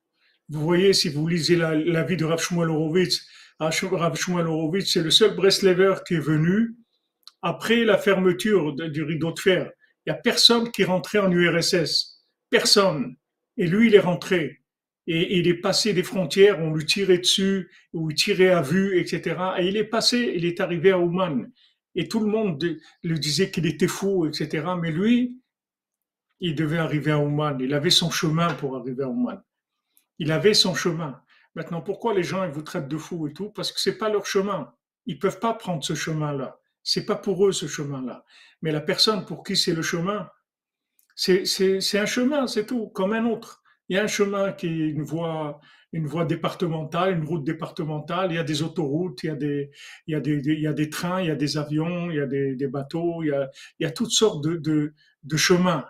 Vous 0.49 0.61
voyez, 0.61 0.92
si 0.92 1.09
vous 1.09 1.27
lisez 1.27 1.57
la, 1.57 2.05
vie 2.05 2.16
de 2.16 2.25
Rav 2.25 2.40
Shmuel 2.40 2.70
Horowitz, 2.70 3.27
Rav 3.59 4.16
Shmuel 4.16 4.46
Horowitz, 4.46 4.92
c'est 4.92 5.03
le 5.03 5.11
seul 5.11 5.35
Breslever 5.35 5.96
qui 6.07 6.14
est 6.14 6.20
venu 6.20 6.77
après 7.42 7.85
la 7.85 7.99
fermeture 7.99 8.75
du 8.75 9.03
rideau 9.03 9.33
de 9.33 9.40
fer. 9.40 9.70
Il 10.05 10.12
n'y 10.12 10.18
a 10.18 10.20
personne 10.20 10.70
qui 10.70 10.85
rentrait 10.85 11.18
en 11.18 11.33
URSS. 11.33 12.25
Personne. 12.49 13.16
Et 13.57 13.66
lui, 13.66 13.88
il 13.88 13.94
est 13.96 14.01
rentré 14.01 14.62
et, 15.07 15.38
il 15.38 15.49
est 15.49 15.55
passé 15.55 15.92
des 15.92 16.03
frontières, 16.03 16.61
on 16.61 16.72
lui 16.72 16.85
tirait 16.85 17.18
dessus, 17.18 17.70
ou 17.92 18.11
il 18.11 18.16
tirait 18.16 18.51
à 18.51 18.62
vue, 18.62 18.99
etc. 18.99 19.37
Et 19.59 19.66
il 19.66 19.77
est 19.77 19.85
passé, 19.85 20.33
il 20.35 20.44
est 20.44 20.61
arrivé 20.61 20.90
à 20.90 20.99
Ouman. 20.99 21.51
Et 21.96 22.06
tout 22.06 22.20
le 22.20 22.26
monde 22.26 22.62
lui 23.02 23.18
disait 23.18 23.50
qu'il 23.50 23.66
était 23.66 23.88
fou, 23.88 24.26
etc. 24.26 24.64
Mais 24.80 24.92
lui, 24.92 25.40
il 26.38 26.54
devait 26.54 26.78
arriver 26.78 27.11
à 27.11 27.18
Ouman. 27.18 27.59
Il 27.59 27.74
avait 27.74 27.90
son 27.90 28.11
chemin 28.11 28.54
pour 28.54 28.76
arriver 28.76 29.02
à 29.02 29.09
Ouman. 29.09 29.42
Il 30.18 30.30
avait 30.30 30.54
son 30.54 30.74
chemin. 30.74 31.20
Maintenant, 31.54 31.80
pourquoi 31.80 32.14
les 32.14 32.22
gens 32.22 32.44
ils 32.44 32.50
vous 32.50 32.62
traitent 32.62 32.88
de 32.88 32.98
fou 32.98 33.26
et 33.26 33.32
tout? 33.32 33.50
Parce 33.50 33.72
que 33.72 33.80
c'est 33.80 33.98
pas 33.98 34.11
leur 34.11 34.26
chemin. 34.26 34.72
Ils 35.06 35.18
peuvent 35.18 35.40
pas 35.40 35.54
prendre 35.54 35.82
ce 35.82 35.94
chemin-là. 35.94 36.61
C'est 36.82 37.06
pas 37.06 37.16
pour 37.16 37.46
eux 37.46 37.52
ce 37.52 37.66
chemin-là. 37.66 38.24
Mais 38.62 38.72
la 38.72 38.80
personne 38.80 39.24
pour 39.24 39.42
qui 39.42 39.56
c'est 39.56 39.74
le 39.74 39.82
chemin, 39.82 40.30
c'est 41.14 41.98
un 41.98 42.06
chemin, 42.06 42.46
c'est 42.46 42.66
tout, 42.66 42.88
comme 42.88 43.14
un 43.14 43.24
autre. 43.24 43.62
Il 43.88 43.96
y 43.96 43.98
a 43.98 44.02
un 44.02 44.06
chemin 44.06 44.52
qui 44.52 44.66
est 44.66 44.88
une 44.90 45.02
voie, 45.02 45.61
une 45.96 46.06
voie 46.06 46.24
départementale, 46.24 47.16
une 47.18 47.24
route 47.24 47.44
départementale. 47.44 48.30
Il 48.32 48.37
y 48.37 48.38
a 48.38 48.44
des 48.44 48.62
autoroutes, 48.62 49.22
il 49.22 49.26
y 49.26 49.30
a 49.30 49.35
des, 49.35 49.70
il 50.06 50.12
y 50.12 50.14
a 50.14 50.20
des, 50.20 50.40
il 50.44 50.61
y 50.61 50.66
a 50.66 50.72
des 50.72 50.90
trains, 50.90 51.20
il 51.22 51.28
y 51.28 51.30
a 51.30 51.37
des 51.37 51.56
avions, 51.56 52.11
il 52.11 52.16
y 52.16 52.20
a 52.20 52.26
des, 52.26 52.68
bateaux, 52.68 53.22
il 53.22 53.28
y 53.28 53.32
a, 53.32 53.50
il 53.78 53.85
y 53.85 53.87
a 53.87 53.90
toutes 53.90 54.11
sortes 54.11 54.44
de, 54.44 54.56
de, 54.56 54.94
de 55.24 55.37
chemins. 55.37 55.87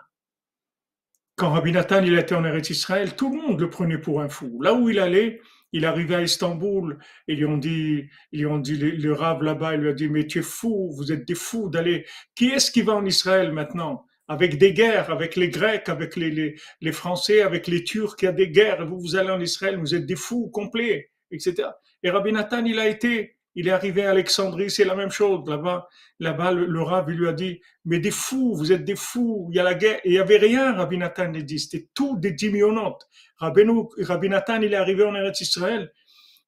Quand 1.35 1.51
Rabbi 1.51 1.71
Nathan 1.71 2.01
il 2.03 2.17
était 2.17 2.33
en 2.33 2.43
Eretz 2.45 2.71
Israël, 2.71 3.15
tout 3.15 3.29
le 3.31 3.39
monde 3.39 3.61
le 3.61 3.69
prenait 3.69 3.99
pour 3.99 4.21
un 4.21 4.29
fou. 4.29 4.59
Là 4.61 4.73
où 4.73 4.89
il 4.89 4.97
allait, 4.97 5.39
il 5.71 5.85
arrivait 5.85 6.15
à 6.15 6.23
Istanbul, 6.23 6.97
et 7.27 7.33
ils 7.33 7.39
lui 7.39 7.45
ont 7.45 7.57
dit, 7.57 8.05
ils 8.31 8.39
lui 8.39 8.47
ont 8.47 8.57
dit, 8.57 8.77
le, 8.77 8.89
le 8.91 9.13
rave 9.13 9.43
là-bas, 9.43 9.75
il 9.75 9.81
lui 9.81 9.89
a 9.89 9.93
dit, 9.93 10.09
mais 10.09 10.25
tu 10.25 10.39
es 10.39 10.41
fou, 10.41 10.91
vous 10.95 11.11
êtes 11.11 11.27
des 11.27 11.35
fous 11.35 11.69
d'aller. 11.69 12.07
Qui 12.33 12.47
est-ce 12.47 12.71
qui 12.71 12.81
va 12.81 12.93
en 12.95 13.05
Israël 13.05 13.51
maintenant? 13.51 14.06
Avec 14.27 14.57
des 14.57 14.73
guerres, 14.73 15.09
avec 15.09 15.35
les 15.35 15.49
Grecs, 15.49 15.89
avec 15.89 16.15
les, 16.15 16.29
les, 16.29 16.55
les, 16.81 16.91
Français, 16.91 17.41
avec 17.41 17.67
les 17.67 17.83
Turcs, 17.83 18.15
il 18.21 18.25
y 18.25 18.27
a 18.27 18.33
des 18.33 18.49
guerres, 18.49 18.85
vous, 18.85 18.99
vous 18.99 19.15
allez 19.15 19.29
en 19.29 19.39
Israël, 19.39 19.77
vous 19.77 19.95
êtes 19.95 20.05
des 20.05 20.15
fous 20.15 20.49
complets, 20.49 21.11
etc. 21.31 21.69
Et 22.03 22.09
Rabbi 22.09 22.31
Nathan, 22.31 22.65
il 22.65 22.79
a 22.79 22.87
été, 22.87 23.37
il 23.55 23.67
est 23.67 23.71
arrivé 23.71 24.05
à 24.05 24.11
Alexandrie, 24.11 24.69
c'est 24.69 24.83
la 24.83 24.95
même 24.95 25.11
chose. 25.11 25.47
Là-bas, 25.47 25.87
là-bas, 26.19 26.51
le, 26.51 26.65
le 26.65 27.11
lui 27.13 27.27
a 27.27 27.33
dit, 27.33 27.61
mais 27.85 27.99
des 27.99 28.11
fous, 28.11 28.53
vous 28.55 28.71
êtes 28.71 28.83
des 28.83 28.95
fous, 28.95 29.47
il 29.51 29.55
y 29.55 29.59
a 29.59 29.63
la 29.63 29.75
guerre. 29.75 29.99
Et 30.03 30.09
il 30.09 30.11
n'y 30.11 30.19
avait 30.19 30.37
rien, 30.37 30.73
Rabbi 30.73 30.97
Nathan, 30.97 31.31
il 31.33 31.45
dit, 31.45 31.59
c'était 31.59 31.87
tout 31.93 32.17
des 32.17 32.31
diminuantes. 32.31 33.07
Rabbi, 33.37 33.63
Rabbi 33.99 34.29
Nathan, 34.29 34.61
il 34.61 34.73
est 34.73 34.77
arrivé 34.77 35.03
en 35.03 35.15
Israël, 35.31 35.91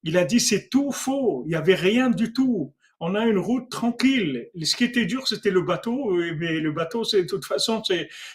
il 0.02 0.16
a 0.18 0.24
dit, 0.24 0.40
c'est 0.40 0.68
tout 0.68 0.92
faux, 0.92 1.44
il 1.46 1.50
n'y 1.50 1.56
avait 1.56 1.74
rien 1.74 2.10
du 2.10 2.32
tout 2.32 2.74
on 3.00 3.14
a 3.14 3.24
une 3.24 3.38
route 3.38 3.70
tranquille. 3.70 4.48
Ce 4.62 4.76
qui 4.76 4.84
était 4.84 5.06
dur, 5.06 5.26
c'était 5.26 5.50
le 5.50 5.62
bateau, 5.62 6.12
mais 6.38 6.60
le 6.60 6.70
bateau, 6.70 7.02
c'est 7.02 7.22
de 7.22 7.26
toute 7.26 7.46
façon, 7.46 7.82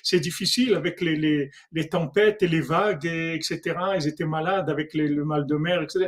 c'est 0.02 0.20
difficile 0.20 0.74
avec 0.74 1.02
les, 1.02 1.16
les, 1.16 1.52
les, 1.72 1.88
tempêtes 1.88 2.42
et 2.42 2.48
les 2.48 2.62
vagues, 2.62 3.06
et, 3.06 3.36
etc. 3.36 3.62
Ils 3.96 4.08
étaient 4.08 4.26
malades 4.26 4.70
avec 4.70 4.94
le 4.96 5.24
mal 5.24 5.46
de 5.46 5.56
mer, 5.56 5.84
etc. 5.84 6.08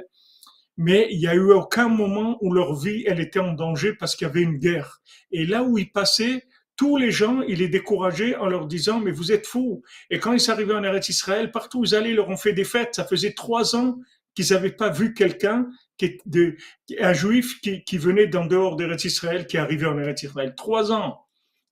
mais 0.76 1.08
il 1.12 1.20
y 1.20 1.28
a 1.28 1.36
eu 1.36 1.52
aucun 1.52 1.88
moment 1.88 2.38
où 2.42 2.52
leur 2.52 2.76
vie, 2.76 3.04
elle 3.06 3.20
était 3.20 3.40
en 3.40 3.54
danger 3.54 3.94
parce 3.94 4.16
qu'il 4.16 4.28
y 4.28 4.30
avait 4.30 4.42
une 4.42 4.58
guerre. 4.58 5.02
Et 5.32 5.46
là 5.46 5.64
où 5.64 5.78
ils 5.78 5.92
passaient, 5.92 6.44
tous 6.76 6.98
les 6.98 7.12
gens, 7.12 7.42
il 7.42 7.60
les 7.60 7.68
décourageait 7.68 8.36
en 8.36 8.48
leur 8.48 8.68
disant, 8.68 9.00
mais 9.00 9.12
vous 9.12 9.32
êtes 9.32 9.48
fous. 9.48 9.84
Et 10.12 10.20
quand 10.20 10.34
ils 10.34 10.52
arrivés 10.52 10.74
en 10.74 10.84
Eretz 10.84 11.10
Israël, 11.10 11.52
partout 11.52 11.80
où 11.80 11.84
ils 11.86 11.96
allaient, 11.96 12.12
ils 12.12 12.16
leur 12.16 12.30
ont 12.30 12.38
fait 12.38 12.54
des 12.54 12.64
fêtes. 12.64 12.94
Ça 12.94 13.04
faisait 13.04 13.34
trois 13.34 13.76
ans 13.76 13.98
qu'ils 14.36 14.54
n'avaient 14.54 14.72
pas 14.72 14.90
vu 14.90 15.16
quelqu'un, 15.16 15.68
qui, 15.98 16.20
de, 16.26 16.56
un 17.00 17.14
juif 17.14 17.60
qui, 17.62 17.84
qui 17.84 17.98
venait 17.98 18.28
d'en 18.28 18.46
dehors 18.46 18.76
d'Eretz 18.76 19.06
Israël, 19.06 19.48
qui 19.48 19.58
arrivait 19.58 19.88
en 19.88 20.00
Israël. 20.00 20.54
Trois 20.56 20.92
ans 20.92 21.28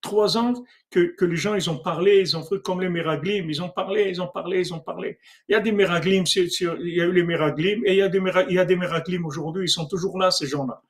trois 0.05 0.37
ans 0.37 0.53
que, 0.91 1.15
que, 1.17 1.25
les 1.25 1.35
gens, 1.35 1.55
ils 1.55 1.69
ont 1.69 1.79
parlé, 1.79 2.19
ils 2.21 2.37
ont 2.37 2.43
fait 2.43 2.61
comme 2.61 2.79
les 2.79 2.89
Méraglim, 2.89 3.49
ils 3.49 3.61
ont 3.61 3.69
parlé, 3.69 4.09
ils 4.09 4.21
ont 4.21 4.27
parlé, 4.27 4.59
ils 4.59 4.73
ont 4.73 4.79
parlé. 4.79 5.17
Il 5.49 5.53
y 5.53 5.55
a 5.55 5.59
des 5.59 5.71
Méraglim, 5.71 6.23
il 6.35 6.95
y 6.95 7.01
a 7.01 7.05
eu 7.05 7.11
les 7.11 7.23
Méraglim, 7.23 7.81
et 7.85 7.93
il 7.93 7.97
y 7.97 8.01
a 8.03 8.09
des, 8.09 8.21
il 8.49 8.55
y 8.55 8.59
a 8.59 8.65
des 8.65 8.77
aujourd'hui, 9.23 9.65
ils 9.65 9.69
sont 9.69 9.87
toujours 9.87 10.17
là, 10.19 10.29
ces 10.31 10.47
gens-là. 10.47 10.81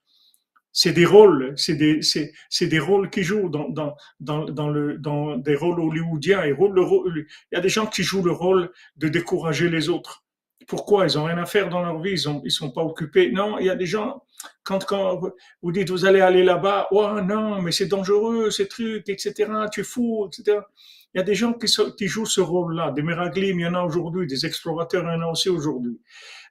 C'est 0.74 0.92
des 0.92 1.06
rôles, 1.06 1.54
c'est 1.56 1.76
des, 1.76 2.02
c'est, 2.02 2.34
c'est 2.50 2.68
des 2.68 2.80
rôles 2.80 3.10
qui 3.10 3.24
jouent 3.24 3.48
dans, 3.48 3.70
dans, 3.70 3.96
dans, 4.20 4.44
dans, 4.44 4.70
le, 4.70 4.98
dans 4.98 5.38
des 5.38 5.56
rôles 5.56 5.80
hollywoodiens. 5.80 6.44
Et 6.44 6.52
rôle, 6.52 6.76
le 6.76 7.28
il 7.52 7.56
y 7.56 7.58
a 7.58 7.62
des 7.62 7.70
gens 7.70 7.86
qui 7.86 8.04
jouent 8.04 8.26
le 8.26 8.34
rôle 8.34 8.70
de 8.98 9.08
décourager 9.08 9.70
les 9.70 9.88
autres. 9.88 10.25
Pourquoi 10.68 11.06
Ils 11.06 11.18
ont 11.18 11.26
rien 11.26 11.38
à 11.38 11.46
faire 11.46 11.70
dans 11.70 11.82
leur 11.82 12.00
vie, 12.00 12.12
ils 12.12 12.42
ils 12.44 12.52
sont 12.52 12.72
pas 12.72 12.82
occupés. 12.82 13.32
Non, 13.32 13.60
il 13.60 13.66
y 13.66 13.70
a 13.70 13.76
des 13.76 13.86
gens, 13.86 14.24
quand, 14.64 14.84
quand 14.86 15.22
vous 15.62 15.72
dites 15.72 15.90
vous 15.90 16.06
allez 16.06 16.22
aller 16.22 16.44
là-bas, 16.44 16.88
oh 16.92 17.22
non, 17.22 17.62
mais 17.62 17.72
c'est 17.72 17.88
dangereux, 17.88 18.50
ces 18.52 18.68
trucs, 18.68 19.10
etc., 19.10 19.52
tu 19.72 19.82
es 19.82 19.84
fou, 19.84 20.28
etc. 20.28 20.60
Il 21.16 21.20
y 21.20 21.22
a 21.22 21.24
des 21.24 21.34
gens 21.34 21.54
qui, 21.54 22.08
jouent 22.08 22.26
ce 22.26 22.42
rôle-là, 22.42 22.92
des 22.92 23.02
Meraglim, 23.02 23.58
il 23.58 23.64
y 23.64 23.66
en 23.66 23.74
a 23.74 23.82
aujourd'hui, 23.82 24.28
des 24.28 24.46
explorateurs, 24.46 25.04
il 25.06 25.14
y 25.14 25.24
en 25.24 25.28
a 25.28 25.32
aussi 25.32 25.48
aujourd'hui 25.50 26.02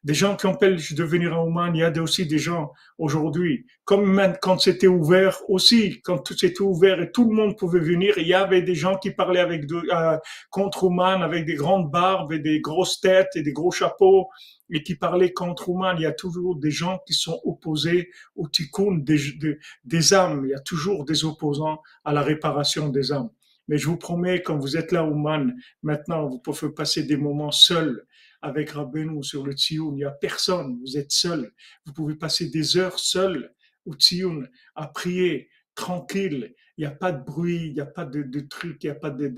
des 0.05 0.13
gens 0.13 0.37
qui 0.37 0.47
empêchent 0.47 0.93
de 0.93 1.03
venir 1.03 1.33
à 1.33 1.43
Oman, 1.43 1.75
il 1.75 1.81
y 1.81 1.83
a 1.83 2.03
aussi 2.03 2.27
des 2.27 2.39
gens 2.39 2.73
aujourd'hui, 2.99 3.67
comme 3.87 4.21
quand 4.43 4.59
c'était 4.59 4.87
ouvert 4.87 5.39
aussi, 5.49 6.03
quand 6.03 6.19
tout 6.19 6.37
c'était 6.37 6.61
ouvert 6.61 7.01
et 7.01 7.11
tout 7.11 7.27
le 7.29 7.35
monde 7.35 7.57
pouvait 7.57 7.81
venir, 7.81 8.13
il 8.19 8.27
y 8.27 8.35
avait 8.35 8.61
des 8.61 8.75
gens 8.75 8.99
qui 8.99 9.13
parlaient 9.13 9.41
avec 9.41 9.65
euh, 9.73 10.19
contre 10.51 10.85
Oman 10.85 11.23
avec 11.23 11.47
des 11.47 11.55
grandes 11.55 11.91
barbes 11.91 12.33
et 12.33 12.39
des 12.39 12.61
grosses 12.61 13.01
têtes 13.01 13.31
et 13.35 13.43
des 13.43 13.53
gros 13.53 13.71
chapeaux 13.71 14.29
et 14.69 14.83
qui 14.83 14.95
parlaient 14.95 15.33
contre 15.33 15.71
Oman. 15.71 15.97
Il 15.99 16.03
y 16.03 16.07
a 16.07 16.13
toujours 16.13 16.57
des 16.57 16.71
gens 16.71 16.99
qui 17.07 17.15
sont 17.15 17.41
opposés 17.45 18.11
au 18.37 18.47
tikkun 18.47 18.99
des, 18.99 19.19
des, 19.41 19.59
des 19.85 20.15
âmes. 20.15 20.43
Il 20.45 20.51
y 20.51 20.55
a 20.55 20.61
toujours 20.61 21.07
des 21.07 21.25
opposants 21.25 21.81
à 22.05 22.13
la 22.13 22.21
réparation 22.21 22.91
des 22.91 23.11
âmes. 23.11 23.31
Mais 23.69 23.79
je 23.79 23.87
vous 23.87 23.97
promets, 23.97 24.43
quand 24.43 24.59
vous 24.59 24.77
êtes 24.77 24.93
là, 24.93 25.05
Oman, 25.05 25.55
maintenant, 25.83 26.29
vous 26.29 26.39
pouvez 26.39 26.73
passer 26.73 27.05
des 27.05 27.17
moments 27.17 27.51
seuls 27.51 28.07
avec 28.43 28.71
Rabbeinu 28.71 29.23
sur 29.23 29.45
le 29.45 29.53
Tzion. 29.53 29.93
Il 29.93 29.97
n'y 29.97 30.05
a 30.05 30.11
personne, 30.11 30.79
vous 30.81 30.99
êtes 30.99 31.13
seul. 31.13 31.53
Vous 31.87 31.93
pouvez 31.93 32.15
passer 32.15 32.51
des 32.51 32.77
heures 32.77 32.99
seul 32.99 33.55
au 33.87 33.95
Tzion 33.95 34.47
à 34.75 34.87
prier, 34.89 35.49
tranquille. 35.75 36.55
Il 36.77 36.83
n'y 36.83 36.87
a 36.87 36.95
pas 36.95 37.13
de 37.13 37.25
bruit, 37.25 37.69
il 37.69 37.75
n'y 37.75 37.81
a 37.81 37.87
pas 37.87 38.05
de, 38.05 38.23
de 38.23 38.41
trucs, 38.41 38.83
il 38.83 38.89
n'y 38.89 38.93
a, 38.97 38.97
pas 38.97 39.11
de, 39.11 39.33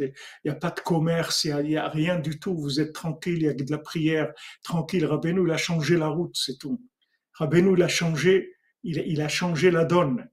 il 0.45 0.49
y 0.49 0.51
a 0.51 0.55
pas 0.55 0.71
de 0.71 0.81
commerce, 0.81 1.45
il 1.45 1.55
n'y 1.65 1.77
a, 1.77 1.89
rien 1.89 2.19
du 2.19 2.41
tout. 2.41 2.57
Vous 2.57 2.81
êtes 2.81 2.95
tranquille, 2.95 3.37
il 3.37 3.43
y 3.43 3.49
a 3.49 3.55
de 3.55 3.71
la 3.71 3.79
prière, 3.79 4.33
tranquille. 4.63 5.07
Rabbeinu, 5.07 5.45
il 5.47 5.53
a 5.53 5.57
changé 5.57 5.97
la 5.97 6.09
route, 6.09 6.37
c'est 6.37 6.59
tout. 6.59 6.83
Rabbeinu, 7.35 7.75
il 7.77 7.83
a 7.83 7.89
changé, 7.89 8.55
il 8.83 9.21
a 9.21 9.29
changé 9.29 9.71
la 9.71 9.85
donne. 9.85 10.29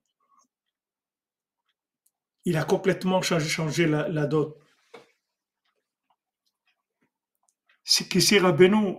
Il 2.46 2.58
a 2.58 2.64
complètement 2.66 3.22
changé, 3.22 3.88
la, 3.88 4.10
la 4.10 4.26
donne. 4.26 4.54
c'est 7.84 8.08
que 8.08 8.20
c'est 8.20 8.40
Rabbeinu, 8.40 8.98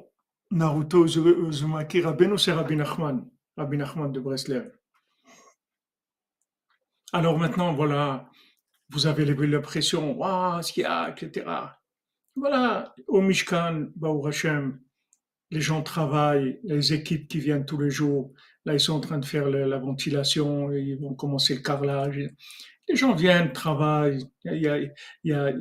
Naruto 0.50 1.06
Uzumaki, 1.06 2.02
Rabbeinu 2.02 2.38
c'est 2.38 2.52
Rabbi 2.52 2.76
Nachman, 2.76 3.28
Rabbi 3.56 3.76
Nachman 3.76 4.12
de 4.12 4.20
Breslev. 4.20 4.70
Alors 7.12 7.38
maintenant, 7.38 7.72
voilà, 7.72 8.28
vous 8.90 9.06
avez 9.06 9.24
l'impression, 9.24 10.16
waouh, 10.16 10.62
ce 10.62 10.72
qu'il 10.72 10.82
y 10.82 10.86
a, 10.86 11.10
etc. 11.10 11.46
Voilà, 12.36 12.94
au 13.06 13.20
Mishkan, 13.20 13.86
Baou 13.94 14.26
Hashem, 14.26 14.80
les 15.50 15.60
gens 15.60 15.82
travaillent, 15.82 16.60
les 16.64 16.92
équipes 16.92 17.28
qui 17.28 17.38
viennent 17.38 17.64
tous 17.64 17.78
les 17.78 17.90
jours, 17.90 18.32
là 18.64 18.74
ils 18.74 18.80
sont 18.80 18.94
en 18.94 19.00
train 19.00 19.18
de 19.18 19.24
faire 19.24 19.48
la, 19.48 19.78
ventilation, 19.78 20.72
ils 20.72 21.00
vont 21.00 21.14
commencer 21.14 21.54
le 21.54 21.60
carrelage. 21.60 22.20
Les 22.88 22.96
gens 22.96 23.14
viennent, 23.14 23.52
travaillent, 23.52 24.26
il 24.44 24.62
y 24.62 24.68
a, 24.68 24.78
y 25.24 25.32
a, 25.32 25.52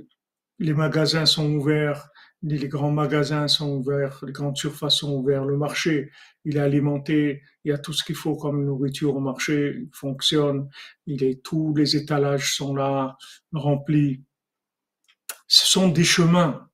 les 0.59 0.73
magasins 0.73 1.25
sont 1.25 1.49
ouverts, 1.53 2.09
les 2.43 2.67
grands 2.67 2.91
magasins 2.91 3.47
sont 3.47 3.77
ouverts, 3.77 4.19
les 4.25 4.33
grandes 4.33 4.57
surfaces 4.57 4.97
sont 4.97 5.13
ouvertes, 5.13 5.47
le 5.47 5.57
marché, 5.57 6.11
il 6.43 6.57
est 6.57 6.61
alimenté, 6.61 7.41
il 7.63 7.69
y 7.69 7.73
a 7.73 7.77
tout 7.77 7.93
ce 7.93 8.03
qu'il 8.03 8.15
faut 8.15 8.35
comme 8.35 8.65
nourriture 8.65 9.15
au 9.15 9.19
marché, 9.21 9.75
il 9.77 9.89
fonctionne, 9.93 10.69
il 11.05 11.23
est, 11.23 11.41
tous 11.43 11.73
les 11.75 11.95
étalages 11.95 12.53
sont 12.53 12.75
là, 12.75 13.17
remplis. 13.53 14.23
Ce 15.47 15.65
sont 15.65 15.87
des 15.87 16.03
chemins. 16.03 16.69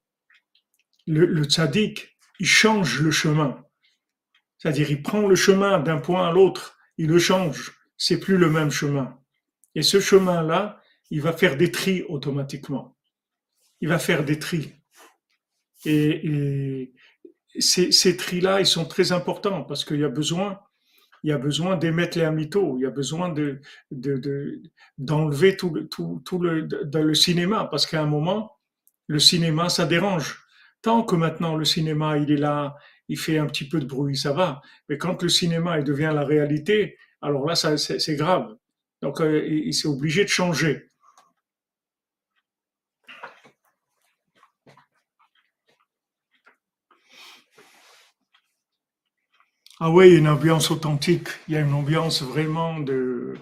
Le, 1.06 1.26
le 1.26 1.44
tzaddik, 1.44 2.18
il 2.40 2.48
change 2.48 3.02
le 3.02 3.12
chemin. 3.12 3.64
C'est-à-dire, 4.58 4.90
il 4.90 5.04
prend 5.04 5.28
le 5.28 5.36
chemin 5.36 5.80
d'un 5.80 6.00
point 6.00 6.28
à 6.28 6.32
l'autre, 6.32 6.78
il 6.98 7.08
le 7.08 7.20
change. 7.20 7.80
C'est 7.98 8.20
plus 8.20 8.38
le 8.38 8.50
même 8.50 8.72
chemin. 8.72 9.19
Et 9.76 9.82
ce 9.82 10.00
chemin-là, 10.00 10.82
il 11.12 11.22
va 11.22 11.34
faire 11.34 11.58
des 11.58 11.72
tris 11.72 12.04
automatiquement. 12.04 12.98
Il 13.82 13.90
va 13.90 14.00
faire 14.00 14.24
des 14.24 14.40
tris. 14.40 14.74
Et, 15.86 16.94
ces, 17.58 17.92
ces 17.92 18.16
tris-là, 18.16 18.60
ils 18.60 18.68
sont 18.68 18.86
très 18.86 19.12
importants 19.12 19.64
parce 19.64 19.84
qu'il 19.84 20.00
y 20.00 20.04
a 20.04 20.10
besoin, 20.10 20.60
il 21.24 21.32
y 21.32 21.34
a 21.34 21.38
besoin 21.38 21.78
d'émettre 21.78 22.18
les 22.18 22.24
amitos, 22.24 22.78
il 22.78 22.84
y 22.84 22.86
a 22.86 22.92
besoin 22.92 23.30
de, 23.30 23.60
de, 23.92 24.62
d'enlever 24.98 25.58
tout 25.58 25.74
le, 25.74 25.88
tout, 25.88 26.22
tout 26.24 26.40
le, 26.40 26.64
dans 26.64 27.02
le 27.02 27.14
cinéma 27.16 27.66
parce 27.66 27.88
qu'à 27.88 28.02
un 28.02 28.06
moment, 28.06 28.60
le 29.08 29.20
cinéma, 29.20 29.70
ça 29.70 29.86
dérange. 29.86 30.46
Tant 30.82 31.04
que 31.04 31.16
maintenant 31.16 31.56
le 31.56 31.66
cinéma, 31.66 32.18
il 32.18 32.32
est 32.32 32.38
là, 32.38 32.76
il 33.10 33.18
fait 33.18 33.40
un 33.40 33.48
petit 33.48 33.68
peu 33.68 33.80
de 33.80 33.86
bruit, 33.86 34.16
ça 34.16 34.32
va. 34.32 34.62
Mais 34.88 34.98
quand 34.98 35.22
le 35.22 35.30
cinéma, 35.30 35.80
il 35.80 35.84
devient 35.84 36.12
la 36.14 36.24
réalité, 36.24 36.98
alors 37.22 37.46
là, 37.46 37.56
c'est, 37.56 38.16
grave. 38.16 38.56
Donc, 39.02 39.22
euh, 39.22 39.46
il 39.48 39.74
s'est 39.74 39.88
obligé 39.88 40.24
de 40.24 40.30
changer. 40.30 40.90
Ah 49.82 49.90
oui, 49.90 50.14
une 50.16 50.28
ambiance 50.28 50.72
authentique. 50.72 51.30
Il 51.48 51.54
y 51.54 51.58
a 51.58 51.62
une 51.62 51.74
ambiance 51.74 52.22
vraiment 52.22 52.80
de, 52.80 53.36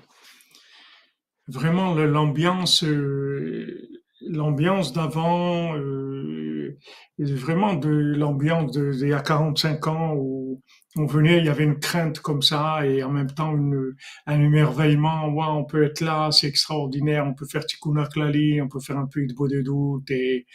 vraiment 1.48 1.96
l'ambiance, 1.96 2.84
euh, 2.84 3.90
l'ambiance 4.22 4.94
d'avant, 4.94 5.76
euh, 5.78 6.78
vraiment 7.20 7.74
de 7.74 7.90
l'ambiance 7.90 8.72
d'il 8.72 9.10
y 9.10 9.14
a 9.14 9.22
45 9.22 9.88
ans 9.88 10.16
où 10.16 10.62
on 10.96 11.06
venait, 11.06 11.38
il 11.38 11.46
y 11.46 11.50
avait 11.50 11.64
une 11.64 11.80
crainte 11.80 12.20
comme 12.20 12.42
ça 12.42 12.86
et 12.86 13.04
en 13.04 13.12
même 13.12 13.32
temps 13.32 13.56
une, 13.56 13.96
un 14.26 14.42
émerveillement. 14.42 15.28
Ouais, 15.30 15.46
on 15.48 15.64
peut 15.64 15.84
être 15.84 16.02
là, 16.02 16.32
c'est 16.32 16.48
extraordinaire. 16.48 17.26
On 17.28 17.34
peut 17.34 17.46
faire 17.46 17.66
Tikkun 17.66 18.04
Klali, 18.06 18.62
on 18.62 18.68
peut 18.68 18.80
faire 18.80 18.98
un 18.98 19.08
peu 19.08 19.26
de 19.26 19.34
beau 19.34 19.48
de 19.48 19.62
doute. 19.62 20.10
Et, 20.10 20.48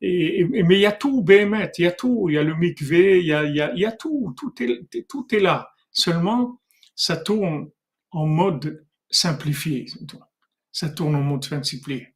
et, 0.00 0.44
mais 0.64 0.76
il 0.76 0.80
y 0.80 0.86
a 0.86 0.92
tout, 0.92 1.22
Béhémet, 1.22 1.70
il 1.78 1.84
y 1.84 1.86
a 1.86 1.92
tout. 1.92 2.28
Il 2.28 2.34
y 2.34 2.38
a 2.38 2.42
le 2.42 2.54
mikvé, 2.56 3.20
il 3.20 3.26
y 3.26 3.32
a, 3.32 3.44
il 3.44 3.54
y 3.54 3.60
a, 3.60 3.72
il 3.72 3.80
y 3.80 3.86
a 3.86 3.92
tout. 3.92 4.34
Tout 4.36 4.52
est, 4.62 5.06
tout 5.08 5.26
est 5.32 5.40
là. 5.40 5.70
Seulement, 5.92 6.60
ça 6.96 7.16
tourne 7.16 7.68
en 8.10 8.26
mode 8.26 8.84
simplifié. 9.10 9.86
Ça 10.72 10.88
tourne 10.88 11.14
en 11.14 11.22
mode 11.22 11.44
simplifié. 11.44 12.13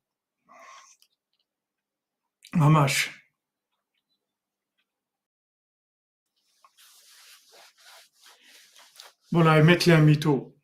Mamash. 2.54 3.10
Voilà, 9.30 9.58
et 9.58 9.62
mettre 9.62 9.88
les 9.88 9.94
un 9.94 10.00
mytho. 10.00 10.56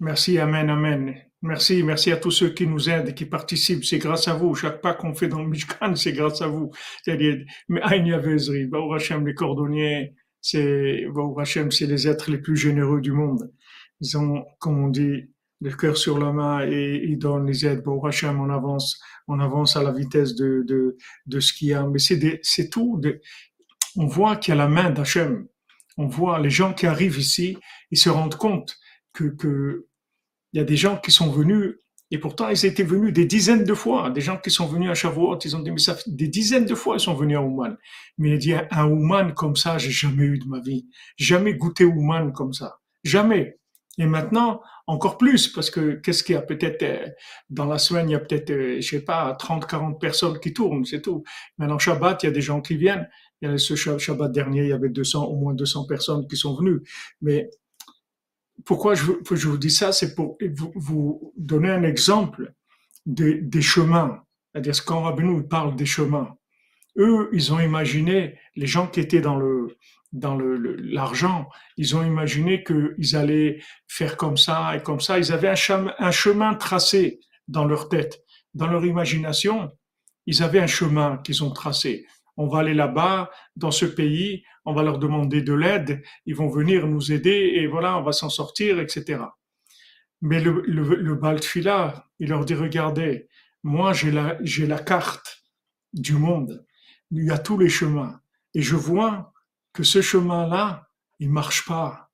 Merci, 0.00 0.38
Amen, 0.38 0.68
Amen. 0.68 1.14
Merci, 1.40 1.82
merci 1.82 2.10
à 2.12 2.16
tous 2.16 2.30
ceux 2.30 2.50
qui 2.50 2.66
nous 2.66 2.88
aident 2.88 3.14
qui 3.14 3.26
participent. 3.26 3.84
C'est 3.84 3.98
grâce 3.98 4.28
à 4.28 4.34
vous. 4.34 4.54
Chaque 4.54 4.80
pas 4.80 4.94
qu'on 4.94 5.14
fait 5.14 5.28
dans 5.28 5.42
le 5.42 5.48
Mishkan, 5.48 5.94
c'est 5.96 6.12
grâce 6.12 6.42
à 6.42 6.48
vous. 6.48 6.70
C'est-à-dire, 7.02 7.44
mais 7.68 7.80
Vezri, 8.18 8.68
Hashem, 8.94 9.26
les 9.26 9.34
cordonniers, 9.34 10.14
c'est, 10.40 11.06
Hashem, 11.38 11.70
c'est 11.70 11.86
les 11.86 12.08
êtres 12.08 12.30
les 12.30 12.38
plus 12.38 12.56
généreux 12.56 13.00
du 13.00 13.12
monde. 13.12 13.50
Ils 14.00 14.16
ont, 14.18 14.44
comme 14.58 14.82
on 14.82 14.88
dit, 14.88 15.33
le 15.70 15.76
cœur 15.76 15.96
sur 15.96 16.18
la 16.18 16.32
main 16.32 16.66
et 16.66 17.02
ils 17.04 17.18
donnent 17.18 17.46
les 17.46 17.66
aides. 17.66 17.82
Bon, 17.82 18.02
Hashem, 18.04 18.40
on 18.40 18.50
avance, 18.50 19.00
on 19.28 19.40
avance 19.40 19.76
à 19.76 19.82
la 19.82 19.92
vitesse 19.92 20.34
de, 20.34 20.62
de, 20.66 20.96
de 21.26 21.40
ce 21.40 21.52
qu'il 21.52 21.68
y 21.68 21.74
a. 21.74 21.86
Mais 21.86 21.98
c'est 21.98 22.70
tout. 22.70 23.00
on 23.96 24.06
voit 24.06 24.36
qu'il 24.36 24.54
y 24.54 24.56
a 24.56 24.58
la 24.58 24.68
main 24.68 24.90
d'Hachem 24.90 25.46
on 25.96 26.06
voit 26.06 26.38
les 26.38 26.50
gens 26.50 26.72
qui 26.72 26.86
arrivent 26.86 27.18
ici, 27.18 27.58
ils 27.90 27.98
se 27.98 28.10
rendent 28.10 28.36
compte 28.36 28.76
que, 29.12 29.24
que 29.24 29.86
il 30.52 30.58
y 30.58 30.60
a 30.60 30.64
des 30.64 30.76
gens 30.76 30.96
qui 30.96 31.10
sont 31.10 31.30
venus 31.30 31.76
Et 32.10 32.18
pourtant, 32.18 32.48
ils 32.48 32.64
étaient 32.64 32.84
venus 32.84 33.12
des 33.12 33.26
dizaines 33.26 33.64
de 33.64 33.74
fois. 33.74 34.10
Des 34.10 34.20
gens 34.20 34.36
qui 34.38 34.50
sont 34.50 34.66
venus 34.66 34.88
à 34.90 34.94
Shavuot, 34.94 35.38
ils 35.44 35.56
ont 35.56 35.60
dit, 35.60 35.72
mais 35.72 35.78
ça 35.78 35.96
des 36.06 36.28
dizaines 36.28 36.66
de 36.66 36.74
fois, 36.74 36.96
ils 36.96 37.00
sont 37.00 37.14
venus 37.14 37.36
à 37.36 37.42
Ouman. 37.42 37.76
Mais 38.18 38.30
il 38.30 38.38
dit, 38.38 38.54
un 38.54 38.86
Ouman 38.86 39.34
comme 39.34 39.56
ça, 39.56 39.78
j'ai 39.78 39.90
jamais 39.90 40.24
eu 40.24 40.38
de 40.38 40.46
ma 40.46 40.60
vie. 40.60 40.86
Jamais 41.16 41.54
goûté 41.54 41.84
Ouman 41.84 42.32
comme 42.32 42.52
ça. 42.52 42.78
Jamais. 43.02 43.58
Et 43.98 44.06
maintenant, 44.06 44.60
encore 44.86 45.18
plus, 45.18 45.48
parce 45.48 45.70
que 45.70 45.94
qu'est-ce 45.94 46.24
qu'il 46.24 46.34
y 46.34 46.38
a? 46.38 46.42
Peut-être 46.42 46.82
euh, 46.82 47.06
dans 47.48 47.66
la 47.66 47.78
semaine, 47.78 48.08
il 48.08 48.12
y 48.12 48.16
a 48.16 48.20
peut-être, 48.20 48.50
euh, 48.50 48.80
je 48.80 48.88
sais 48.88 49.04
pas, 49.04 49.34
30, 49.34 49.66
40 49.66 50.00
personnes 50.00 50.40
qui 50.40 50.52
tournent, 50.52 50.84
c'est 50.84 51.00
tout. 51.00 51.22
Maintenant, 51.58 51.78
Shabbat, 51.78 52.22
il 52.22 52.26
y 52.26 52.28
a 52.28 52.32
des 52.32 52.40
gens 52.40 52.60
qui 52.60 52.76
viennent. 52.76 53.08
A 53.44 53.58
ce 53.58 53.74
Shabbat 53.76 54.32
dernier, 54.32 54.62
il 54.62 54.68
y 54.68 54.72
avait 54.72 54.88
200, 54.88 55.24
au 55.26 55.36
moins 55.36 55.54
200 55.54 55.86
personnes 55.86 56.26
qui 56.26 56.36
sont 56.36 56.56
venues. 56.56 56.80
Mais 57.20 57.50
pourquoi 58.64 58.94
je, 58.94 59.04
vous 59.04 59.58
dis 59.58 59.70
ça, 59.70 59.92
c'est 59.92 60.14
pour 60.14 60.38
vous, 60.74 61.32
donner 61.36 61.70
un 61.70 61.82
exemple 61.82 62.54
de, 63.06 63.38
des 63.42 63.62
chemins. 63.62 64.22
C'est-à-dire 64.52 64.84
quand 64.84 65.02
Rabbeinu 65.02 65.46
parle 65.46 65.76
des 65.76 65.86
chemins, 65.86 66.36
eux, 66.96 67.28
ils 67.32 67.52
ont 67.52 67.60
imaginé 67.60 68.38
les 68.56 68.66
gens 68.66 68.86
qui 68.86 69.00
étaient 69.00 69.20
dans 69.20 69.36
le 69.36 69.76
dans 70.14 70.38
l'argent, 70.38 71.48
ils 71.76 71.96
ont 71.96 72.04
imaginé 72.04 72.62
qu'ils 72.62 73.16
allaient 73.16 73.60
faire 73.88 74.16
comme 74.16 74.36
ça 74.36 74.76
et 74.76 74.82
comme 74.82 75.00
ça. 75.00 75.18
Ils 75.18 75.32
avaient 75.32 75.48
un 75.48 76.10
chemin, 76.10 76.54
tracé 76.54 77.20
dans 77.48 77.64
leur 77.64 77.88
tête, 77.88 78.22
dans 78.54 78.68
leur 78.68 78.86
imagination. 78.86 79.72
Ils 80.26 80.42
avaient 80.42 80.60
un 80.60 80.68
chemin 80.68 81.18
qu'ils 81.18 81.42
ont 81.42 81.50
tracé. 81.50 82.06
On 82.36 82.46
va 82.46 82.60
aller 82.60 82.74
là-bas, 82.74 83.30
dans 83.56 83.72
ce 83.72 83.84
pays, 83.84 84.44
on 84.64 84.72
va 84.72 84.84
leur 84.84 84.98
demander 84.98 85.42
de 85.42 85.52
l'aide, 85.52 86.02
ils 86.26 86.34
vont 86.34 86.48
venir 86.48 86.86
nous 86.86 87.12
aider 87.12 87.52
et 87.56 87.66
voilà, 87.66 87.98
on 87.98 88.02
va 88.02 88.12
s'en 88.12 88.30
sortir, 88.30 88.80
etc. 88.80 89.20
Mais 90.22 90.40
le, 90.40 90.62
le, 90.66 90.94
le 90.94 91.14
Baltfila, 91.16 92.06
il 92.20 92.30
leur 92.30 92.44
dit, 92.44 92.54
regardez, 92.54 93.28
moi 93.62 93.92
j'ai 93.92 94.10
la, 94.10 94.36
j'ai 94.42 94.66
la 94.66 94.78
carte 94.78 95.42
du 95.92 96.14
monde, 96.14 96.64
il 97.10 97.24
y 97.24 97.30
a 97.30 97.38
tous 97.38 97.58
les 97.58 97.68
chemins, 97.68 98.20
et 98.54 98.62
je 98.62 98.74
vois 98.74 99.33
que 99.74 99.82
ce 99.82 100.00
chemin-là, 100.00 100.88
il 101.18 101.30
marche 101.30 101.66
pas. 101.66 102.10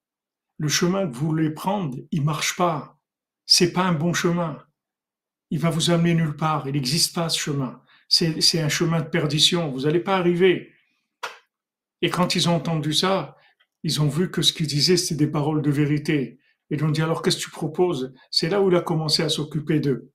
Le 0.59 0.68
chemin 0.68 1.07
que 1.07 1.14
vous 1.14 1.29
voulez 1.29 1.51
prendre, 1.51 1.96
il 2.11 2.25
marche 2.25 2.57
pas. 2.57 2.99
C'est 3.46 3.73
pas 3.73 3.85
un 3.85 3.92
bon 3.92 4.12
chemin. 4.12 4.59
Il 5.51 5.61
va 5.61 5.70
vous 5.70 5.90
amener 5.90 6.14
nulle 6.14 6.37
part. 6.37 6.66
Il 6.66 6.73
n'existe 6.73 7.14
pas 7.14 7.29
ce 7.29 7.38
chemin. 7.38 7.81
C'est 8.09 8.61
un 8.61 8.68
chemin 8.68 9.01
de 9.01 9.09
perdition. 9.09 9.70
Vous 9.70 9.83
n'allez 9.83 10.01
pas 10.01 10.16
arriver. 10.16 10.73
Et 12.03 12.11
quand 12.11 12.35
ils 12.35 12.49
ont 12.49 12.57
entendu 12.57 12.92
ça, 12.92 13.37
ils 13.83 14.01
ont 14.01 14.09
vu 14.09 14.31
que 14.31 14.42
ce 14.42 14.53
qu'ils 14.53 14.66
disaient, 14.66 14.96
c'était 14.96 15.27
des 15.27 15.31
paroles 15.31 15.62
de 15.62 15.70
vérité. 15.70 16.40
Et 16.70 16.77
ils 16.77 16.85
ont 16.85 16.90
dit, 16.90 17.03
alors 17.03 17.23
qu'est-ce 17.23 17.37
que 17.37 17.42
tu 17.42 17.51
proposes? 17.51 18.14
C'est 18.31 18.49
là 18.49 18.61
où 18.61 18.70
il 18.70 18.77
a 18.77 18.81
commencé 18.81 19.23
à 19.23 19.29
s'occuper 19.29 19.81
d'eux. 19.81 20.11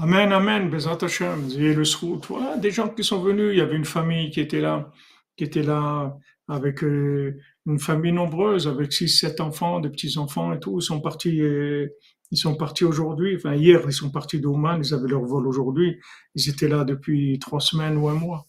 Amen, 0.00 0.32
amen, 0.32 0.70
Bezat 0.70 0.98
Hashem. 1.02 1.48
Le 1.58 2.18
voilà, 2.28 2.56
des 2.56 2.70
gens 2.70 2.88
qui 2.88 3.02
sont 3.02 3.20
venus. 3.20 3.50
Il 3.52 3.58
y 3.58 3.60
avait 3.60 3.74
une 3.74 3.84
famille 3.84 4.30
qui 4.30 4.40
était 4.40 4.60
là, 4.60 4.92
qui 5.36 5.42
était 5.42 5.64
là 5.64 6.16
avec 6.46 6.84
euh, 6.84 7.36
une 7.66 7.80
famille 7.80 8.12
nombreuse, 8.12 8.68
avec 8.68 8.92
six, 8.92 9.08
sept 9.08 9.40
enfants, 9.40 9.80
des 9.80 9.90
petits 9.90 10.16
enfants 10.16 10.52
et 10.52 10.60
tout. 10.60 10.78
Ils 10.78 10.84
sont 10.84 11.00
partis. 11.00 11.40
Euh, 11.40 11.88
ils 12.30 12.38
sont 12.38 12.56
partis 12.56 12.84
aujourd'hui, 12.84 13.36
enfin 13.36 13.54
hier, 13.54 13.80
ils 13.86 13.92
sont 13.92 14.10
partis 14.10 14.38
d'Oman, 14.38 14.82
ils 14.84 14.94
avaient 14.94 15.08
leur 15.08 15.24
vol 15.24 15.48
aujourd'hui. 15.48 15.98
Ils 16.36 16.48
étaient 16.48 16.68
là 16.68 16.84
depuis 16.84 17.38
trois 17.40 17.60
semaines 17.60 17.96
ou 17.96 18.08
un 18.08 18.14
mois. 18.14 18.46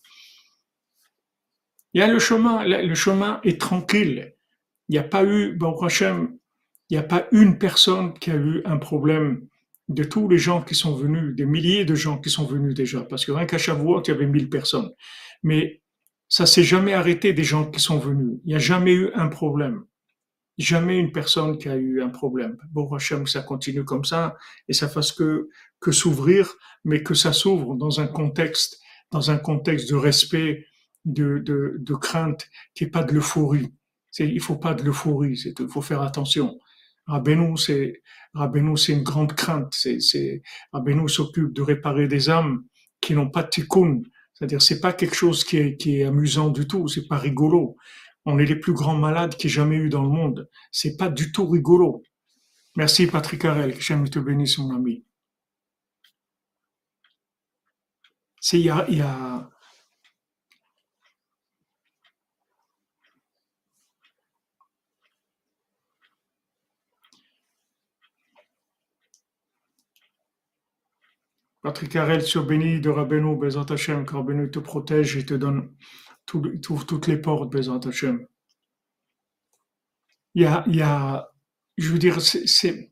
Il 1.93 2.01
y 2.01 2.03
a 2.03 2.07
le 2.07 2.19
chemin, 2.19 2.63
le 2.65 2.93
chemin 2.95 3.39
est 3.43 3.59
tranquille. 3.59 4.35
Il 4.89 4.93
n'y 4.93 4.99
a 4.99 5.03
pas 5.03 5.23
eu, 5.23 5.53
bon 5.53 5.75
Hachem, 5.81 6.37
il 6.89 6.97
n'y 6.97 6.99
a 6.99 7.07
pas 7.07 7.27
une 7.31 7.57
personne 7.57 8.13
qui 8.13 8.29
a 8.29 8.35
eu 8.35 8.61
un 8.65 8.77
problème 8.77 9.48
de 9.89 10.03
tous 10.03 10.29
les 10.29 10.37
gens 10.37 10.61
qui 10.61 10.75
sont 10.75 10.95
venus, 10.95 11.35
des 11.35 11.45
milliers 11.45 11.83
de 11.83 11.95
gens 11.95 12.19
qui 12.19 12.29
sont 12.29 12.45
venus 12.45 12.73
déjà, 12.73 13.01
parce 13.01 13.25
que 13.25 13.31
rien 13.31 13.45
qu'à 13.45 13.57
il 13.57 14.07
y 14.07 14.11
avait 14.11 14.27
mille 14.27 14.49
personnes. 14.49 14.91
Mais 15.43 15.81
ça 16.27 16.45
s'est 16.45 16.63
jamais 16.63 16.93
arrêté 16.93 17.33
des 17.33 17.43
gens 17.43 17.69
qui 17.69 17.79
sont 17.79 17.99
venus. 17.99 18.39
Il 18.45 18.49
n'y 18.49 18.55
a 18.55 18.59
jamais 18.59 18.93
eu 18.93 19.11
un 19.15 19.27
problème 19.27 19.83
jamais 20.59 20.99
une 20.99 21.11
personne 21.11 21.57
qui 21.57 21.69
a 21.69 21.75
eu 21.77 22.01
un 22.01 22.09
problème. 22.09 22.57
Bon, 22.71 22.93
Hachem, 22.93 23.25
ça 23.25 23.41
continue 23.41 23.85
comme 23.85 24.03
ça 24.03 24.35
et 24.67 24.73
ça 24.73 24.89
fasse 24.89 25.13
que, 25.13 25.49
que 25.79 25.91
s'ouvrir, 25.91 26.53
mais 26.83 27.01
que 27.01 27.13
ça 27.13 27.33
s'ouvre 27.33 27.75
dans 27.75 28.01
un 28.01 28.07
contexte, 28.07 28.77
dans 29.11 29.31
un 29.31 29.37
contexte 29.37 29.89
de 29.89 29.95
respect, 29.95 30.65
de, 31.05 31.39
de, 31.39 31.77
de 31.79 31.95
crainte, 31.95 32.49
qui 32.75 32.83
est 32.83 32.89
pas 32.89 33.03
de 33.03 33.13
l'euphorie. 33.13 33.73
Il 34.19 34.41
faut 34.41 34.57
pas 34.57 34.73
de 34.73 34.83
l'euphorie, 34.83 35.39
il 35.45 35.67
faut 35.69 35.81
faire 35.81 36.01
attention. 36.01 36.59
Rabbeinu, 37.09 37.57
c'est, 37.57 38.01
une 38.93 39.03
grande 39.03 39.33
crainte. 39.33 39.73
C'est, 39.73 40.41
s'occupe 41.07 41.53
de 41.53 41.61
réparer 41.61 42.07
des 42.07 42.29
âmes 42.29 42.63
qui 43.01 43.13
n'ont 43.13 43.29
pas 43.29 43.43
de 43.43 43.49
tikkun. 43.49 44.01
C'est-à-dire, 44.33 44.61
c'est 44.61 44.79
pas 44.79 44.93
quelque 44.93 45.15
chose 45.15 45.43
qui 45.43 45.57
est, 45.57 45.77
qui 45.77 46.03
amusant 46.03 46.49
du 46.49 46.67
tout, 46.67 46.87
c'est 46.87 47.07
pas 47.07 47.17
rigolo 47.17 47.75
on 48.25 48.37
est 48.37 48.45
les 48.45 48.55
plus 48.55 48.73
grands 48.73 48.97
malades 48.97 49.35
ait 49.47 49.49
jamais 49.49 49.75
eu 49.75 49.89
dans 49.89 50.03
le 50.03 50.09
monde. 50.09 50.49
C'est 50.71 50.97
pas 50.97 51.09
du 51.09 51.31
tout 51.31 51.47
rigolo. 51.47 52.03
Merci 52.75 53.07
Patrick 53.07 53.43
Harel, 53.45 53.73
que 53.73 53.81
j'aime 53.81 54.07
te 54.09 54.19
bénisse 54.19 54.57
mon 54.59 54.75
ami. 54.75 55.03
Il 58.53 58.59
y 58.59 58.69
a 58.69 59.49
Patrick 71.71 72.21
sur 72.21 72.45
béni 72.45 72.79
de 72.79 72.89
Rabbeinu, 72.89 73.37
Bezat 73.37 73.65
Hashem, 73.69 74.05
que 74.05 74.15
Rabbeinu 74.15 74.49
te 74.49 74.59
protège 74.59 75.17
et 75.17 75.25
te 75.25 75.33
donne 75.33 75.69
il 76.35 76.61
trouve 76.61 76.85
toutes 76.85 77.07
les 77.07 77.17
portes, 77.17 77.51
Bézant 77.51 77.79
Hachem. 77.79 78.25
Il 80.35 80.43
y 80.43 80.45
a, 80.45 80.63
il 80.67 80.75
y 80.75 80.81
a, 80.81 81.29
je 81.77 81.89
veux 81.89 81.97
dire, 81.97 82.21
c'est, 82.21 82.91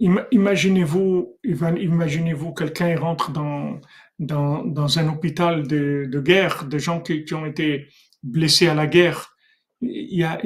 imaginez-vous, 0.00 1.38
imaginez-vous, 1.44 2.52
quelqu'un 2.54 2.98
rentre 2.98 3.30
dans, 3.30 3.80
dans, 4.18 4.64
dans, 4.64 4.98
un 4.98 5.08
hôpital 5.08 5.66
de, 5.66 6.08
de 6.10 6.20
guerre, 6.20 6.64
des 6.64 6.80
gens 6.80 7.00
qui, 7.00 7.24
qui, 7.24 7.34
ont 7.34 7.46
été 7.46 7.86
blessés 8.22 8.68
à 8.68 8.74
la 8.74 8.86
guerre. 8.86 9.36
Il 9.80 10.18
y 10.18 10.24
a, 10.24 10.40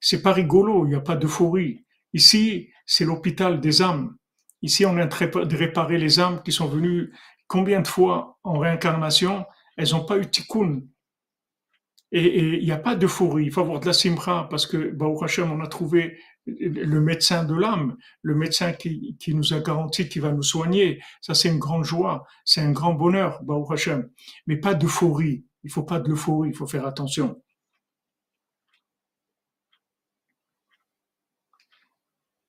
c'est 0.00 0.22
pas 0.22 0.32
rigolo, 0.32 0.84
il 0.86 0.90
n'y 0.90 0.94
a 0.96 1.00
pas 1.00 1.16
d'euphorie. 1.16 1.84
Ici, 2.12 2.70
c'est 2.86 3.04
l'hôpital 3.04 3.60
des 3.60 3.82
âmes. 3.82 4.16
Ici, 4.62 4.86
on 4.86 4.96
est 4.98 5.02
en 5.02 5.08
train 5.08 5.26
de 5.26 5.56
réparer 5.56 5.98
les 5.98 6.20
âmes 6.20 6.42
qui 6.42 6.52
sont 6.52 6.66
venues 6.66 7.12
combien 7.46 7.80
de 7.80 7.86
fois 7.86 8.38
en 8.44 8.58
réincarnation 8.58 9.44
elles 9.76 9.90
n'ont 9.92 10.04
pas 10.04 10.18
eu 10.18 10.26
tikkun? 10.26 10.82
Et 12.10 12.58
il 12.58 12.64
n'y 12.64 12.72
a 12.72 12.78
pas 12.78 12.96
d'euphorie, 12.96 13.44
il 13.44 13.52
faut 13.52 13.60
avoir 13.60 13.80
de 13.80 13.86
la 13.86 13.92
simra, 13.92 14.48
parce 14.48 14.66
que, 14.66 14.90
Baruch 14.92 15.22
Hashem, 15.22 15.52
on 15.52 15.60
a 15.60 15.66
trouvé 15.66 16.18
le 16.46 17.00
médecin 17.00 17.44
de 17.44 17.54
l'âme, 17.54 17.98
le 18.22 18.34
médecin 18.34 18.72
qui, 18.72 19.16
qui, 19.20 19.34
nous 19.34 19.52
a 19.52 19.60
garanti 19.60 20.08
qu'il 20.08 20.22
va 20.22 20.32
nous 20.32 20.42
soigner. 20.42 21.02
Ça, 21.20 21.34
c'est 21.34 21.50
une 21.50 21.58
grande 21.58 21.84
joie, 21.84 22.24
c'est 22.46 22.62
un 22.62 22.72
grand 22.72 22.94
bonheur, 22.94 23.42
Baruch 23.42 23.72
Hashem. 23.72 24.08
Mais 24.46 24.56
pas 24.56 24.74
d'euphorie. 24.74 25.44
Il 25.64 25.70
faut 25.70 25.82
pas 25.82 26.00
de 26.00 26.08
l'euphorie, 26.08 26.48
il 26.48 26.56
faut 26.56 26.66
faire 26.66 26.86
attention. 26.86 27.42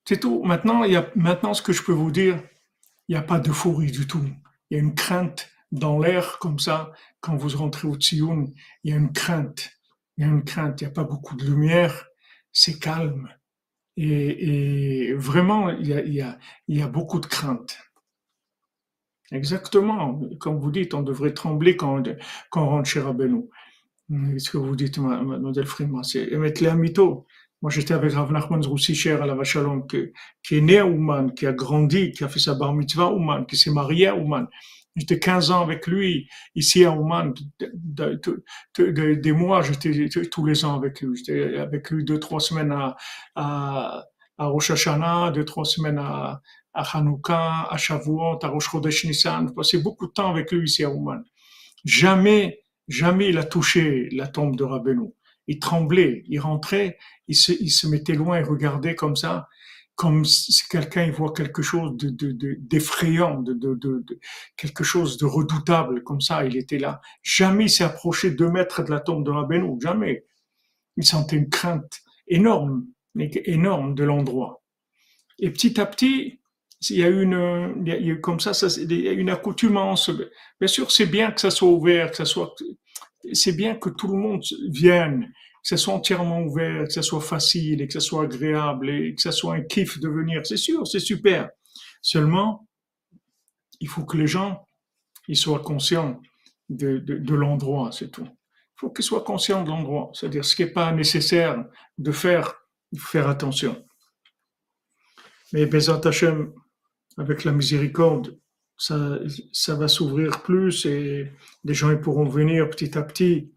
C'est 0.04 0.20
tout. 0.20 0.42
Maintenant, 0.42 0.84
il 0.84 0.92
y 0.92 0.96
a, 0.96 1.10
maintenant, 1.14 1.54
ce 1.54 1.62
que 1.62 1.72
je 1.72 1.82
peux 1.82 1.92
vous 1.92 2.10
dire, 2.10 2.42
il 3.08 3.12
n'y 3.12 3.18
a 3.18 3.22
pas 3.22 3.38
d'euphorie 3.38 3.90
du 3.90 4.06
tout. 4.06 4.24
Il 4.70 4.76
y 4.76 4.80
a 4.80 4.82
une 4.82 4.94
crainte 4.94 5.50
dans 5.72 5.98
l'air 5.98 6.38
comme 6.38 6.58
ça, 6.58 6.92
quand 7.20 7.36
vous 7.36 7.56
rentrez 7.56 7.86
au 7.86 7.94
Tsioun, 7.94 8.52
il 8.84 8.90
y 8.90 8.94
a 8.94 8.96
une 8.96 9.12
crainte. 9.12 9.70
Il 10.16 10.24
y 10.24 10.26
a 10.26 10.30
une 10.30 10.44
crainte, 10.44 10.80
il 10.80 10.84
n'y 10.84 10.90
a 10.90 10.92
pas 10.92 11.04
beaucoup 11.04 11.36
de 11.36 11.44
lumière, 11.44 12.06
c'est 12.52 12.78
calme. 12.78 13.28
Et, 13.96 15.12
vraiment, 15.14 15.70
il 15.70 15.86
y, 15.88 16.82
a, 16.82 16.88
beaucoup 16.88 17.20
de 17.20 17.26
crainte. 17.26 17.78
Exactement. 19.30 20.20
Comme 20.38 20.58
vous 20.58 20.70
dites, 20.70 20.94
on 20.94 21.02
devrait 21.02 21.34
trembler 21.34 21.76
quand, 21.76 22.02
quand 22.50 22.64
on 22.64 22.68
rentre 22.70 22.88
chez 22.88 23.00
Rabbeinu. 23.00 23.48
Ce 24.38 24.50
que 24.50 24.56
vous 24.56 24.74
dites, 24.74 24.98
Mademoiselle 24.98 25.66
Friedman, 25.66 26.02
c'est 26.02 26.24
émettre 26.28 26.62
les 26.62 26.74
mytho. 26.74 27.26
Moi, 27.62 27.70
j'étais 27.70 27.92
avec 27.92 28.12
Rav 28.12 28.32
Nachman 28.32 28.64
Roussicher 28.64 29.12
à 29.12 29.26
la 29.26 29.34
Vachalom, 29.34 29.86
qui, 29.86 30.56
est 30.56 30.60
né 30.60 30.78
à 30.78 30.86
Ouman, 30.86 31.34
qui 31.34 31.46
a 31.46 31.52
grandi, 31.52 32.10
qui 32.12 32.24
a 32.24 32.28
fait 32.28 32.38
sa 32.38 32.54
bar 32.54 32.72
mitzvah 32.72 33.04
à 33.04 33.10
Ouman, 33.10 33.44
qui 33.44 33.56
s'est 33.56 33.70
marié 33.70 34.06
à 34.06 34.16
Ouman. 34.16 34.46
J'étais 34.96 35.18
15 35.18 35.50
ans 35.50 35.62
avec 35.62 35.86
lui 35.86 36.28
ici 36.54 36.84
à 36.84 36.92
Oman. 36.92 37.32
des 38.76 39.32
mois, 39.32 39.62
j'étais 39.62 40.08
tous 40.30 40.44
les 40.44 40.64
ans 40.64 40.76
avec 40.76 41.00
lui. 41.00 41.16
J'étais 41.16 41.58
avec 41.58 41.90
lui 41.90 42.04
deux, 42.04 42.18
trois 42.18 42.40
semaines 42.40 42.72
à, 42.72 42.96
à, 43.36 44.04
à 44.38 44.46
Rosh 44.46 44.70
Hashanah, 44.70 45.30
deux, 45.30 45.44
trois 45.44 45.64
semaines 45.64 45.98
à, 45.98 46.40
à 46.72 46.96
Hanouka, 46.96 47.68
à 47.70 47.76
Shavuot, 47.76 48.38
à 48.42 48.48
Rosh 48.48 48.70
Chodesh 48.70 49.04
Nissan. 49.04 49.48
J'ai 49.48 49.54
passé 49.54 49.78
beaucoup 49.78 50.06
de 50.06 50.12
temps 50.12 50.30
avec 50.30 50.50
lui 50.50 50.64
ici 50.64 50.82
à 50.82 50.90
Oman. 50.90 51.22
Jamais, 51.84 52.64
jamais 52.88 53.28
il 53.28 53.38
a 53.38 53.44
touché 53.44 54.08
la 54.12 54.26
tombe 54.26 54.56
de 54.56 54.64
Rabbeinu. 54.64 55.14
Il 55.46 55.58
tremblait, 55.58 56.24
il 56.28 56.38
rentrait, 56.38 56.98
il 57.28 57.36
se, 57.36 57.52
il 57.52 57.90
mettait 57.90 58.14
loin 58.14 58.38
et 58.38 58.42
regardait 58.42 58.94
comme 58.94 59.16
ça, 59.16 59.48
comme 60.00 60.24
si 60.24 60.66
quelqu'un 60.70 61.10
voit 61.10 61.32
quelque 61.32 61.60
chose 61.60 61.94
de, 61.96 62.56
d'effrayant, 62.58 63.42
de, 63.42 64.06
quelque 64.56 64.82
chose 64.82 65.18
de 65.18 65.26
redoutable, 65.26 66.02
comme 66.02 66.22
ça, 66.22 66.44
il 66.46 66.56
était 66.56 66.78
là. 66.78 67.02
Jamais 67.22 67.64
il 67.64 67.68
s'est 67.68 67.84
approché 67.84 68.30
deux 68.30 68.48
mètres 68.48 68.82
de 68.82 68.90
la 68.90 69.00
tombe 69.00 69.26
de 69.26 69.30
Rabbeinu, 69.30 69.78
jamais. 69.82 70.24
Il 70.96 71.04
sentait 71.04 71.36
une 71.36 71.50
crainte 71.50 72.00
énorme, 72.28 72.86
énorme 73.18 73.94
de 73.94 74.04
l'endroit. 74.04 74.62
Et 75.38 75.50
petit 75.50 75.78
à 75.78 75.84
petit, 75.84 76.40
il 76.88 76.96
y 76.96 77.04
a 77.04 77.08
une, 77.08 77.84
il 77.84 78.20
comme 78.22 78.40
ça, 78.40 78.52
il 78.78 78.92
une 78.92 79.28
accoutumance. 79.28 80.10
Bien 80.58 80.68
sûr, 80.68 80.90
c'est 80.90 81.06
bien 81.06 81.30
que 81.30 81.42
ça 81.42 81.50
soit 81.50 81.68
ouvert, 81.68 82.10
que 82.10 82.16
ça 82.16 82.24
soit, 82.24 82.54
c'est 83.32 83.52
bien 83.52 83.74
que 83.74 83.90
tout 83.90 84.08
le 84.08 84.18
monde 84.18 84.42
vienne, 84.68 85.32
que 85.62 85.68
ça 85.68 85.76
soit 85.76 85.94
entièrement 85.94 86.40
ouvert, 86.42 86.84
que 86.84 86.92
ça 86.92 87.02
soit 87.02 87.20
facile 87.20 87.82
et 87.82 87.86
que 87.86 87.92
ça 87.92 88.00
soit 88.00 88.24
agréable 88.24 88.90
et 88.90 89.14
que 89.14 89.20
ça 89.20 89.32
soit 89.32 89.54
un 89.54 89.62
kiff 89.62 89.98
de 90.00 90.08
venir. 90.08 90.40
C'est 90.44 90.56
sûr, 90.56 90.86
c'est 90.86 91.00
super. 91.00 91.50
Seulement, 92.02 92.66
il 93.80 93.88
faut 93.88 94.04
que 94.04 94.16
les 94.16 94.26
gens, 94.26 94.64
ils 95.28 95.36
soient 95.36 95.60
conscients 95.60 96.20
de, 96.68 97.34
l'endroit, 97.34 97.90
c'est 97.92 98.10
tout. 98.10 98.26
Il 98.26 98.76
faut 98.80 98.90
qu'ils 98.90 99.04
soient 99.04 99.24
conscients 99.24 99.62
de 99.62 99.68
l'endroit. 99.68 100.10
C'est-à-dire, 100.14 100.44
ce 100.44 100.54
qui 100.54 100.64
n'est 100.64 100.70
pas 100.70 100.92
nécessaire 100.92 101.64
de 101.98 102.12
faire, 102.12 102.54
faire 102.96 103.28
attention. 103.28 103.84
Mais 105.52 105.66
Bezat 105.66 106.00
Hashem, 106.04 106.52
avec 107.18 107.44
la 107.44 107.52
miséricorde, 107.52 108.38
ça, 108.80 109.18
ça 109.52 109.74
va 109.74 109.88
s'ouvrir 109.88 110.42
plus 110.42 110.86
et 110.86 111.30
les 111.64 111.74
gens 111.74 111.90
ils 111.90 112.00
pourront 112.00 112.24
venir 112.24 112.70
petit 112.70 112.96
à 112.96 113.02
petit 113.02 113.52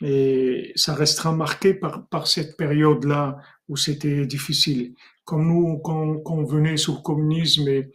et 0.00 0.72
ça 0.76 0.94
restera 0.94 1.32
marqué 1.32 1.74
par, 1.74 2.08
par 2.08 2.26
cette 2.26 2.56
période-là 2.56 3.36
où 3.68 3.76
c'était 3.76 4.24
difficile. 4.24 4.94
Comme 5.24 5.46
nous, 5.46 5.78
quand, 5.78 6.20
quand, 6.20 6.36
on 6.36 6.44
venait 6.44 6.78
sous 6.78 6.96
le 6.96 7.02
communisme 7.02 7.68
et, 7.68 7.92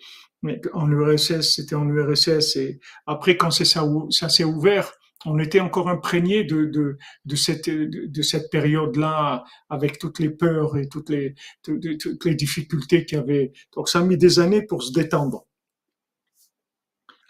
en 0.73 0.91
URSS, 0.91 1.55
c'était 1.55 1.73
en 1.73 1.89
URSS 1.89 2.57
et 2.57 2.79
après 3.07 3.37
quand 3.37 3.49
ça, 3.49 3.83
ça 4.11 4.29
s'est 4.29 4.43
ouvert, 4.43 4.93
on 5.25 5.39
était 5.39 5.59
encore 5.59 5.89
imprégné 5.89 6.43
de, 6.43 6.65
de, 6.65 6.99
de 7.25 7.35
cette, 7.35 7.71
de, 7.71 8.21
cette 8.21 8.51
période-là, 8.51 9.43
avec 9.67 9.97
toutes 9.97 10.19
les 10.19 10.29
peurs 10.29 10.77
et 10.77 10.87
toutes 10.87 11.09
les, 11.09 11.33
toutes 11.63 12.25
les 12.25 12.35
difficultés 12.35 13.03
qu'il 13.03 13.17
y 13.17 13.21
avait. 13.21 13.51
Donc 13.75 13.89
ça 13.89 13.99
a 13.99 14.03
mis 14.03 14.15
des 14.15 14.37
années 14.37 14.61
pour 14.61 14.83
se 14.83 14.93
détendre. 14.93 15.47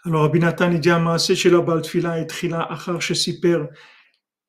Alors, 0.04 0.22
Rabbi 0.22 0.38
Nathan, 0.38 0.70
il 0.70 0.80
dit, 0.80 0.90
chez 1.34 1.50
la 1.50 1.60
Baltfila 1.60 2.20
et 2.20 2.26
Trila, 2.26 2.62
Achar 2.62 3.00
Shesiper, 3.00 3.66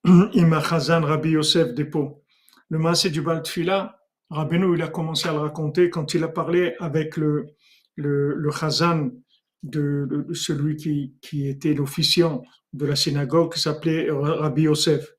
Ima 0.05 0.61
Chazan, 0.61 1.01
Rabbi 1.01 1.31
Yosef 1.31 1.73
Dépôt. 1.73 2.23
Le 2.69 2.77
massé 2.77 3.09
du 3.09 3.21
Baltfila, 3.21 3.99
Rabbeinu, 4.29 4.75
il 4.75 4.81
a 4.83 4.87
commencé 4.87 5.27
à 5.27 5.33
le 5.33 5.39
raconter 5.39 5.89
quand 5.89 6.13
il 6.13 6.23
a 6.23 6.27
parlé 6.27 6.75
avec 6.79 7.17
le, 7.17 7.47
le, 7.95 8.35
le 8.35 8.51
Chazan 8.51 9.09
de, 9.63 10.27
celui 10.33 10.75
qui, 10.75 11.15
qui 11.21 11.47
était 11.47 11.73
l'officiant 11.73 12.43
de 12.73 12.85
la 12.85 12.95
synagogue 12.95 13.53
qui 13.53 13.59
s'appelait 13.59 14.07
Rabbi 14.09 14.63
Yosef. 14.63 15.15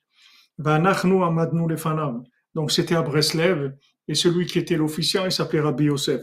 Donc 2.54 2.70
c'était 2.70 2.94
à 2.94 3.02
Breslev 3.02 3.72
et 4.08 4.14
celui 4.14 4.46
qui 4.46 4.58
était 4.58 4.76
l'officiant 4.76 5.24
il 5.24 5.32
s'appelait 5.32 5.60
Rabbi 5.60 5.84
Yosef. 5.84 6.22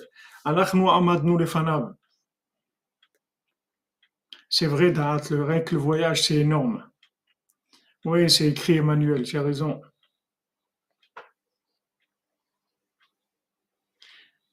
C'est 4.50 4.68
vrai, 4.68 4.92
le, 4.92 5.44
rien 5.44 5.62
que 5.62 5.76
le 5.76 5.82
voyage 5.82 6.24
c'est 6.24 6.36
énorme. 6.36 6.84
Oui, 8.06 8.30
c'est 8.30 8.48
écrit 8.48 8.78
Emmanuel, 8.78 9.24
tu 9.24 9.38
as 9.38 9.44
raison. 9.44 9.82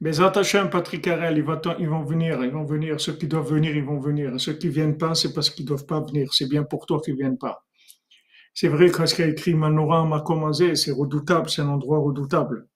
Mais 0.00 0.20
Hashem, 0.20 0.68
Patrick 0.70 1.06
Harel, 1.06 1.38
ils 1.38 1.88
vont 1.88 2.04
venir, 2.04 2.44
ils 2.44 2.50
vont 2.50 2.64
venir. 2.64 3.00
Ceux 3.00 3.16
qui 3.16 3.26
doivent 3.26 3.50
venir, 3.50 3.74
ils 3.74 3.84
vont 3.84 4.00
venir. 4.00 4.38
Ceux 4.38 4.52
qui 4.54 4.68
viennent 4.68 4.98
pas, 4.98 5.14
c'est 5.14 5.32
parce 5.32 5.48
qu'ils 5.50 5.64
doivent 5.64 5.86
pas 5.86 6.00
venir. 6.00 6.34
C'est 6.34 6.48
bien 6.48 6.64
pour 6.64 6.84
toi 6.84 7.00
qu'ils 7.00 7.16
viennent 7.16 7.38
pas. 7.38 7.64
C'est 8.52 8.68
vrai 8.68 8.90
que 8.90 9.06
ce 9.06 9.14
qu'a 9.14 9.26
écrit 9.26 9.54
Manoram 9.54 10.08
m'a 10.10 10.20
commencé, 10.20 10.76
c'est 10.76 10.92
redoutable, 10.92 11.48
c'est 11.48 11.62
un 11.62 11.68
endroit 11.68 11.98
redoutable. 12.00 12.68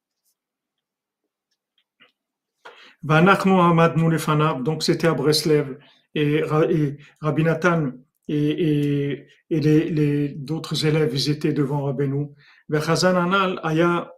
Donc 3.03 4.83
c'était 4.83 5.07
à 5.07 5.15
Breslev 5.15 5.79
et, 6.15 6.43
Rabbi 7.21 7.45
Nathan 7.45 7.93
et, 8.29 9.27
et, 9.51 9.61
les, 9.61 10.29
d'autres 10.31 10.87
élèves, 10.87 11.11
ils 11.15 11.31
étaient 11.31 11.53
devant 11.53 11.85
Rabbeinu. 11.85 12.29
Aya 12.73 14.13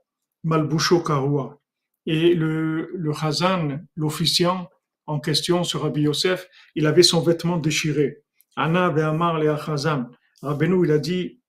Karua 1.06 1.60
et 2.06 2.34
le, 2.34 2.90
le 2.94 3.12
Hazan, 3.12 3.80
l'officiant 3.94 4.68
en 5.06 5.18
question, 5.18 5.64
ce 5.64 5.76
Rabbi 5.76 6.02
Yosef, 6.02 6.48
il 6.74 6.86
avait 6.86 7.02
son 7.02 7.20
vêtement 7.20 7.56
déchiré. 7.56 8.18
Anna 8.56 8.86
Amar 8.86 9.38
le 9.38 9.56
Chazan. 9.56 10.06
Rabbeinu, 10.42 10.84
il 10.84 10.92
a 10.92 10.98
dit 10.98 11.40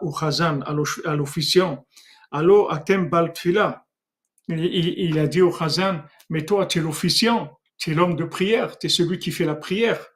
au 0.00 0.12
Chazan, 0.12 0.60
à 0.62 1.16
l'officiant, 1.16 1.86
Allo 2.32 2.70
atem 2.70 3.08
baltfila. 3.08 3.84
Il, 4.48 4.64
il, 4.64 5.18
a 5.18 5.26
dit 5.26 5.42
au 5.42 5.52
Chazan, 5.52 6.02
mais 6.28 6.44
toi, 6.44 6.66
tu 6.66 6.78
es 6.78 6.82
l'officiant, 6.82 7.58
tu 7.80 7.90
es 7.90 7.94
l'homme 7.94 8.14
de 8.14 8.24
prière, 8.24 8.78
tu 8.78 8.86
es 8.86 8.90
celui 8.90 9.18
qui 9.18 9.32
fait 9.32 9.46
la 9.46 9.56
prière. 9.56 10.06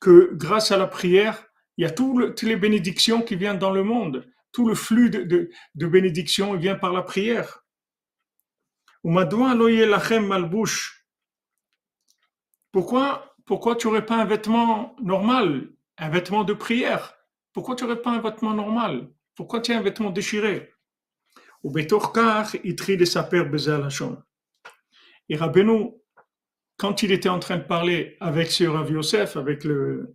Que 0.00 0.34
grâce 0.34 0.70
à 0.70 0.76
la 0.76 0.86
prière, 0.86 1.46
il 1.76 1.82
y 1.82 1.86
a 1.86 1.90
toutes 1.90 2.42
les 2.42 2.56
bénédictions 2.56 3.22
qui 3.22 3.34
viennent 3.34 3.58
dans 3.58 3.72
le 3.72 3.82
monde. 3.82 4.30
Tout 4.52 4.68
le 4.68 4.74
flux 4.74 5.10
de, 5.10 5.22
de, 5.24 5.50
de 5.74 5.86
bénédiction 5.86 6.54
vient 6.54 6.76
par 6.76 6.92
la 6.92 7.02
prière. 7.02 7.64
Pourquoi, 12.72 13.34
pourquoi 13.46 13.76
tu 13.76 13.86
n'aurais 13.86 14.04
pas 14.04 14.16
un 14.16 14.26
vêtement 14.26 14.94
normal, 15.00 15.70
un 15.96 16.08
vêtement 16.10 16.44
de 16.44 16.52
prière? 16.52 17.14
Pourquoi 17.54 17.74
tu 17.74 17.84
n'aurais 17.84 18.02
pas 18.02 18.10
un 18.10 18.20
vêtement 18.20 18.52
normal? 18.52 19.08
Pourquoi 19.34 19.60
tu 19.60 19.72
as 19.72 19.78
un 19.78 19.82
vêtement 19.82 20.10
déchiré? 20.10 20.74
Et 25.28 25.36
Rabbeinu, 25.36 25.90
quand 26.76 27.02
il 27.02 27.12
était 27.12 27.28
en 27.28 27.38
train 27.38 27.56
de 27.56 27.64
parler 27.64 28.16
avec 28.20 28.50
ce 28.50 28.64
Rav 28.64 28.90
Yosef, 28.90 29.36
avec 29.36 29.64
le, 29.64 30.14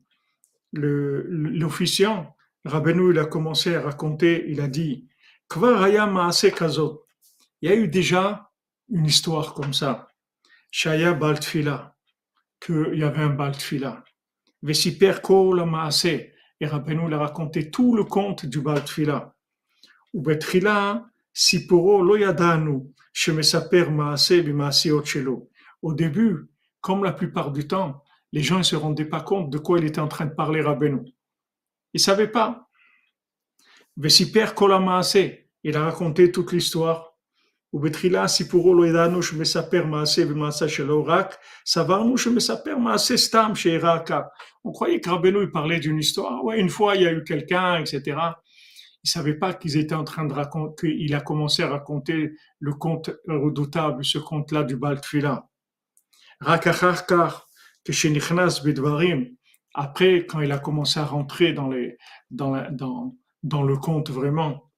l'officiant, 0.74 2.36
Rabbeinu, 2.66 3.12
il 3.12 3.20
a 3.20 3.26
commencé 3.26 3.76
à 3.76 3.82
raconter, 3.82 4.46
il 4.48 4.62
a 4.62 4.68
dit, 4.68 5.08
il 5.54 5.62
y 7.62 7.68
a 7.68 7.76
eu 7.76 7.88
déjà 7.88 8.50
une 8.90 9.06
histoire 9.06 9.54
comme 9.54 9.74
ça. 9.74 10.08
Shaya 10.72 11.14
Baltfila, 11.14 11.98
qu'il 12.60 12.94
y 12.94 13.04
avait 13.04 13.24
un 13.24 13.32
Baltfila. 13.32 14.04
Vesiper 14.62 15.16
Kol 15.22 15.66
Maase, 15.66 16.06
et 16.06 16.32
Rabbeinu 16.62 17.08
il 17.08 17.14
a 17.14 17.18
raconté 17.18 17.70
tout 17.72 17.96
le 17.96 18.06
conte 18.06 18.46
du 18.46 18.62
Baltfila. 18.62 19.36
Siporo 20.14 21.11
lo 21.51 22.17
yadanu, 22.17 22.93
shemesaper 23.13 23.91
Maase 23.91 24.43
bimasiot 24.43 25.05
shelo. 25.05 25.51
Au 25.83 25.95
début, 25.95 26.49
comme 26.81 27.05
la 27.05 27.13
plupart 27.13 27.53
du 27.53 27.67
temps, 27.67 28.03
les 28.33 28.43
gens 28.43 28.59
ne 28.59 28.63
se 28.63 28.77
rendaient 28.77 29.05
pas 29.05 29.21
compte 29.21 29.51
de 29.51 29.59
quoi 29.59 29.79
il 29.79 29.85
était 29.85 30.01
en 30.01 30.09
train 30.09 30.27
de 30.27 30.35
parler 30.35 30.61
Rabbeinu. 30.61 31.01
Il 31.93 32.01
savait 32.01 32.29
pas. 32.29 32.69
Vesiper 33.97 34.55
Kolamaase, 34.55 35.47
il 35.65 35.77
a 35.77 35.85
raconté 35.85 36.31
toute 36.31 36.53
l'histoire. 36.53 37.17
ובתחילה 37.73 38.29
סיפורו 38.29 38.75
לא 38.75 38.87
ידענו 38.87 39.23
שמספר 39.23 39.85
מעשה 39.87 40.23
ומעשה 40.29 40.69
שלו, 40.69 41.05
רק 41.07 41.37
סברנו 41.67 42.19
שמספר 42.19 42.79
מעשה 42.79 43.17
סתם 43.17 43.53
שאירע 43.55 43.99
כך. 43.99 44.23
On 44.67 44.73
croyait 44.73 45.01
que 45.01 45.11
Rabbeinu 45.11 45.43
il 45.43 45.51
parlait 45.51 45.81
d'une 45.81 45.99
histoire. 45.99 46.45
Ouais, 46.45 46.59
une 46.59 46.71
fois 46.71 46.97
il 46.97 47.03
y 47.03 47.07
a 47.07 47.13
eu 47.13 47.23
quelqu'un, 47.25 47.81
etc. 47.81 48.17
Il 49.04 49.08
ne 49.08 49.10
savait 49.10 49.34
pas 49.34 49.54
qu'ils 49.54 49.78
étaient 49.78 49.96
en 49.96 50.04
train 50.04 50.26
de 50.26 50.34
raconter, 50.34 50.96
qu'il 50.96 51.16
a 51.16 51.22
commencé 51.22 51.64
à 51.64 51.70
raconter 51.70 52.34
le 52.60 52.74
conte 52.74 53.10
redoutable, 53.28 54.06
ce 54.06 54.20
conte-là 54.20 54.64
du 54.64 54.76
Baltfila. 54.76 55.50
Rakacharkar, 56.40 57.48
Keshenichnas 57.84 58.62
Bidvarim. 58.64 59.28
après, 59.74 60.28
quand 60.28 60.42
il 60.42 60.52
a 60.52 60.60
commencé 60.60 61.00
à 61.00 61.06
rentrer 61.06 61.54
dans, 61.54 61.70
le 61.70 61.98
conte 63.78 64.12
vraiment, 64.12 64.72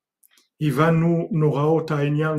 Ivanu 0.59 1.27
Norao 1.31 1.81
Taenyan 1.81 2.37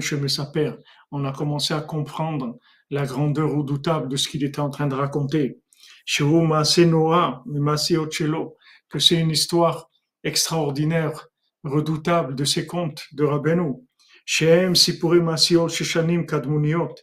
on 1.10 1.24
a 1.24 1.32
commencé 1.32 1.74
à 1.74 1.80
comprendre 1.80 2.58
la 2.90 3.04
grandeur 3.04 3.50
redoutable 3.50 4.08
de 4.08 4.16
ce 4.16 4.28
qu'il 4.28 4.44
était 4.44 4.60
en 4.60 4.70
train 4.70 4.86
de 4.86 4.94
raconter. 4.94 5.60
Shehu 6.06 6.46
Masenoa, 6.46 7.42
Maseocello, 7.46 8.56
que 8.88 8.98
c'est 8.98 9.20
une 9.20 9.30
histoire 9.30 9.90
extraordinaire 10.22 11.28
redoutable 11.64 12.34
de 12.34 12.44
ces 12.44 12.66
contes 12.66 13.06
de 13.12 13.24
Rabbeinu. 13.24 13.86
Shem 14.26 14.74
Sipurim 14.74 15.36
Sheshanim 15.36 16.26
Kadmuniot, 16.26 16.94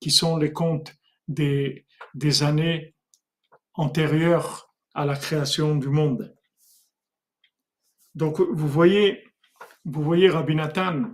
qui 0.00 0.10
sont 0.10 0.36
les 0.36 0.52
contes 0.52 0.94
des, 1.26 1.86
des 2.14 2.42
années 2.42 2.94
antérieures 3.74 4.72
à 4.94 5.04
la 5.04 5.16
création 5.16 5.76
du 5.76 5.88
monde. 5.88 6.34
Donc, 8.14 8.40
vous 8.40 8.68
voyez, 8.68 9.24
vous 9.84 10.02
voyez 10.02 10.28
Rabbi 10.28 10.54
Nathan, 10.54 11.04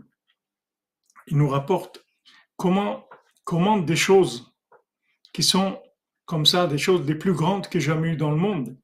il 1.27 1.37
nous 1.37 1.49
rapporte 1.49 2.05
comment, 2.57 3.09
comment 3.45 3.79
des 3.79 3.97
choses 3.97 4.55
qui 5.33 5.43
sont 5.43 5.83
comme 6.25 6.47
ça, 6.47 6.67
des 6.67 6.79
choses 6.79 7.07
les 7.07 7.15
plus 7.15 7.35
grandes 7.35 7.69
que 7.69 7.79
j'ai 7.79 7.87
jamais 7.89 8.11
eues 8.13 8.17
dans 8.17 8.31
le 8.31 8.37
monde, 8.37 8.79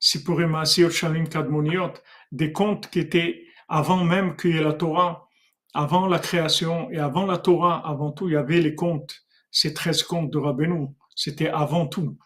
Sipurim 0.00 0.64
Shalim 0.64 1.28
Kadmoniot, 1.28 1.94
des 2.32 2.52
contes 2.52 2.90
qui 2.90 3.00
étaient 3.00 3.44
avant 3.68 4.04
même 4.04 4.36
qu'il 4.36 4.54
y 4.54 4.58
ait 4.58 4.62
la 4.62 4.72
Torah, 4.72 5.28
avant 5.74 6.06
la 6.06 6.18
création 6.18 6.90
et 6.90 6.98
avant 6.98 7.26
la 7.26 7.38
Torah, 7.38 7.86
avant 7.86 8.10
tout, 8.10 8.28
il 8.28 8.32
y 8.32 8.36
avait 8.36 8.60
les 8.60 8.74
contes, 8.74 9.14
ces 9.50 9.74
13 9.74 10.02
contes 10.02 10.30
de 10.30 10.38
Rabbeinu, 10.38 10.88
c'était 11.14 11.48
avant 11.48 11.86
tout. 11.86 12.16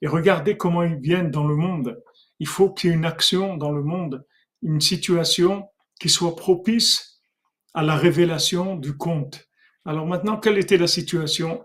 Et 0.00 0.08
regardez 0.08 0.56
comment 0.56 0.82
ils 0.82 0.96
viennent 0.96 1.30
dans 1.30 1.46
le 1.46 1.54
monde. 1.54 2.02
Il 2.40 2.48
faut 2.48 2.70
qu'il 2.70 2.90
y 2.90 2.92
ait 2.92 2.96
une 2.96 3.04
action 3.04 3.56
dans 3.56 3.70
le 3.70 3.82
monde, 3.82 4.26
une 4.62 4.80
situation 4.80 5.68
qui 6.00 6.08
soit 6.08 6.34
propice 6.34 7.22
à 7.74 7.82
la 7.82 7.96
révélation 7.96 8.74
du 8.74 8.96
conte. 8.96 9.48
Alors 9.84 10.06
maintenant, 10.06 10.36
quelle 10.36 10.58
était 10.58 10.76
la 10.76 10.86
situation? 10.88 11.64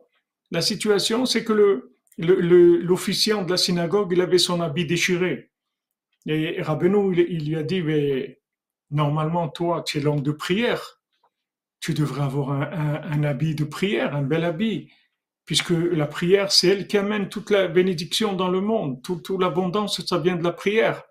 La 0.52 0.62
situation, 0.62 1.26
c'est 1.26 1.44
que 1.44 1.90
l'officiant 2.18 3.44
de 3.44 3.52
la 3.52 3.58
synagogue, 3.58 4.12
il 4.12 4.22
avait 4.22 4.38
son 4.38 4.62
habit 4.62 4.86
déchiré. 4.86 5.52
Et 6.28 6.62
Rabbeinu, 6.62 7.16
il, 7.16 7.48
lui 7.48 7.56
a 7.56 7.64
dit, 7.64 7.82
mais 7.82 8.42
normalement, 8.92 9.48
toi, 9.48 9.82
tu 9.86 9.98
es 9.98 10.02
l'homme 10.02 10.22
de 10.22 10.32
prière. 10.32 11.00
Tu 11.80 11.94
devrais 11.94 12.24
avoir 12.24 12.52
un, 12.52 13.24
habit 13.24 13.56
de 13.56 13.64
prière, 13.64 14.14
un 14.14 14.24
bel 14.24 14.44
habit, 14.44 14.92
puisque 15.46 15.70
la 15.70 16.06
prière, 16.06 16.52
c'est 16.52 16.68
elle 16.68 16.88
qui 16.88 16.98
amène 16.98 17.30
toute 17.30 17.50
la 17.50 17.70
bénédiction 17.70 18.34
dans 18.34 18.50
le 18.50 18.60
monde. 18.60 19.02
Toute, 19.04 19.30
l'abondance, 19.30 20.06
ça 20.06 20.18
vient 20.18 20.36
de 20.36 20.44
la 20.44 20.52
prière. 20.52 21.04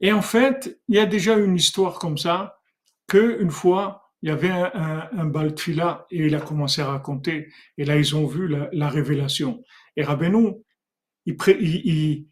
Et 0.00 0.12
en 0.12 0.22
fait, 0.22 0.80
il 0.86 0.94
y 0.94 1.00
a 1.00 1.06
déjà 1.06 1.36
une 1.36 1.56
histoire 1.56 1.98
comme 1.98 2.18
ça, 2.18 2.60
qu'une 3.08 3.50
fois, 3.50 4.12
il 4.22 4.28
y 4.28 4.32
avait 4.32 4.50
un, 4.50 5.08
un, 5.12 5.24
Baltfila 5.24 6.06
et 6.12 6.26
il 6.26 6.34
a 6.36 6.40
commencé 6.40 6.80
à 6.80 6.86
raconter. 6.86 7.48
Et 7.78 7.84
là, 7.84 7.96
ils 7.96 8.14
ont 8.14 8.26
vu 8.26 8.46
la, 8.46 8.88
révélation. 8.88 9.64
Et 9.96 10.04
Rabbeinu, 10.04 10.52
il, 11.26 11.36
il, 11.60 12.28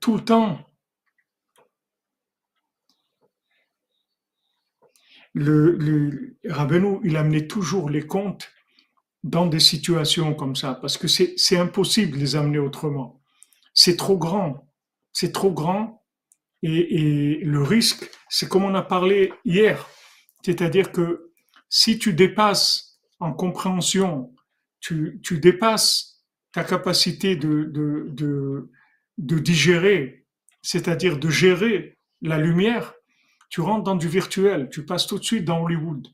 tout 0.00 0.16
le 0.16 0.24
temps, 0.24 0.60
le, 5.32 5.72
le 5.72 6.38
il 7.04 7.16
amenait 7.16 7.46
toujours 7.46 7.90
les 7.90 8.06
contes 8.06 8.50
dans 9.24 9.46
des 9.46 9.60
situations 9.60 10.34
comme 10.34 10.54
ça, 10.54 10.74
parce 10.74 10.96
que 10.96 11.08
c'est 11.08 11.58
impossible 11.58 12.12
de 12.12 12.18
les 12.18 12.36
amener 12.36 12.58
autrement. 12.58 13.20
C'est 13.74 13.96
trop 13.96 14.16
grand 14.16 14.66
c'est 15.16 15.32
trop 15.32 15.50
grand 15.50 16.02
et, 16.62 17.40
le 17.42 17.62
risque, 17.62 18.10
c'est 18.28 18.48
comme 18.48 18.64
on 18.64 18.74
a 18.74 18.82
parlé 18.82 19.32
hier, 19.46 19.88
c'est-à-dire 20.42 20.92
que 20.92 21.32
si 21.70 21.98
tu 21.98 22.12
dépasses 22.12 22.98
en 23.18 23.32
compréhension, 23.32 24.34
tu, 24.86 25.38
dépasses 25.38 26.24
ta 26.52 26.64
capacité 26.64 27.36
de, 27.36 27.64
de, 27.64 28.70
de 29.18 29.38
digérer, 29.38 30.26
c'est-à-dire 30.62 31.18
de 31.18 31.28
gérer 31.28 31.98
la 32.22 32.38
lumière, 32.38 32.94
tu 33.48 33.60
rentres 33.60 33.84
dans 33.84 33.96
du 33.96 34.08
virtuel, 34.08 34.68
tu 34.70 34.84
passes 34.84 35.06
tout 35.06 35.18
de 35.18 35.24
suite 35.24 35.44
dans 35.44 35.62
Hollywood. 35.62 36.08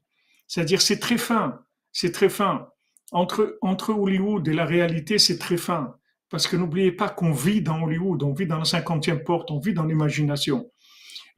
C'est-à-dire 0.46 0.82
c'est 0.82 0.98
très 0.98 1.18
fin, 1.18 1.60
c'est 1.92 2.12
très 2.12 2.28
fin. 2.28 2.68
Entre, 3.10 3.58
entre 3.60 3.90
Hollywood 3.90 4.46
et 4.48 4.54
la 4.54 4.64
réalité, 4.64 5.18
c'est 5.18 5.38
très 5.38 5.56
fin. 5.56 5.94
Parce 6.30 6.46
que 6.46 6.56
n'oubliez 6.56 6.92
pas 6.92 7.10
qu'on 7.10 7.32
vit 7.32 7.60
dans 7.60 7.82
Hollywood, 7.82 8.22
on 8.22 8.32
vit 8.32 8.46
dans 8.46 8.58
la 8.58 8.64
cinquantième 8.64 9.22
porte, 9.22 9.50
on 9.50 9.58
vit 9.58 9.74
dans 9.74 9.84
l'imagination. 9.84 10.70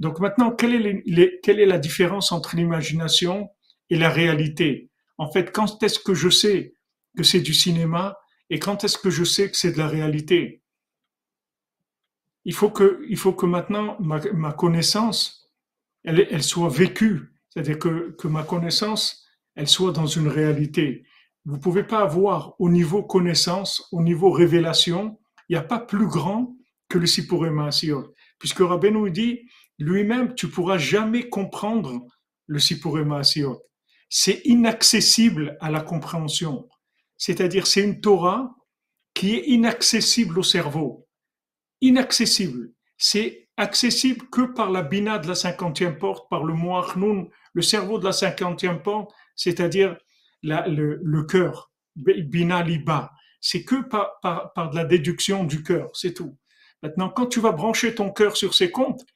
Donc 0.01 0.21
maintenant, 0.21 0.53
quelle 0.53 0.87
est, 0.87 1.41
quelle 1.43 1.61
est 1.61 1.67
la 1.67 1.79
différence 1.79 2.33
entre 2.33 2.57
l'imagination 2.57 3.49
et 3.91 3.97
la 3.97 4.11
réalité? 4.11 4.91
En 5.19 5.31
fait, 5.31 5.53
quand 5.53 5.83
est-ce 5.83 5.99
que 5.99 6.15
je 6.15 6.29
sais 6.29 6.75
que 7.17 7.23
c'est 7.23 7.41
du 7.41 7.55
cinéma 7.55 8.17
et 8.51 8.59
quand 8.59 8.85
est-ce 8.85 8.99
que 8.99 9.11
je 9.11 9.25
sais 9.25 9.51
que 9.51 9.57
c'est 9.57 9.73
de 9.73 9.79
la 9.79 9.89
réalité? 9.89 10.63
Il 12.45 12.53
faut, 12.53 12.71
que, 12.71 13.05
il 13.09 13.17
faut 13.17 13.33
que 13.33 13.47
maintenant 13.47 13.97
ma, 14.01 14.53
connaissance, 14.53 15.51
elle, 16.03 16.43
soit 16.43 16.69
vécue, 16.69 17.33
c'est-à-dire 17.49 17.79
que, 17.79 18.15
que 18.19 18.29
ma 18.29 18.43
connaissance, 18.43 19.25
elle 19.55 19.69
soit 19.69 19.93
dans 19.93 20.07
une 20.07 20.29
réalité. 20.29 21.07
Vous 21.47 21.59
pouvez 21.59 21.85
pas 21.85 22.01
avoir 22.01 22.55
au 22.61 22.69
niveau 22.69 23.03
connaissance, 23.03 23.89
au 23.93 24.03
niveau 24.03 24.31
révélation, 24.31 25.19
il 25.49 25.53
n'y 25.53 25.59
a 25.59 25.63
pas 25.63 25.79
plus 25.79 26.07
grand 26.07 26.55
que 26.89 26.99
le 26.99 27.07
Sipuré 27.07 27.51
Asiot. 27.61 28.15
Puisque 28.39 28.61
Rabbeinu 28.61 29.11
dit, 29.11 29.49
lui-même, 29.79 30.35
tu 30.35 30.49
pourras 30.49 30.79
jamais 30.79 31.29
comprendre 31.29 32.07
le 32.47 32.59
Sipuré 32.59 33.05
Asiot. 33.11 33.63
C'est 34.11 34.43
inaccessible 34.45 35.57
à 35.61 35.71
la 35.71 35.81
compréhension. 35.81 36.69
C'est-à-dire, 37.25 37.67
c'est 37.67 37.81
une 37.81 38.03
Torah 38.03 38.55
qui 39.15 39.35
est 39.35 39.47
inaccessible 39.47 40.39
au 40.39 40.43
cerveau. 40.43 41.09
Inaccessible. 41.81 42.75
C'est 42.99 43.49
accessible 43.57 44.29
que 44.29 44.43
par 44.43 44.71
la 44.71 44.83
bina 44.83 45.19
de 45.19 45.29
la 45.29 45.35
cinquantième 45.35 45.97
porte, 45.97 46.29
par 46.29 46.45
le 46.45 46.53
Moachnoun, 46.53 47.31
le 47.55 47.63
cerveau 47.63 47.99
de 47.99 48.05
la 48.05 48.13
cinquantième 48.13 48.83
porte, 48.83 49.11
c'est-à-dire 49.37 49.97
le, 50.43 51.23
cœur, 51.23 51.73
bina 51.97 52.63
liba. 52.63 53.11
C'est 53.41 53.65
que 53.65 53.81
par, 53.81 54.21
par 54.21 54.69
de 54.69 54.77
la 54.77 54.85
déduction 54.85 55.45
du 55.45 55.63
cœur, 55.63 55.89
c'est 55.95 56.13
tout. 56.13 56.37
Maintenant, 56.83 57.09
quand 57.09 57.25
tu 57.25 57.41
vas 57.41 57.53
brancher 57.53 57.95
ton 57.95 58.11
cœur 58.11 58.37
sur 58.37 58.53
ces 58.53 58.71
comptes, 58.71 59.07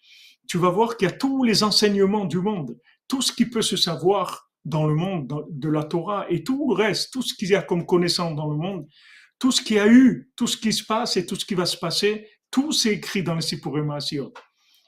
tu 0.48 0.56
vas 0.56 0.70
voir 0.70 0.96
qu'il 0.96 1.10
y 1.10 1.12
a 1.12 1.14
tous 1.14 1.44
les 1.44 1.62
enseignements 1.62 2.24
du 2.24 2.38
monde, 2.38 2.74
tout 3.06 3.20
ce 3.20 3.34
qui 3.34 3.44
peut 3.44 3.60
se 3.60 3.76
savoir 3.76 4.47
dans 4.64 4.86
le 4.86 4.94
monde 4.94 5.46
de 5.50 5.68
la 5.68 5.84
Torah 5.84 6.26
et 6.28 6.44
tout 6.44 6.68
le 6.70 6.74
reste, 6.74 7.12
tout 7.12 7.22
ce 7.22 7.34
qu'il 7.34 7.48
y 7.48 7.54
a 7.54 7.62
comme 7.62 7.86
connaissance 7.86 8.34
dans 8.34 8.50
le 8.50 8.56
monde, 8.56 8.86
tout 9.38 9.52
ce 9.52 9.62
qui 9.62 9.78
a 9.78 9.86
eu, 9.86 10.30
tout 10.36 10.46
ce 10.46 10.56
qui 10.56 10.72
se 10.72 10.84
passe 10.84 11.16
et 11.16 11.26
tout 11.26 11.36
ce 11.36 11.44
qui 11.44 11.54
va 11.54 11.66
se 11.66 11.76
passer, 11.76 12.28
tout 12.50 12.72
c'est 12.72 12.94
écrit 12.94 13.22
dans 13.22 13.34
les 13.34 13.42
Sipurim 13.42 13.96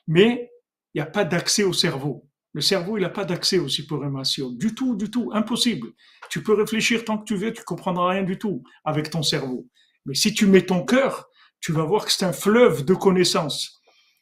Mais 0.06 0.50
il 0.94 0.98
n'y 0.98 1.02
a 1.02 1.06
pas 1.06 1.24
d'accès 1.24 1.62
au 1.62 1.72
cerveau. 1.72 2.26
Le 2.52 2.60
cerveau, 2.60 2.96
il 2.96 3.02
n'a 3.02 3.10
pas 3.10 3.24
d'accès 3.24 3.58
aux 3.58 3.68
suprémations. 3.68 4.50
Du 4.50 4.74
tout, 4.74 4.96
du 4.96 5.08
tout, 5.08 5.30
impossible. 5.32 5.88
Tu 6.30 6.42
peux 6.42 6.54
réfléchir 6.54 7.04
tant 7.04 7.18
que 7.18 7.24
tu 7.24 7.36
veux, 7.36 7.52
tu 7.52 7.62
comprendras 7.62 8.10
rien 8.10 8.24
du 8.24 8.38
tout 8.38 8.64
avec 8.84 9.10
ton 9.10 9.22
cerveau. 9.22 9.68
Mais 10.04 10.14
si 10.14 10.34
tu 10.34 10.46
mets 10.46 10.66
ton 10.66 10.84
cœur, 10.84 11.28
tu 11.60 11.72
vas 11.72 11.84
voir 11.84 12.04
que 12.04 12.12
c'est 12.12 12.24
un 12.24 12.32
fleuve 12.32 12.84
de 12.84 12.94
connaissances. 12.94 13.79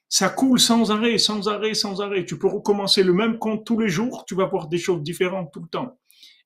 Ça 0.08 0.30
coule 0.30 0.58
sans 0.58 0.90
arrêt, 0.90 1.18
sans 1.18 1.48
arrêt, 1.48 1.74
sans 1.74 2.00
arrêt. 2.00 2.24
Tu 2.24 2.38
peux 2.38 2.46
recommencer 2.48 3.02
le 3.02 3.12
même 3.12 3.38
compte 3.38 3.66
tous 3.66 3.78
les 3.78 3.88
jours, 3.88 4.24
tu 4.26 4.34
vas 4.34 4.46
voir 4.46 4.68
des 4.68 4.78
choses 4.78 5.02
différentes 5.02 5.52
tout 5.52 5.60
le 5.60 5.68
temps. 5.68 5.98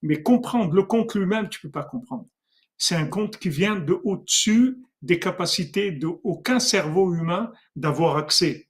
Mais 0.03 0.23
comprendre 0.23 0.75
le 0.75 0.83
compte 0.83 1.15
lui-même, 1.15 1.49
tu 1.49 1.61
peux 1.61 1.71
pas 1.71 1.85
comprendre. 1.85 2.27
C'est 2.77 2.97
un 2.97 3.07
compte 3.07 3.39
qui 3.39 3.49
vient 3.49 3.77
de 3.77 3.93
au-dessus 4.03 4.79
des 5.01 5.21
capacités 5.21 5.93
de 5.93 6.09
aucun 6.25 6.59
cerveau 6.59 7.15
humain 7.15 7.53
d'avoir 7.77 8.17
accès. 8.17 8.69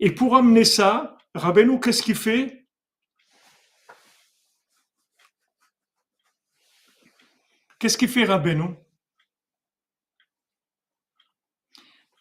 Et 0.00 0.12
pour 0.12 0.34
amener 0.36 0.64
ça, 0.64 1.16
Rabbeinu, 1.34 1.78
qu'est-ce 1.78 2.02
qu'il 2.02 2.16
fait? 2.16 2.66
Qu'est-ce 7.78 7.98
qu'il 7.98 8.08
fait 8.08 8.24
Rabbeinu? 8.24 8.74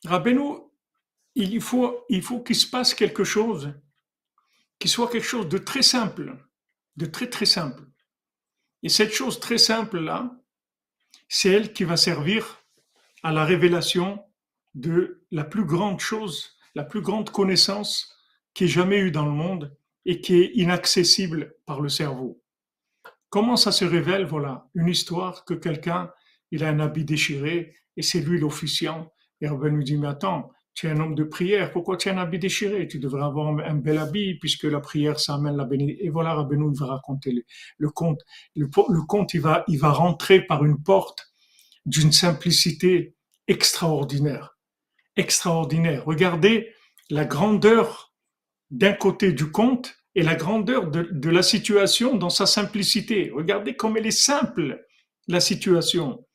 Rabbeinu, 0.05 0.72
il 1.35 1.61
faut 1.61 2.05
il 2.09 2.21
faut 2.21 2.41
qu'il 2.41 2.55
se 2.55 2.67
passe 2.69 2.93
quelque 2.93 3.23
chose, 3.23 3.73
qui 4.79 4.87
soit 4.87 5.09
quelque 5.09 5.27
chose 5.27 5.49
de 5.49 5.57
très 5.57 5.81
simple, 5.81 6.37
de 6.95 7.05
très 7.05 7.29
très 7.29 7.45
simple. 7.45 7.83
Et 8.83 8.89
cette 8.89 9.13
chose 9.13 9.39
très 9.39 9.57
simple-là, 9.57 10.35
c'est 11.29 11.49
elle 11.49 11.73
qui 11.73 11.85
va 11.85 11.97
servir 11.97 12.63
à 13.23 13.31
la 13.31 13.45
révélation 13.45 14.23
de 14.75 15.25
la 15.31 15.43
plus 15.43 15.65
grande 15.65 15.99
chose, 15.99 16.57
la 16.75 16.83
plus 16.83 17.01
grande 17.01 17.29
connaissance 17.29 18.13
qui 18.53 18.65
est 18.65 18.67
jamais 18.67 18.99
eu 18.99 19.11
dans 19.11 19.25
le 19.25 19.31
monde 19.31 19.75
et 20.05 20.21
qui 20.21 20.35
est 20.35 20.51
inaccessible 20.55 21.55
par 21.65 21.79
le 21.81 21.89
cerveau. 21.89 22.43
Comment 23.29 23.55
ça 23.55 23.71
se 23.71 23.85
révèle? 23.85 24.25
Voilà, 24.25 24.67
une 24.75 24.89
histoire 24.89 25.45
que 25.45 25.53
quelqu'un, 25.53 26.11
il 26.51 26.63
a 26.63 26.69
un 26.69 26.79
habit 26.79 27.05
déchiré 27.05 27.75
et 27.95 28.01
c'est 28.01 28.19
lui 28.19 28.39
l'officiant. 28.39 29.11
Et 29.41 29.47
Rabbi 29.47 29.71
nous 29.71 29.83
dit, 29.83 29.97
mais 29.97 30.07
attends, 30.07 30.51
tu 30.73 30.87
es 30.87 30.89
un 30.89 30.99
homme 30.99 31.15
de 31.15 31.23
prière, 31.23 31.71
pourquoi 31.71 31.97
tu 31.97 32.09
as 32.09 32.13
un 32.13 32.17
habit 32.17 32.39
déchiré? 32.39 32.87
Tu 32.87 32.99
devrais 32.99 33.23
avoir 33.23 33.47
un, 33.47 33.75
bel 33.75 33.97
habit 33.97 34.35
puisque 34.35 34.63
la 34.63 34.79
prière, 34.79 35.19
ça 35.19 35.35
amène 35.35 35.55
la 35.55 35.65
bénédiction. 35.65 36.05
Et 36.05 36.09
voilà, 36.09 36.33
Rabbi 36.33 36.57
nous 36.57 36.73
va 36.73 36.87
raconter 36.87 37.45
le, 37.77 37.89
conte. 37.89 38.21
Le, 38.55 38.67
conte, 38.67 39.33
il 39.33 39.41
va, 39.41 39.63
il 39.67 39.77
va 39.79 39.91
rentrer 39.91 40.41
par 40.41 40.65
une 40.65 40.81
porte 40.81 41.31
d'une 41.85 42.11
simplicité 42.11 43.15
extraordinaire. 43.47 44.57
Extraordinaire. 45.15 46.05
Regardez 46.05 46.73
la 47.09 47.25
grandeur 47.25 48.13
d'un 48.71 48.93
côté 48.93 49.31
du 49.31 49.51
conte 49.51 49.95
et 50.15 50.23
la 50.23 50.35
grandeur 50.35 50.89
de, 50.89 51.29
la 51.29 51.43
situation 51.43 52.15
dans 52.15 52.29
sa 52.29 52.45
simplicité. 52.45 53.31
Regardez 53.33 53.75
comme 53.75 53.97
elle 53.97 54.07
est 54.07 54.11
simple, 54.11 54.85
la 55.27 55.39
situation. 55.39 56.25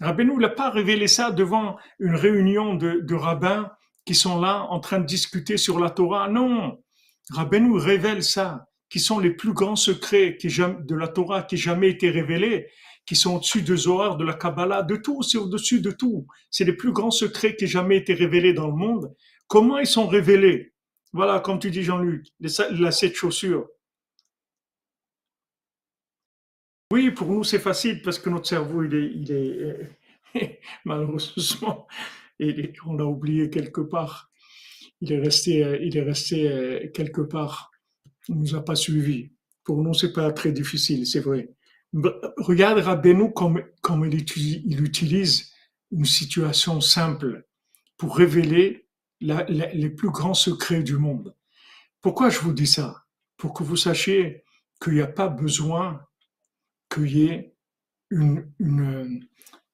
Rabbeinu 0.00 0.36
n'a 0.36 0.48
pas 0.48 0.70
révélé 0.70 1.06
ça 1.06 1.30
devant 1.30 1.76
une 1.98 2.14
réunion 2.14 2.74
de, 2.74 3.14
rabbins 3.14 3.70
qui 4.06 4.14
sont 4.14 4.40
là 4.40 4.66
en 4.70 4.80
train 4.80 5.00
de 5.00 5.04
discuter 5.04 5.58
sur 5.58 5.78
la 5.78 5.90
Torah. 5.90 6.28
Non, 6.28 6.82
Rabbeinu 7.30 7.76
révèle 7.76 8.22
ça, 8.22 8.66
qui 8.88 9.00
sont 9.00 9.18
les 9.18 9.32
plus 9.32 9.52
grands 9.52 9.76
secrets 9.76 10.38
de 10.40 10.94
la 10.94 11.08
Torah 11.08 11.42
qui 11.42 11.56
jamais 11.56 11.90
été 11.90 12.08
révélés, 12.08 12.68
qui 13.04 13.16
sont 13.16 13.36
au-dessus 13.36 13.62
de 13.62 13.76
Zohar, 13.76 14.16
de 14.16 14.24
la 14.24 14.34
Kabbalah, 14.34 14.82
de 14.82 14.96
tout, 14.96 15.22
c'est 15.22 15.38
au-dessus 15.38 15.80
de 15.80 15.90
tout. 15.90 16.26
C'est 16.50 16.64
les 16.64 16.72
plus 16.72 16.92
grands 16.92 17.10
secrets 17.10 17.56
qui 17.56 17.66
jamais 17.66 17.96
été 17.96 18.14
révélés 18.14 18.52
dans 18.52 18.68
le 18.68 18.74
monde. 18.74 19.14
Comment 19.48 19.78
ils 19.78 19.86
sont 19.86 20.06
révélés? 20.06 20.72
Voilà, 21.12 21.40
comme 21.40 21.58
tu 21.58 21.70
dis 21.70 21.82
Jean-Luc, 21.82 22.26
la 22.40 22.90
sept 22.90 23.14
chaussures. 23.14 23.66
Oui, 26.92 27.10
pour 27.10 27.28
nous, 27.28 27.42
c'est 27.42 27.58
facile 27.58 28.02
parce 28.02 28.18
que 28.20 28.30
notre 28.30 28.46
cerveau, 28.46 28.84
il 28.84 29.32
est 29.32 29.98
malheureusement, 30.84 31.88
on 32.40 32.94
l'a 32.94 33.06
oublié 33.06 33.50
quelque 33.50 33.80
part. 33.80 34.30
Il 35.00 35.12
est 35.12 35.18
resté, 35.18 35.78
il 35.82 35.96
est 35.96 36.02
resté 36.02 36.48
euh, 36.48 36.88
quelque 36.92 37.20
part. 37.20 37.70
Il 38.28 38.36
nous 38.36 38.54
a 38.54 38.64
pas 38.64 38.74
suivis. 38.74 39.30
Pour 39.64 39.82
nous, 39.82 39.94
c'est 39.94 40.12
pas 40.12 40.32
très 40.32 40.52
difficile, 40.52 41.06
c'est 41.06 41.20
vrai. 41.20 41.50
Regarde 42.36 42.78
Rabbeinu 42.78 43.32
comme, 43.32 43.62
comme 43.80 44.04
il, 44.04 44.14
utilise, 44.14 44.62
il 44.64 44.84
utilise 44.84 45.52
une 45.90 46.04
situation 46.04 46.80
simple 46.80 47.46
pour 47.96 48.16
révéler 48.16 48.86
les 49.20 49.90
plus 49.90 50.10
grands 50.10 50.34
secrets 50.34 50.82
du 50.82 50.96
monde. 50.96 51.34
Pourquoi 52.02 52.28
je 52.28 52.38
vous 52.40 52.52
dis 52.52 52.66
ça? 52.66 53.04
Pour 53.36 53.54
que 53.54 53.62
vous 53.62 53.76
sachiez 53.76 54.44
qu'il 54.82 54.94
n'y 54.94 55.00
a 55.00 55.06
pas 55.06 55.28
besoin 55.28 56.06
qu'il 56.90 57.16
y 57.16 57.26
ait 57.26 57.54
une, 58.10 58.52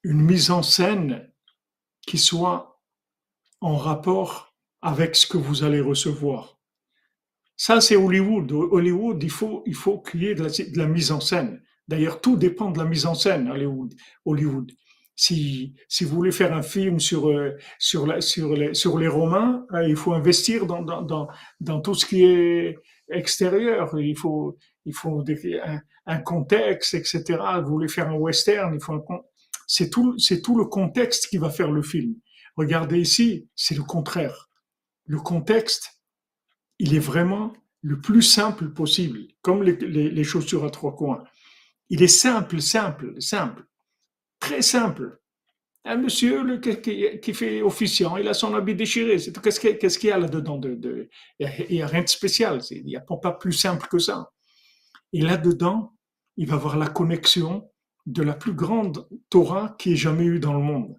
mise 0.05 0.51
en 0.51 0.63
scène 0.63 1.31
qui 2.07 2.19
soit 2.19 2.81
en 3.61 3.77
rapport 3.77 4.55
avec 4.83 5.15
ce 5.15 5.27
que 5.27 5.39
vous 5.39 5.63
allez 5.65 5.81
recevoir. 5.81 6.59
Ça, 7.57 7.81
c'est 7.81 7.97
Hollywood. 7.97 8.51
Hollywood, 8.51 9.23
il 9.23 9.31
faut, 9.31 9.63
il 9.67 9.75
faut 9.75 10.01
qu'il 10.01 10.25
y 10.25 10.27
ait 10.27 10.35
de 10.35 10.79
la, 10.79 10.87
mise 10.87 11.13
en 11.13 11.21
scène. 11.21 11.63
D'ailleurs, 11.87 12.21
tout 12.21 12.37
dépend 12.37 12.71
de 12.71 12.79
la 12.79 12.85
mise 12.85 13.07
en 13.07 13.15
scène, 13.15 13.49
Hollywood. 13.49 13.95
Hollywood. 14.25 14.73
Si, 15.15 15.75
si 15.89 16.05
vous 16.05 16.17
voulez 16.17 16.33
faire 16.33 16.53
un 16.55 16.63
film 16.63 16.99
sur, 16.99 17.29
euh, 17.29 17.57
sur, 17.79 18.07
la, 18.07 18.21
sur, 18.21 18.55
les, 18.55 18.75
sur 18.75 18.99
les 18.99 19.07
Romains, 19.07 19.65
euh, 19.75 19.87
il 19.87 19.95
faut 19.95 20.13
investir 20.13 20.67
dans, 20.67 20.83
dans, 20.83 21.29
dans, 21.61 21.81
tout 21.81 21.95
ce 21.95 22.07
qui 22.07 22.25
est 22.25 22.79
extérieur. 23.11 23.97
Il 24.01 24.17
faut, 24.17 24.57
il 24.85 24.95
faut 24.95 25.23
un, 26.07 26.19
contexte, 26.19 26.95
etc. 26.95 27.23
Vous 27.63 27.71
voulez 27.71 27.89
faire 27.89 28.09
un 28.09 28.17
western, 28.17 28.75
il 28.75 28.81
faut 28.83 28.95
un 28.95 29.05
c'est 29.73 29.89
tout, 29.89 30.19
c'est 30.19 30.43
tout 30.43 30.55
le 30.55 30.67
contexte 30.67 31.29
qui 31.29 31.39
va 31.39 31.49
faire 31.49 31.71
le 31.71 31.83
film. 31.83 32.15
Regardez 32.57 33.01
ici, 33.01 33.49
c'est 33.57 33.75
le 33.75 33.83
contraire. 33.83 34.51
Le 35.07 35.19
contexte, 35.19 36.03
il 36.79 36.95
est 36.95 36.99
vraiment 37.13 37.55
le 37.81 37.99
plus 37.99 38.21
simple 38.21 38.69
possible, 38.69 39.21
comme 39.41 39.63
les, 39.63 40.25
chaussures 40.25 40.67
à 40.67 40.71
trois 40.71 40.95
coins. 40.95 41.25
Il 41.89 42.03
est 42.03 42.07
simple, 42.27 42.61
simple, 42.61 43.19
simple, 43.19 43.65
très 44.41 44.61
simple. 44.61 45.19
Un 45.87 45.97
monsieur 45.97 46.43
le, 46.43 46.59
qui, 46.59 47.33
fait 47.33 47.63
officiant, 47.63 48.19
il 48.19 48.29
a 48.29 48.35
son 48.35 48.55
habit 48.55 48.75
déchiré. 48.75 49.17
Qu'est-ce 49.43 49.59
qu'il 49.59 49.79
qu 49.79 50.07
y 50.07 50.11
a 50.11 50.19
là-dedans 50.19 50.59
de, 50.59 51.09
Il 51.39 51.49
n'y 51.71 51.81
a, 51.81 51.87
rien 51.87 52.03
de 52.03 52.09
spécial. 52.09 52.61
Il 52.71 52.85
n'y 52.85 52.97
a 52.97 53.01
pas 53.01 53.33
plus 53.33 53.55
simple 53.55 53.89
que 53.89 53.99
ça. 53.99 54.33
Et 55.15 55.23
là-dedans, 55.23 55.95
il 56.37 56.47
va 56.47 56.57
avoir 56.57 56.77
la 56.77 56.89
connexion 56.89 57.72
de 58.07 58.23
la 58.23 58.35
plus 58.35 58.55
grande 58.55 59.09
Torah 59.31 59.77
qui 59.79 59.93
ait 59.93 59.97
jamais 59.97 60.25
eu 60.25 60.39
dans 60.39 60.55
le 60.55 60.61
monde. 60.61 60.99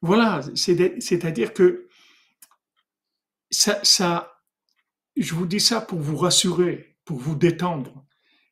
Voilà, 0.00 0.42
c'est-à-dire 0.54 1.54
que 1.54 1.88
ça, 3.50 3.80
ça, 3.82 4.42
je 5.16 5.34
vous 5.34 5.46
dis 5.46 5.60
ça 5.60 5.80
pour 5.80 5.98
vous 5.98 6.16
rassurer, 6.16 6.98
pour 7.04 7.18
vous 7.18 7.34
détendre, 7.34 8.04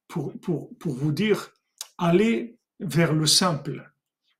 pour, 0.08 0.32
pour, 0.40 0.76
pour 0.78 0.94
vous 0.94 1.12
dire, 1.12 1.50
allez 1.98 2.58
vers 2.80 3.12
le 3.12 3.26
simple. 3.26 3.92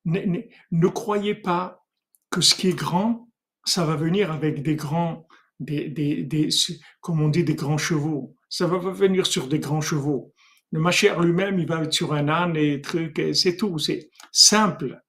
Ne, 0.05 0.43
ne, 0.70 0.88
croyez 0.88 1.34
pas 1.34 1.86
que 2.30 2.40
ce 2.40 2.55
qui 2.55 2.68
est 2.68 2.74
grand, 2.74 3.28
ça 3.64 3.84
va 3.84 3.95
venir 3.95 4.32
avec 4.32 4.62
des 4.62 4.74
grands 4.74 5.26
des, 5.61 5.88
des, 5.88 6.22
des, 6.24 6.49
comme 7.01 7.20
on 7.20 7.28
dit, 7.28 7.45
des 7.45 7.55
grands 7.55 7.78
chevaux. 7.78 8.36
Ça 8.49 8.66
va 8.66 8.78
venir 8.78 9.26
sur 9.26 9.49
des 9.49 9.61
grands 9.61 9.80
chevaux. 9.80 10.32
Le 10.73 10.81
Machère 10.81 11.20
lui-même, 11.20 11.59
il 11.59 11.66
va 11.66 11.83
être 11.83 11.93
sur 11.93 12.14
un 12.14 12.29
âne 12.29 12.57
et 12.57 12.81
truc, 12.81 13.20
c'est 13.35 13.57
tout, 13.57 13.79
c'est 13.79 14.11
simple. 14.33 15.01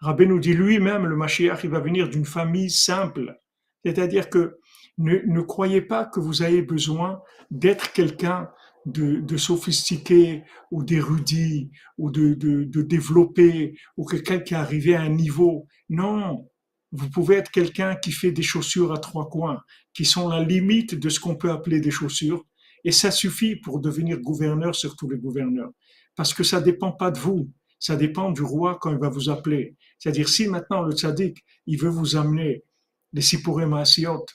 Rabbi 0.00 0.26
nous 0.26 0.40
dit 0.40 0.52
lui-même, 0.52 1.06
le 1.06 1.14
Machère, 1.14 1.60
il 1.62 1.70
va 1.70 1.78
venir 1.78 2.08
d'une 2.08 2.24
famille 2.24 2.70
simple. 2.70 3.36
C'est-à-dire 3.84 4.28
que 4.28 4.58
ne, 4.98 5.18
ne, 5.26 5.40
croyez 5.40 5.80
pas 5.80 6.04
que 6.04 6.18
vous 6.18 6.42
avez 6.42 6.60
besoin 6.62 7.22
d'être 7.52 7.92
quelqu'un 7.92 8.50
de, 8.84 9.20
de, 9.20 9.36
sophistiqué 9.36 10.42
ou 10.72 10.82
d'érudit 10.82 11.70
ou 11.98 12.10
de, 12.10 12.34
de, 12.34 12.64
de 12.64 12.82
développé 12.82 13.78
ou 13.96 14.04
quelqu'un 14.04 14.40
qui 14.40 14.54
est 14.54 14.56
arrivé 14.56 14.96
à 14.96 15.02
un 15.02 15.08
niveau. 15.08 15.68
Non, 15.88 16.48
vous 16.90 17.08
pouvez 17.10 17.36
être 17.36 17.50
quelqu'un 17.50 17.94
qui 17.94 18.10
fait 18.10 18.32
des 18.32 18.42
chaussures 18.42 18.92
à 18.92 18.98
trois 18.98 19.28
coins, 19.28 19.60
qui 19.94 20.04
sont 20.04 20.28
la 20.28 20.42
limite 20.42 20.96
de 20.96 21.08
ce 21.08 21.20
qu'on 21.20 21.36
peut 21.36 21.50
appeler 21.50 21.80
des 21.80 21.92
chaussures, 21.92 22.44
et 22.84 22.92
ça 22.92 23.10
suffit 23.10 23.56
pour 23.56 23.80
devenir 23.80 24.18
gouverneur 24.20 24.74
sur 24.74 24.96
tous 24.96 25.08
les 25.08 25.18
gouverneurs. 25.18 25.70
Parce 26.16 26.34
que 26.34 26.44
ça 26.44 26.60
dépend 26.60 26.92
pas 26.92 27.10
de 27.10 27.18
vous, 27.18 27.50
ça 27.78 27.96
dépend 27.96 28.30
du 28.30 28.42
roi 28.42 28.78
quand 28.80 28.92
il 28.92 28.98
va 28.98 29.08
vous 29.08 29.30
appeler. 29.30 29.76
C'est-à-dire, 29.98 30.28
si 30.28 30.46
maintenant 30.48 30.82
le 30.82 30.92
tzaddik, 30.92 31.44
il 31.66 31.78
veut 31.80 31.88
vous 31.88 32.16
amener 32.16 32.64
les 33.12 33.22
Sipurim 33.22 33.72
Asiot, 33.74 34.26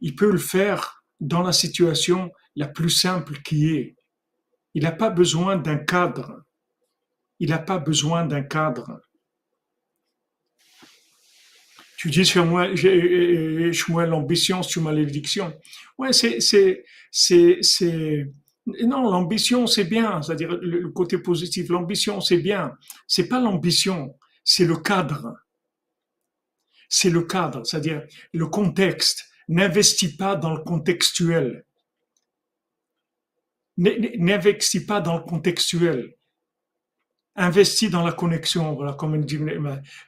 il 0.00 0.14
peut 0.14 0.30
le 0.30 0.38
faire 0.38 1.04
dans 1.20 1.42
la 1.42 1.52
situation 1.52 2.30
la 2.56 2.68
plus 2.68 2.90
simple 2.90 3.40
qui 3.42 3.68
est. 3.68 3.96
Il 4.74 4.82
n'a 4.82 4.92
pas 4.92 5.10
besoin 5.10 5.56
d'un 5.56 5.78
cadre. 5.78 6.42
Il 7.38 7.50
n'a 7.50 7.58
pas 7.58 7.78
besoin 7.78 8.26
d'un 8.26 8.42
cadre. 8.42 9.00
Tu 12.04 12.10
dis 12.10 12.26
sur 12.26 12.44
moi, 12.44 12.74
j'ai 12.74 13.70
l'ambition 14.06 14.62
sur 14.62 14.82
malédiction. 14.82 15.58
Ouais, 15.96 16.12
c'est, 16.12 16.38
c'est, 16.38 16.84
c'est, 17.10 17.56
c'est, 17.62 18.30
non, 18.66 19.10
l'ambition, 19.10 19.66
c'est 19.66 19.84
bien. 19.84 20.20
C'est-à-dire, 20.20 20.50
le 20.60 20.90
côté 20.90 21.16
positif, 21.16 21.70
l'ambition, 21.70 22.20
c'est 22.20 22.36
bien. 22.36 22.72
C'est 23.08 23.26
pas 23.26 23.40
l'ambition, 23.40 24.18
c'est 24.44 24.66
le 24.66 24.76
cadre. 24.76 25.34
C'est 26.90 27.08
le 27.08 27.22
cadre, 27.22 27.64
c'est-à-dire 27.64 28.02
le 28.34 28.48
contexte. 28.48 29.24
N'investis 29.48 30.14
pas 30.14 30.36
dans 30.36 30.52
le 30.52 30.62
contextuel. 30.62 31.64
N'investis 33.78 34.84
pas 34.84 35.00
dans 35.00 35.16
le 35.16 35.22
contextuel 35.22 36.12
investis 37.36 37.90
dans 37.90 38.04
la 38.04 38.12
connexion, 38.12 38.74
voilà, 38.74 38.92
comme 38.94 39.24
dit 39.24 39.38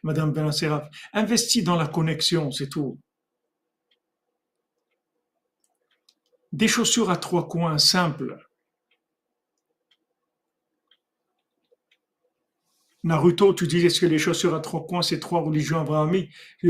Madame 0.03 0.33
Benasseraf, 0.33 0.89
investis 1.13 1.65
dans 1.65 1.77
la 1.77 1.87
connexion, 1.89 2.51
c'est 2.51 2.69
tout. 2.69 2.99
Des 6.53 6.69
chaussures 6.69 7.11
à 7.11 7.17
trois 7.17 7.49
coins 7.49 7.79
simples. 7.79 8.39
Naruto, 13.03 13.55
tu 13.55 13.69
dis 13.69 13.87
est-ce 13.87 14.01
que 14.01 14.07
les 14.07 14.19
chaussures 14.19 14.55
à 14.55 14.61
trois 14.61 14.85
coins, 14.85 15.03
c'est 15.03 15.21
trois 15.21 15.41
religions 15.41 15.81
abrahamiques? 15.81 16.33
Je 16.63 16.69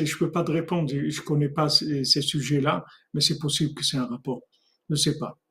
ne 0.00 0.18
peux 0.18 0.30
pas 0.30 0.44
te 0.44 0.52
répondre, 0.52 0.88
je 0.88 0.96
ne 0.98 1.24
connais 1.24 1.48
pas 1.48 1.68
ces, 1.68 2.04
ces 2.04 2.22
sujets-là, 2.22 2.84
mais 3.14 3.20
c'est 3.20 3.38
possible 3.38 3.74
que 3.74 3.84
c'est 3.84 3.96
un 3.96 4.06
rapport. 4.06 4.42
Je 4.88 4.94
ne 4.94 4.96
sais 4.96 5.18
pas. 5.18 5.41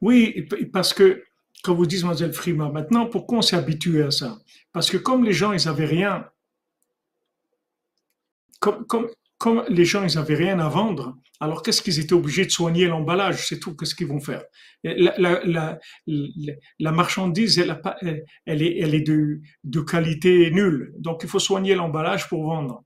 Oui, 0.00 0.48
parce 0.72 0.92
que, 0.92 1.24
quand 1.62 1.74
vous 1.74 1.86
dites, 1.86 2.02
mademoiselle 2.02 2.32
Frima, 2.32 2.70
maintenant, 2.70 3.06
pourquoi 3.06 3.38
on 3.38 3.42
s'est 3.42 3.56
habitué 3.56 4.02
à 4.02 4.10
ça? 4.10 4.38
Parce 4.72 4.90
que 4.90 4.96
comme 4.96 5.24
les 5.24 5.32
gens, 5.32 5.52
ils 5.52 5.64
n'avaient 5.66 5.86
rien, 5.86 6.28
comme, 8.60 8.86
comme, 8.86 9.08
comme, 9.38 9.64
les 9.68 9.84
gens, 9.84 10.04
ils 10.04 10.14
n'avaient 10.16 10.34
rien 10.34 10.58
à 10.58 10.68
vendre, 10.68 11.16
alors 11.40 11.62
qu'est-ce 11.62 11.82
qu'ils 11.82 11.98
étaient 11.98 12.14
obligés 12.14 12.46
de 12.46 12.50
soigner 12.50 12.86
l'emballage? 12.86 13.46
C'est 13.46 13.58
tout, 13.60 13.76
qu'est-ce 13.76 13.94
qu'ils 13.94 14.06
vont 14.06 14.20
faire? 14.20 14.44
La, 14.84 15.78
marchandise, 16.92 17.58
elle, 17.58 18.62
est, 18.62 19.00
de 19.00 19.80
qualité 19.80 20.50
nulle, 20.50 20.94
donc 20.98 21.20
il 21.22 21.28
faut 21.28 21.38
soigner 21.38 21.74
l'emballage 21.74 22.28
pour 22.28 22.44
vendre. 22.44 22.84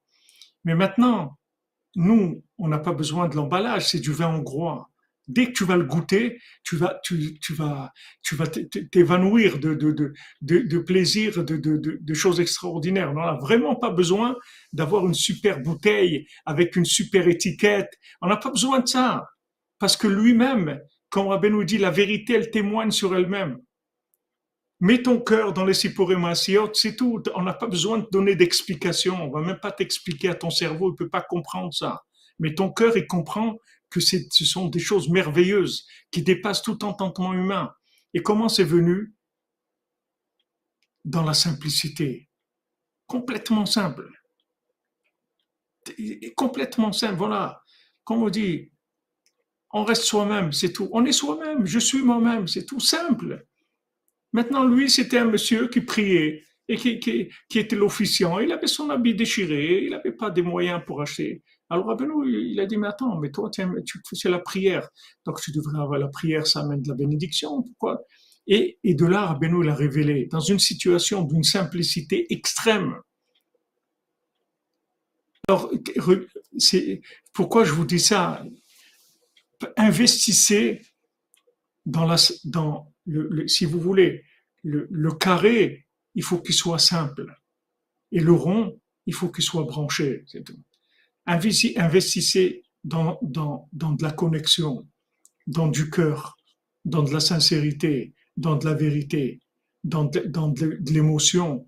Mais 0.64 0.74
maintenant, 0.74 1.38
nous, 1.96 2.42
on 2.58 2.68
n'a 2.68 2.78
pas 2.78 2.92
besoin 2.92 3.28
de 3.28 3.36
l'emballage, 3.36 3.88
c'est 3.88 4.00
du 4.00 4.12
vin 4.12 4.28
hongrois 4.28 4.89
dès 5.32 5.46
que 5.46 5.52
tu 5.52 5.64
vas 5.64 5.76
le 5.76 5.84
goûter, 5.84 6.38
tu 6.64 6.76
vas, 6.76 7.00
tu, 7.04 7.38
vas, 7.54 7.92
tu 8.22 8.34
vas 8.34 8.46
t'évanouir 8.46 9.58
de, 9.58 9.74
de, 9.74 10.12
de, 10.42 10.78
plaisir, 10.78 11.44
de, 11.44 11.56
de, 11.56 11.98
de, 12.00 12.14
choses 12.14 12.40
extraordinaires. 12.40 13.10
On 13.10 13.14
n'a 13.14 13.38
vraiment 13.40 13.76
pas 13.76 13.90
besoin 13.90 14.36
d'avoir 14.72 15.06
une 15.06 15.14
super 15.14 15.60
bouteille 15.60 16.26
avec 16.46 16.76
une 16.76 16.84
super 16.84 17.28
étiquette. 17.28 17.90
On 18.20 18.28
n'a 18.28 18.36
pas 18.36 18.50
besoin 18.50 18.80
de 18.80 18.88
ça. 18.88 19.26
Parce 19.78 19.96
que 19.96 20.06
lui-même, 20.06 20.78
comme 21.08 21.28
Rabbi 21.28 21.50
nous 21.50 21.64
dit, 21.64 21.78
la 21.78 21.90
vérité, 21.90 22.34
elle 22.34 22.50
témoigne 22.50 22.90
sur 22.90 23.16
elle-même. 23.16 23.58
Mets 24.80 25.02
ton 25.02 25.20
cœur 25.20 25.52
dans 25.52 25.66
les 25.66 25.74
Sipurim 25.74 26.26
c'est 26.34 26.96
tout. 26.96 27.22
On 27.34 27.42
n'a 27.42 27.52
pas 27.52 27.66
besoin 27.66 27.98
de 27.98 28.06
donner 28.10 28.34
d'explications. 28.34 29.22
On 29.22 29.30
va 29.30 29.42
même 29.42 29.60
pas 29.60 29.72
t'expliquer 29.72 30.30
à 30.30 30.34
ton 30.34 30.48
cerveau, 30.48 30.92
il 30.92 30.96
peut 30.96 31.10
pas 31.10 31.20
comprendre 31.20 31.72
ça. 31.74 32.00
Mais 32.38 32.54
ton 32.54 32.70
cœur, 32.72 32.96
il 32.96 33.06
comprend 33.06 33.58
que 33.90 34.00
ce 34.00 34.44
sont 34.44 34.68
des 34.68 34.78
choses 34.78 35.08
merveilleuses 35.08 35.86
qui 36.10 36.22
dépassent 36.22 36.62
tout 36.62 36.84
entendement 36.84 37.34
humain. 37.34 37.72
Et 38.14 38.22
comment 38.22 38.48
c'est 38.48 38.64
venu? 38.64 39.14
Dans 41.04 41.24
la 41.24 41.34
simplicité. 41.34 42.28
Complètement 43.06 43.66
simple. 43.66 44.08
Complètement 46.36 46.92
simple, 46.92 47.16
voilà. 47.16 47.62
Comme 48.04 48.22
on 48.22 48.30
dit, 48.30 48.70
on 49.72 49.84
reste 49.84 50.02
soi-même, 50.02 50.52
c'est 50.52 50.72
tout. 50.72 50.88
On 50.92 51.04
est 51.04 51.12
soi-même, 51.12 51.66
je 51.66 51.78
suis 51.78 52.02
moi-même, 52.02 52.46
c'est 52.48 52.66
tout 52.66 52.80
simple. 52.80 53.46
Maintenant, 54.32 54.64
lui, 54.64 54.90
c'était 54.90 55.18
un 55.18 55.24
monsieur 55.24 55.68
qui 55.68 55.80
priait 55.80 56.44
et 56.68 56.76
qui, 56.76 57.00
qui, 57.00 57.58
était 57.58 57.76
l'officiant. 57.76 58.38
Il 58.38 58.52
avait 58.52 58.68
son 58.68 58.90
habit 58.90 59.14
déchiré, 59.14 59.84
il 59.84 59.90
n'avait 59.90 60.12
pas 60.12 60.30
des 60.30 60.42
moyens 60.42 60.80
pour 60.86 61.02
acheter. 61.02 61.42
Alors 61.72 61.86
Rabbeinu, 61.86 62.28
il 62.28 62.58
a 62.58 62.66
dit, 62.66 62.76
mais 62.76 62.88
attends, 62.88 63.18
mais 63.20 63.30
toi, 63.30 63.48
tu 63.48 63.64
fais 64.20 64.28
la 64.28 64.40
prière. 64.40 64.88
Donc 65.24 65.40
tu 65.40 65.52
devrais 65.52 65.80
avoir 65.80 65.98
la 66.00 66.08
prière, 66.08 66.46
ça 66.46 66.60
amène 66.60 66.82
de 66.82 66.88
la 66.88 66.96
bénédiction. 66.96 67.62
Pourquoi? 67.62 68.02
Et, 68.48 68.78
de 68.82 69.06
là, 69.06 69.26
Rabbeinu 69.26 69.62
l'a 69.62 69.76
révélé, 69.76 70.26
dans 70.26 70.40
une 70.40 70.58
situation 70.58 71.22
d'une 71.22 71.44
simplicité 71.44 72.32
extrême. 72.32 72.96
Alors, 75.48 75.70
c'est, 76.58 77.00
pourquoi 77.32 77.64
je 77.64 77.72
vous 77.72 77.84
dis 77.84 78.00
ça? 78.00 78.44
Investissez 79.76 80.80
dans 81.86 82.06
la, 82.06 82.16
dans 82.44 82.92
le, 83.06 83.46
si 83.46 83.64
vous 83.64 83.78
voulez, 83.78 84.24
le, 84.64 84.88
le 84.90 85.12
carré, 85.12 85.86
il 86.16 86.24
faut 86.24 86.40
qu'il 86.40 86.54
soit 86.54 86.80
simple. 86.80 87.26
Et 88.10 88.20
le 88.20 88.32
rond, 88.32 88.80
il 89.06 89.14
faut 89.14 89.28
qu'il 89.28 89.44
soit 89.44 89.64
branché. 89.64 90.24
Investissez 91.26 92.62
dans, 92.84 93.18
dans, 93.22 93.68
dans 93.72 93.92
de 93.92 94.02
la 94.02 94.12
connexion, 94.12 94.88
dans 95.46 95.68
du 95.68 95.90
cœur, 95.90 96.36
dans 96.84 97.02
de 97.02 97.12
la 97.12 97.20
sincérité, 97.20 98.14
dans 98.36 98.56
de 98.56 98.64
la 98.64 98.74
vérité, 98.74 99.40
dans 99.84 100.04
de, 100.04 100.20
dans 100.20 100.48
de 100.48 100.78
l'émotion, 100.90 101.66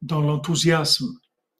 dans 0.00 0.20
l'enthousiasme, 0.20 1.08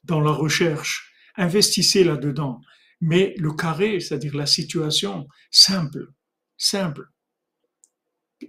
dans 0.05 0.21
la 0.21 0.33
recherche. 0.33 1.13
Investissez 1.37 2.05
là-dedans. 2.05 2.61
Mais 3.01 3.35
le 3.39 3.53
carré, 3.53 4.01
c'est-à-dire 4.01 4.37
la 4.37 4.47
situation, 4.47 5.27
simple, 5.51 6.13
simple. 6.57 7.09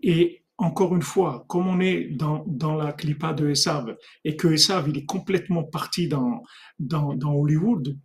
Et 0.04 0.44
encore 0.58 0.96
une 0.96 1.02
fois, 1.02 1.46
comme 1.48 1.68
on 1.68 1.80
est 1.80 2.10
dans, 2.12 2.44
dans 2.48 2.76
la 2.76 2.94
clipa 2.94 3.34
de 3.34 3.50
Esav 3.50 3.96
et 4.24 4.36
que 4.36 4.48
Esav 4.48 4.88
il 4.89 4.98
est 4.98 5.06
complètement 5.06 5.64
parti 5.64 6.08
dans, 6.08 6.44
dans, 6.80 7.16
dans 7.16 7.34
Hollywood, 7.34 7.98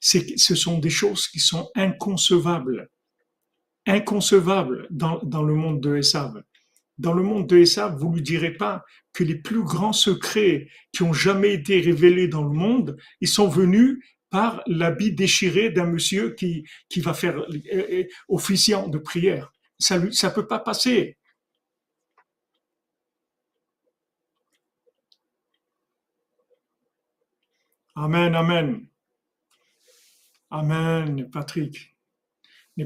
ce 0.00 0.54
sont 0.54 0.78
des 0.78 0.90
choses 0.90 1.28
qui 1.28 1.40
sont 1.40 1.70
inconcevables. 1.74 2.88
Inconcevables 3.86 4.86
dans, 4.90 5.18
dans 5.22 5.42
le 5.42 5.54
monde 5.54 5.80
de 5.80 5.96
Esav. 5.96 6.42
Dans 6.98 7.14
le 7.14 7.22
monde 7.22 7.46
de 7.46 7.58
Esav, 7.58 7.96
vous 7.96 8.10
ne 8.10 8.16
lui 8.16 8.22
direz 8.22 8.54
pas 8.54 8.84
que 9.12 9.24
les 9.24 9.36
plus 9.36 9.62
grands 9.62 9.92
secrets 9.92 10.68
qui 10.92 11.02
ont 11.02 11.12
jamais 11.12 11.54
été 11.54 11.80
révélés 11.80 12.28
dans 12.28 12.42
le 12.42 12.52
monde, 12.52 12.96
ils 13.20 13.28
sont 13.28 13.48
venus 13.48 13.98
par 14.30 14.62
l'habit 14.66 15.12
déchiré 15.12 15.70
d'un 15.70 15.86
monsieur 15.86 16.34
qui, 16.34 16.64
qui 16.88 17.00
va 17.00 17.14
faire 17.14 17.38
euh, 17.38 17.62
euh, 17.72 18.04
officiant 18.28 18.88
de 18.88 18.98
prière. 18.98 19.52
Ça 19.78 19.98
ne 19.98 20.10
ça 20.10 20.30
peut 20.30 20.46
pas 20.46 20.58
passer. 20.58 21.16
Amen, 27.94 28.34
amen. 28.34 28.86
Amen, 30.50 31.28
Patrick. 31.30 31.96
Eh 32.78 32.84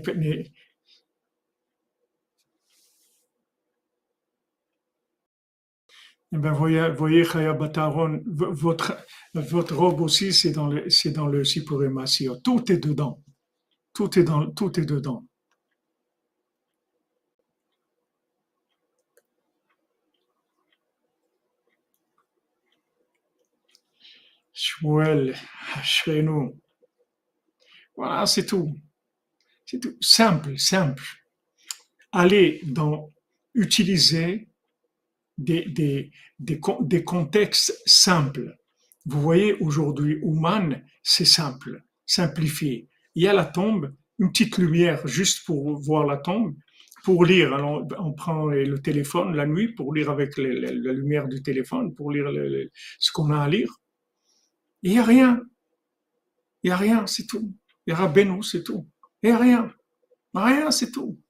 bien, 6.39 6.53
voyez, 6.53 6.89
voyez 6.91 7.25
Bataron, 7.55 8.23
votre, 8.27 8.97
votre 9.35 9.77
robe 9.77 10.01
aussi, 10.01 10.33
c'est 10.33 10.51
dans 10.53 10.67
le, 10.69 10.89
c'est 10.89 11.13
dans 11.13 11.27
le 11.27 11.45
Tout 12.43 12.73
est 12.73 12.79
dedans. 12.79 13.23
Tout 13.93 14.19
est 14.19 14.25
dans, 14.25 14.51
tout 14.51 14.81
est 14.81 14.87
dedans. 14.87 15.27
Shmuel, 24.55 25.37
nous. 26.23 26.59
Voilà, 27.97 28.26
c'est 28.26 28.47
tout. 28.47 28.74
C'est 29.64 29.80
tout. 29.80 29.97
Simple, 30.01 30.59
simple. 30.59 31.05
Allez 32.12 32.61
dans, 32.64 33.12
utiliser 33.55 34.49
des, 35.38 35.64
des, 35.66 36.11
des, 36.38 36.61
des 36.80 37.05
contextes 37.05 37.82
simples. 37.86 38.57
Vous 39.07 39.20
voyez, 39.20 39.55
aujourd'hui, 39.55 40.18
Ouman, 40.22 40.82
c'est 41.03 41.24
simple, 41.24 41.82
simplifié. 42.07 42.88
Il 43.14 43.24
y 43.24 43.28
a 43.28 43.32
la 43.32 43.45
tombe, 43.45 43.95
une 44.18 44.30
petite 44.30 44.59
lumière 44.59 45.07
juste 45.07 45.45
pour 45.45 45.76
voir 45.80 46.07
la 46.07 46.16
tombe, 46.16 46.55
pour 47.03 47.24
lire. 47.24 47.53
Alors, 47.53 47.86
on 47.99 48.12
prend 48.12 48.47
le 48.47 48.78
téléphone 48.80 49.34
la 49.34 49.47
nuit 49.47 49.68
pour 49.74 49.93
lire 49.95 50.11
avec 50.11 50.36
la 50.36 50.93
lumière 50.93 51.28
du 51.28 51.43
téléphone, 51.43 51.95
pour 51.95 52.12
lire 52.12 52.30
ce 52.99 53.11
qu'on 53.12 53.30
a 53.30 53.40
à 53.40 53.49
lire. 53.49 53.74
Il 54.82 54.93
n'y 54.93 54.99
a 54.99 55.05
rien. 55.05 55.43
Il 56.62 56.68
n'y 56.68 56.72
a 56.72 56.76
rien, 56.76 57.07
c'est 57.07 57.26
tout. 57.26 57.53
A 57.91 58.07
Benou, 58.09 58.43
c'est 58.43 58.62
tout. 58.62 58.89
A 59.24 59.37
rien. 59.37 59.72
Rien, 60.35 60.70
c'est 60.70 60.91
tout. 60.91 61.20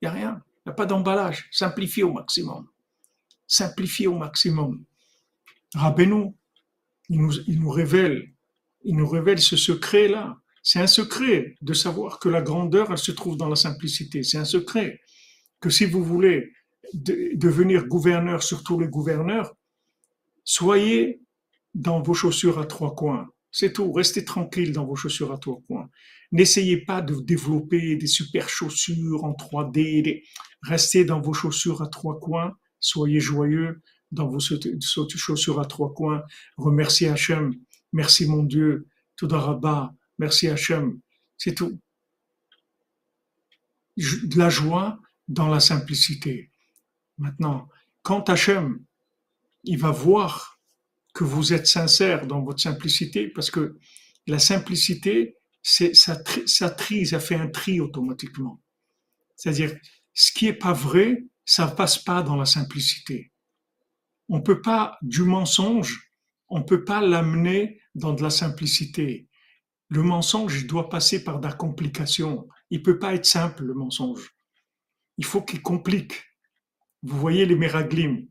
Il 0.00 0.04
n'y 0.04 0.08
a 0.08 0.12
rien. 0.12 0.42
Il 0.64 0.68
n'y 0.68 0.72
a 0.72 0.74
pas 0.74 0.86
d'emballage. 0.86 1.48
Simplifié 1.50 2.02
au 2.02 2.12
maximum. 2.12 2.68
Simplifié 3.46 4.06
au 4.06 4.16
maximum. 4.16 4.84
Rabbeinu, 5.74 6.34
il 7.08 7.20
nous, 7.20 7.32
il 7.46 7.60
nous 7.60 7.70
révèle, 7.70 8.32
il 8.84 8.96
nous 8.96 9.08
révèle 9.08 9.38
ce 9.40 9.56
secret-là. 9.56 10.38
C'est 10.62 10.80
un 10.80 10.86
secret 10.86 11.54
de 11.60 11.72
savoir 11.72 12.18
que 12.18 12.28
la 12.28 12.42
grandeur, 12.42 12.90
elle 12.90 12.98
se 12.98 13.12
trouve 13.12 13.36
dans 13.36 13.48
la 13.48 13.56
simplicité. 13.56 14.22
C'est 14.22 14.38
un 14.38 14.44
secret 14.44 15.00
que 15.60 15.70
si 15.70 15.84
vous 15.84 16.02
voulez 16.02 16.52
devenir 16.94 17.86
gouverneur 17.86 18.42
sur 18.42 18.64
tous 18.64 18.78
les 18.80 18.88
gouverneurs, 18.88 19.54
soyez 20.44 21.20
dans 21.74 22.00
vos 22.00 22.14
chaussures 22.14 22.58
à 22.58 22.66
trois 22.66 22.94
coins. 22.94 23.28
C'est 23.58 23.72
tout. 23.72 23.90
Restez 23.90 24.22
tranquille 24.22 24.70
dans 24.72 24.84
vos 24.84 24.96
chaussures 24.96 25.32
à 25.32 25.38
trois 25.38 25.62
coins. 25.66 25.88
N'essayez 26.30 26.76
pas 26.76 27.00
de 27.00 27.18
développer 27.18 27.96
des 27.96 28.06
super 28.06 28.50
chaussures 28.50 29.24
en 29.24 29.32
3D. 29.32 30.24
Restez 30.60 31.06
dans 31.06 31.22
vos 31.22 31.32
chaussures 31.32 31.80
à 31.80 31.88
trois 31.88 32.20
coins. 32.20 32.54
Soyez 32.80 33.18
joyeux 33.18 33.80
dans 34.12 34.28
vos 34.28 34.40
chaussures 34.40 35.58
à 35.58 35.64
trois 35.64 35.94
coins. 35.94 36.22
Remerciez 36.58 37.08
Hachem. 37.08 37.54
Merci 37.94 38.28
mon 38.28 38.42
Dieu. 38.42 38.88
Todarabah. 39.16 39.94
Merci 40.18 40.48
Hachem. 40.48 41.00
C'est 41.38 41.54
tout. 41.54 41.80
De 43.96 44.36
la 44.36 44.50
joie 44.50 45.00
dans 45.28 45.48
la 45.48 45.60
simplicité. 45.60 46.50
Maintenant, 47.16 47.70
quand 48.02 48.28
Hachem, 48.28 48.84
il 49.64 49.78
va 49.78 49.92
voir 49.92 50.55
que 51.16 51.24
vous 51.24 51.54
êtes 51.54 51.66
sincère 51.66 52.26
dans 52.26 52.42
votre 52.42 52.60
simplicité, 52.60 53.28
parce 53.28 53.50
que 53.50 53.78
la 54.26 54.38
simplicité, 54.38 55.38
c'est 55.62 55.94
ça, 55.94 56.22
ça 56.44 56.68
trie, 56.68 57.06
ça 57.06 57.20
fait 57.20 57.36
un 57.36 57.48
tri 57.48 57.80
automatiquement. 57.80 58.62
C'est-à-dire, 59.34 59.74
ce 60.12 60.30
qui 60.30 60.46
est 60.46 60.52
pas 60.66 60.74
vrai, 60.74 61.24
ça 61.46 61.68
passe 61.68 61.96
pas 61.96 62.22
dans 62.22 62.36
la 62.36 62.44
simplicité. 62.44 63.32
On 64.28 64.42
peut 64.42 64.60
pas 64.60 64.98
du 65.00 65.22
mensonge, 65.22 66.12
on 66.50 66.62
peut 66.62 66.84
pas 66.84 67.00
l'amener 67.00 67.80
dans 67.94 68.12
de 68.12 68.22
la 68.22 68.28
simplicité. 68.28 69.26
Le 69.88 70.02
mensonge 70.02 70.66
doit 70.66 70.90
passer 70.90 71.24
par 71.24 71.40
de 71.40 71.46
la 71.46 71.54
complication. 71.54 72.46
Il 72.68 72.82
peut 72.82 72.98
pas 72.98 73.14
être 73.14 73.24
simple 73.24 73.64
le 73.64 73.72
mensonge. 73.72 74.36
Il 75.16 75.24
faut 75.24 75.40
qu'il 75.40 75.62
complique. 75.62 76.12
Vous 77.02 77.18
voyez 77.18 77.46
les 77.46 77.56
Meraglim, 77.56 78.28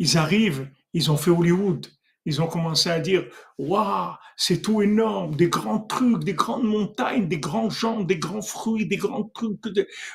ils 0.00 0.18
arrivent, 0.18 0.68
ils 0.92 1.10
ont 1.12 1.16
fait 1.16 1.30
Hollywood, 1.30 1.86
ils 2.26 2.42
ont 2.42 2.48
commencé 2.48 2.90
à 2.90 3.00
dire 3.00 3.24
Waouh, 3.56 4.14
c'est 4.36 4.60
tout 4.60 4.82
énorme, 4.82 5.34
des 5.36 5.48
grands 5.48 5.80
trucs, 5.80 6.24
des 6.24 6.34
grandes 6.34 6.64
montagnes, 6.64 7.28
des 7.28 7.38
grands 7.38 7.70
gens, 7.70 8.02
des 8.02 8.18
grands 8.18 8.42
fruits, 8.42 8.86
des 8.86 8.96
grands 8.96 9.24
trucs. 9.24 9.60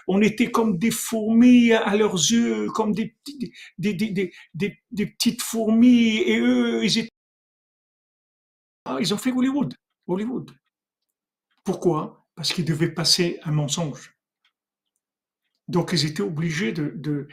On 0.08 0.22
était 0.22 0.52
comme 0.52 0.78
des 0.78 0.92
fourmis 0.92 1.72
à 1.72 1.96
leurs 1.96 2.14
yeux, 2.14 2.70
comme 2.70 2.94
des, 2.94 3.16
petites 5.00 5.42
fourmis, 5.42 6.18
et 6.18 6.40
eux, 6.40 6.84
ils 6.84 7.00
étaient. 7.00 7.10
Ah, 8.86 8.98
ils 9.00 9.14
ont 9.14 9.18
fait 9.18 9.32
Hollywood. 9.32 9.74
Hollywood. 10.08 10.52
Pourquoi? 11.64 12.28
Parce 12.36 12.54
qu'ils 12.54 12.66
devaient 12.66 12.92
passer 12.92 13.40
un 13.44 13.52
mensonge. 13.52 14.14
Donc 15.68 15.92
ils 15.94 16.06
étaient 16.06 16.22
obligés 16.22 16.74
de, 16.74 17.28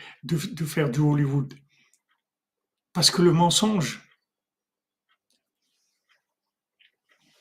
faire 0.66 0.90
du 0.90 1.00
Hollywood. 1.00 1.54
Parce 2.92 3.10
que 3.10 3.22
le 3.22 3.32
mensonge, 3.32 4.07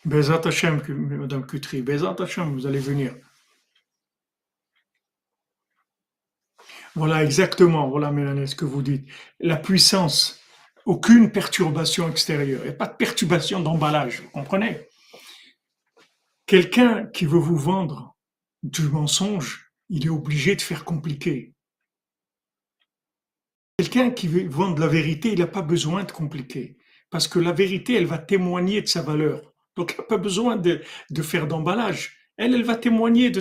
Bezat 0.07 0.41
Madame 0.87 1.45
Kutri, 1.45 1.81
Bezat 1.81 2.15
Hashem, 2.19 2.53
vous 2.53 2.65
allez 2.65 2.79
venir. 2.79 3.13
Voilà 6.95 7.25
exactement, 7.25 7.89
voilà 7.89 8.09
Mélanie, 8.09 8.47
ce 8.47 8.55
que 8.55 8.63
vous 8.63 8.81
dites. 8.81 9.05
La 9.41 9.57
puissance, 9.57 10.41
aucune 10.85 11.29
perturbation 11.29 12.09
extérieure, 12.09 12.61
a 12.65 12.71
pas 12.71 12.87
de 12.87 12.95
perturbation 12.95 13.59
d'emballage, 13.59 14.21
vous 14.21 14.29
comprenez? 14.29 14.87
Quelqu'un 16.45 17.07
qui 17.07 17.25
veut 17.25 17.37
vous 17.37 17.57
vendre 17.57 18.15
du 18.63 18.83
mensonge, 18.83 19.73
il 19.89 20.05
est 20.05 20.09
obligé 20.09 20.55
de 20.55 20.61
faire 20.61 20.85
compliqué. 20.85 21.53
Quelqu'un 23.77 24.11
qui 24.11 24.29
veut 24.29 24.47
vendre 24.47 24.79
la 24.79 24.87
vérité, 24.87 25.33
il 25.33 25.39
n'a 25.39 25.47
pas 25.47 25.61
besoin 25.61 26.05
de 26.05 26.13
compliquer. 26.13 26.77
Parce 27.09 27.27
que 27.27 27.39
la 27.39 27.51
vérité, 27.51 27.95
elle 27.95 28.05
va 28.05 28.17
témoigner 28.17 28.81
de 28.81 28.87
sa 28.87 29.01
valeur. 29.01 29.53
Donc, 29.77 29.93
il 29.93 30.01
n'a 30.01 30.07
pas 30.07 30.17
besoin 30.17 30.57
de, 30.57 30.81
faire 31.21 31.47
d'emballage. 31.47 32.17
Elle, 32.35 32.55
elle 32.55 32.63
va 32.63 32.75
témoigner 32.75 33.29
de, 33.29 33.39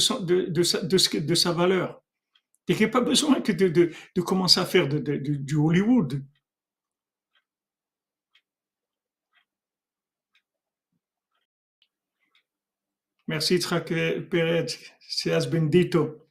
de, 0.49 1.34
sa, 1.34 1.53
valeur. 1.53 2.03
Il 2.68 2.76
n'y 2.76 2.84
a 2.84 2.89
pas 2.89 3.01
besoin 3.01 3.41
que 3.41 3.53
de, 3.53 4.20
commencer 4.20 4.61
à 4.61 4.66
faire 4.66 4.87
du 4.87 5.57
Hollywood. 5.57 6.22
Merci, 13.26 13.59
Traque 13.59 13.93
Pérez. 14.30 14.66
C'est 15.09 15.51
bendito. 15.51 16.26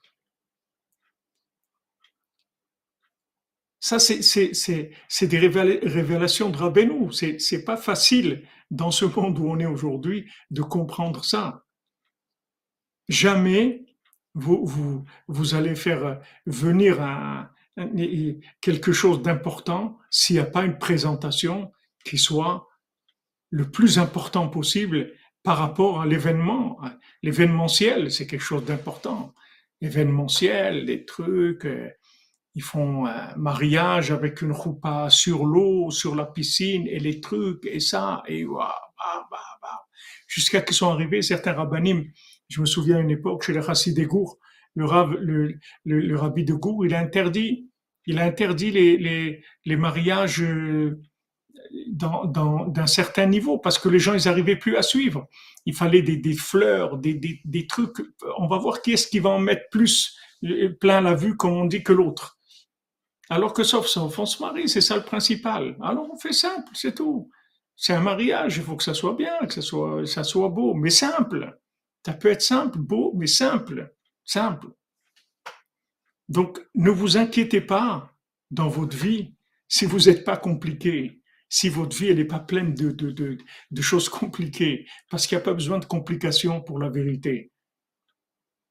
Ça, 3.86 4.00
c'est 4.00 5.28
des 5.28 5.38
révélations 5.38 6.50
de 6.50 6.58
Rabbeinu. 6.58 7.14
C'est 7.14 7.64
pas 7.64 7.78
facile 7.78 8.42
dans 8.72 8.90
ce 8.90 9.06
monde 9.06 9.38
où 9.38 9.48
on 9.48 9.60
est 9.60 9.68
aujourd'hui 9.68 10.28
de 10.50 10.64
comprendre 10.64 11.24
ça. 11.24 11.66
Jamais 13.10 13.86
vous, 14.34 14.66
vous, 14.66 15.06
vous 15.28 15.54
allez 15.54 15.76
faire 15.76 16.20
venir 16.48 16.98
quelque 18.60 18.92
chose 18.92 19.22
d'important 19.22 20.00
s'il 20.10 20.38
n'y 20.38 20.42
a 20.42 20.46
pas 20.46 20.66
une 20.66 20.80
présentation 20.80 21.72
qui 22.04 22.18
soit 22.18 22.68
le 23.52 23.70
plus 23.70 24.00
important 24.00 24.50
possible 24.50 25.14
par 25.44 25.60
rapport 25.60 26.02
à 26.02 26.08
l'événement. 26.08 26.82
L'événementiel, 27.22 28.12
c'est 28.12 28.26
quelque 28.26 28.42
chose 28.42 28.66
d'important. 28.66 29.36
Événementiel, 29.80 30.88
des 30.88 31.06
trucs, 31.06 31.66
euh, 31.66 31.92
ils 32.56 32.64
font 32.64 33.06
un 33.06 33.36
mariage 33.36 34.12
avec 34.12 34.41
une 34.41 34.53
roupa 34.53 35.10
sur 35.10 35.45
l'eau, 35.45 35.91
sur 35.91 36.16
la 36.16 36.26
piscine, 36.26 36.88
et 36.88 36.99
les 36.99 37.20
trucs, 37.20 37.66
et 37.66 37.82
ça, 37.82 38.24
et 38.28 38.45
waouh, 38.45 38.58
bah, 38.58 39.28
bah, 39.30 39.38
bah. 39.62 39.86
Jusqu'à 40.28 40.62
qu'ils 40.62 40.76
sont 40.76 40.89
arrivés 40.89 41.22
certains 41.22 41.53
rabbinim. 41.53 42.06
Je 42.47 42.62
me 42.62 42.66
souviens 42.66 42.97
à 42.97 43.01
une 43.01 43.12
époque, 43.12 43.43
chez 43.43 43.53
les 43.53 43.60
Rassis 43.60 43.93
des 43.93 44.06
Gours, 44.06 44.38
le, 44.76 45.58
le, 45.86 45.99
le, 45.99 46.16
rabbi 46.18 46.43
de 46.43 46.53
Gour, 46.53 46.86
il 46.86 46.93
a 46.93 46.99
interdit, 46.99 47.70
il 48.06 48.20
a 48.20 48.24
interdit 48.24 48.72
les, 48.72 48.97
les, 48.97 49.43
les 49.66 49.76
mariages 49.76 50.41
euh, 50.41 51.01
d'un 51.88 52.26
dans, 52.26 52.68
d'un 52.68 52.88
certain 52.88 53.26
niveau 53.26 53.58
parce 53.58 53.80
que 53.80 53.89
les 53.89 53.99
gens, 53.99 54.14
ils 54.14 54.26
n'arrivaient 54.26 54.58
plus 54.58 54.78
à 54.78 54.82
suivre. 54.82 55.28
Il 55.66 55.74
fallait 55.74 56.01
des, 56.01 56.18
des 56.18 56.36
fleurs, 56.36 56.97
des, 56.97 57.16
des, 57.16 57.41
des, 57.43 57.68
trucs. 57.68 57.97
On 58.38 58.47
va 58.47 58.58
voir 58.58 58.82
qui 58.82 58.93
est-ce 58.93 59.08
qui 59.08 59.20
va 59.20 59.32
en 59.32 59.39
mettre 59.39 59.70
plus 59.72 60.16
euh, 60.43 60.76
plein 60.80 61.01
la 61.01 61.16
vue, 61.16 61.36
comme 61.36 61.53
on 61.53 61.66
dit, 61.66 61.84
que 61.84 61.93
l'autre. 61.93 62.35
Alors 63.30 63.53
que 63.53 63.63
sauf 63.63 63.88
sauf, 63.88 64.19
on 64.19 64.26
se 64.26 64.41
marie, 64.41 64.69
c'est 64.69 64.82
ça 64.82 64.95
le 64.95 65.03
principal. 65.03 65.78
Alors 65.82 66.07
on 66.11 66.17
fait 66.17 66.34
simple, 66.34 66.69
c'est 66.73 66.95
tout. 66.95 67.30
C'est 67.76 67.93
un 67.93 68.01
mariage, 68.01 68.57
il 68.57 68.63
faut 68.63 68.76
que 68.76 68.84
ça 68.84 68.93
soit 68.93 69.15
bien, 69.15 69.38
que 69.45 69.53
ça 69.53 69.61
soit, 69.61 70.05
ça 70.05 70.23
soit 70.23 70.49
beau, 70.49 70.73
mais 70.73 70.89
simple. 70.89 71.59
Ça 72.05 72.13
peut 72.13 72.30
être 72.30 72.41
simple, 72.41 72.78
beau, 72.78 73.13
mais 73.15 73.28
simple. 73.28 73.93
Simple. 74.23 74.67
Donc, 76.30 76.59
ne 76.76 76.89
vous 76.89 77.17
inquiétez 77.17 77.61
pas 77.61 78.11
dans 78.51 78.69
votre 78.69 78.95
vie 78.95 79.36
si 79.67 79.86
vous 79.86 80.01
n'êtes 80.01 80.23
pas 80.23 80.38
compliqué, 80.38 81.21
si 81.49 81.69
votre 81.69 81.97
vie 81.97 82.13
n'est 82.13 82.26
pas 82.26 82.39
pleine 82.39 82.73
de, 82.73 82.91
de, 82.91 83.38
de 83.71 83.82
choses 83.82 84.09
compliquées, 84.09 84.88
parce 85.09 85.28
qu'il 85.28 85.36
n'y 85.38 85.41
a 85.41 85.45
pas 85.45 85.53
besoin 85.53 85.80
de 85.80 85.86
complications 85.86 86.61
pour 86.61 86.80
la 86.80 86.89
vérité. 86.89 87.51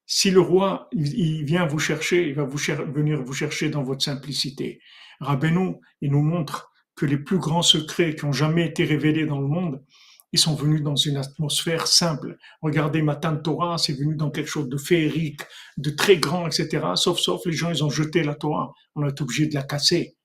Si 0.07 0.29
le 0.29 0.39
roi, 0.39 0.87
il, 0.91 1.43
vient 1.45 1.65
vous 1.65 1.79
chercher, 1.79 2.27
il 2.27 2.35
va 2.35 2.43
vous 2.43 2.57
venir 2.93 3.23
vous 3.23 3.33
chercher 3.33 3.69
dans 3.69 3.83
votre 3.83 4.03
simplicité. 4.03 4.79
Rabbeinu, 5.19 5.75
il 6.01 6.11
nous 6.11 6.21
montre 6.21 6.71
que 6.95 7.05
les 7.05 7.17
plus 7.17 7.39
grands 7.39 7.63
secrets 7.63 8.15
qui 8.15 8.25
ont 8.25 8.31
jamais 8.31 8.67
été 8.67 8.85
révélés 8.85 9.25
dans 9.25 9.39
le 9.39 9.47
monde, 9.47 9.83
ils 10.31 10.39
sont 10.39 10.55
venus 10.55 10.81
dans 10.81 10.95
une 10.95 11.17
atmosphère 11.17 11.87
simple. 11.87 12.37
Regardez 12.61 13.01
Matan 13.01 13.37
Torah, 13.37 13.77
c'est 13.77 13.93
venu 13.93 14.15
dans 14.15 14.31
quelque 14.31 14.49
chose 14.49 14.67
de 14.67 14.77
féerique, 14.77 15.41
de 15.77 15.89
très 15.89 16.17
grand, 16.17 16.47
etc. 16.47 16.85
Sauf, 16.95 17.19
sauf, 17.19 17.45
les 17.45 17.53
gens, 17.53 17.71
ils 17.71 17.83
ont 17.83 17.89
jeté 17.89 18.21
la 18.21 18.35
Torah. 18.35 18.73
On 18.95 19.07
été 19.07 19.23
obligé 19.23 19.47
de 19.47 19.53
la 19.53 19.63
casser. 19.63 20.17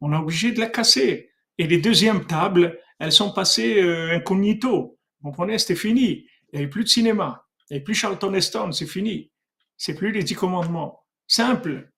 On 0.00 0.12
a 0.12 0.18
obligé 0.18 0.52
de 0.52 0.58
la 0.58 0.66
casser. 0.66 1.30
Et 1.58 1.66
les 1.66 1.78
deuxièmes 1.78 2.26
tables, 2.26 2.78
elles 2.98 3.12
sont 3.12 3.32
passées 3.32 3.80
euh, 3.80 4.16
incognito. 4.16 4.98
Vous 5.20 5.30
comprenez, 5.30 5.58
c'était 5.58 5.76
fini. 5.76 6.26
Il 6.52 6.54
n'y 6.54 6.58
avait 6.58 6.68
plus 6.68 6.84
de 6.84 6.88
cinéma. 6.88 7.44
Et 7.72 7.80
plus 7.80 7.94
Charlton 7.94 8.34
Heston, 8.34 8.70
c'est 8.70 8.86
fini. 8.86 9.32
C'est 9.78 9.94
plus 9.94 10.12
les 10.12 10.22
dix 10.22 10.34
commandements. 10.34 11.00
Simple. 11.26 11.90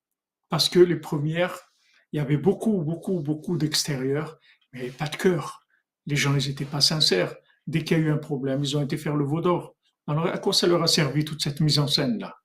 Parce 0.48 0.68
que 0.68 0.78
les 0.78 0.94
premières, 0.94 1.58
il 2.12 2.18
y 2.18 2.20
avait 2.20 2.36
beaucoup, 2.36 2.80
beaucoup, 2.82 3.20
beaucoup 3.20 3.58
d'extérieur, 3.58 4.38
mais 4.72 4.90
pas 4.90 5.08
de 5.08 5.16
cœur. 5.16 5.66
Les 6.06 6.14
gens, 6.14 6.36
ils 6.36 6.48
n'étaient 6.48 6.64
pas 6.64 6.80
sincères. 6.80 7.34
Dès 7.66 7.82
qu'il 7.82 7.98
y 7.98 8.00
a 8.00 8.04
eu 8.04 8.12
un 8.12 8.18
problème, 8.18 8.62
ils 8.62 8.76
ont 8.76 8.82
été 8.82 8.96
faire 8.96 9.16
le 9.16 9.24
veau 9.24 9.40
d'or. 9.40 9.74
Alors, 10.06 10.26
à 10.26 10.38
quoi 10.38 10.52
ça 10.52 10.68
leur 10.68 10.80
a 10.80 10.86
servi 10.86 11.24
toute 11.24 11.42
cette 11.42 11.60
mise 11.60 11.80
en 11.80 11.88
scène-là 11.88 12.36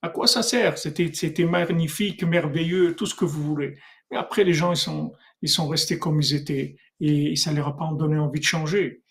À 0.00 0.10
quoi 0.10 0.28
ça 0.28 0.44
sert? 0.44 0.78
C'était, 0.78 1.44
magnifique, 1.44 2.22
merveilleux, 2.22 2.94
tout 2.94 3.06
ce 3.06 3.16
que 3.16 3.24
vous 3.24 3.42
voulez. 3.42 3.76
Mais 4.12 4.16
après, 4.16 4.44
les 4.44 4.54
gens, 4.54 4.70
ils 4.70 4.76
sont, 4.76 5.12
ils 5.42 5.48
sont 5.48 5.66
restés 5.66 5.98
comme 5.98 6.20
ils 6.20 6.34
étaient 6.34 6.76
et 7.00 7.34
ça 7.34 7.50
ne 7.50 7.56
leur 7.56 7.66
a 7.66 7.76
pas 7.76 7.90
donné 7.98 8.16
envie 8.16 8.38
de 8.38 8.44
changer. 8.44 9.02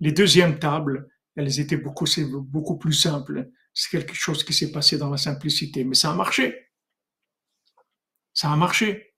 Les 0.00 0.12
deuxièmes 0.12 0.58
tables, 0.58 1.08
elles 1.36 1.60
étaient 1.60 1.76
beaucoup, 1.76 2.78
plus 2.78 2.92
simples. 2.92 3.50
C'est 3.74 3.90
quelque 3.90 4.14
chose 4.14 4.44
qui 4.44 4.52
s'est 4.52 4.72
passé 4.72 4.98
dans 4.98 5.10
la 5.10 5.16
simplicité, 5.16 5.84
mais 5.84 5.94
ça 5.94 6.10
a 6.10 6.14
marché. 6.14 6.70
Ça 8.34 8.52
a 8.52 8.56
marché. 8.56 9.14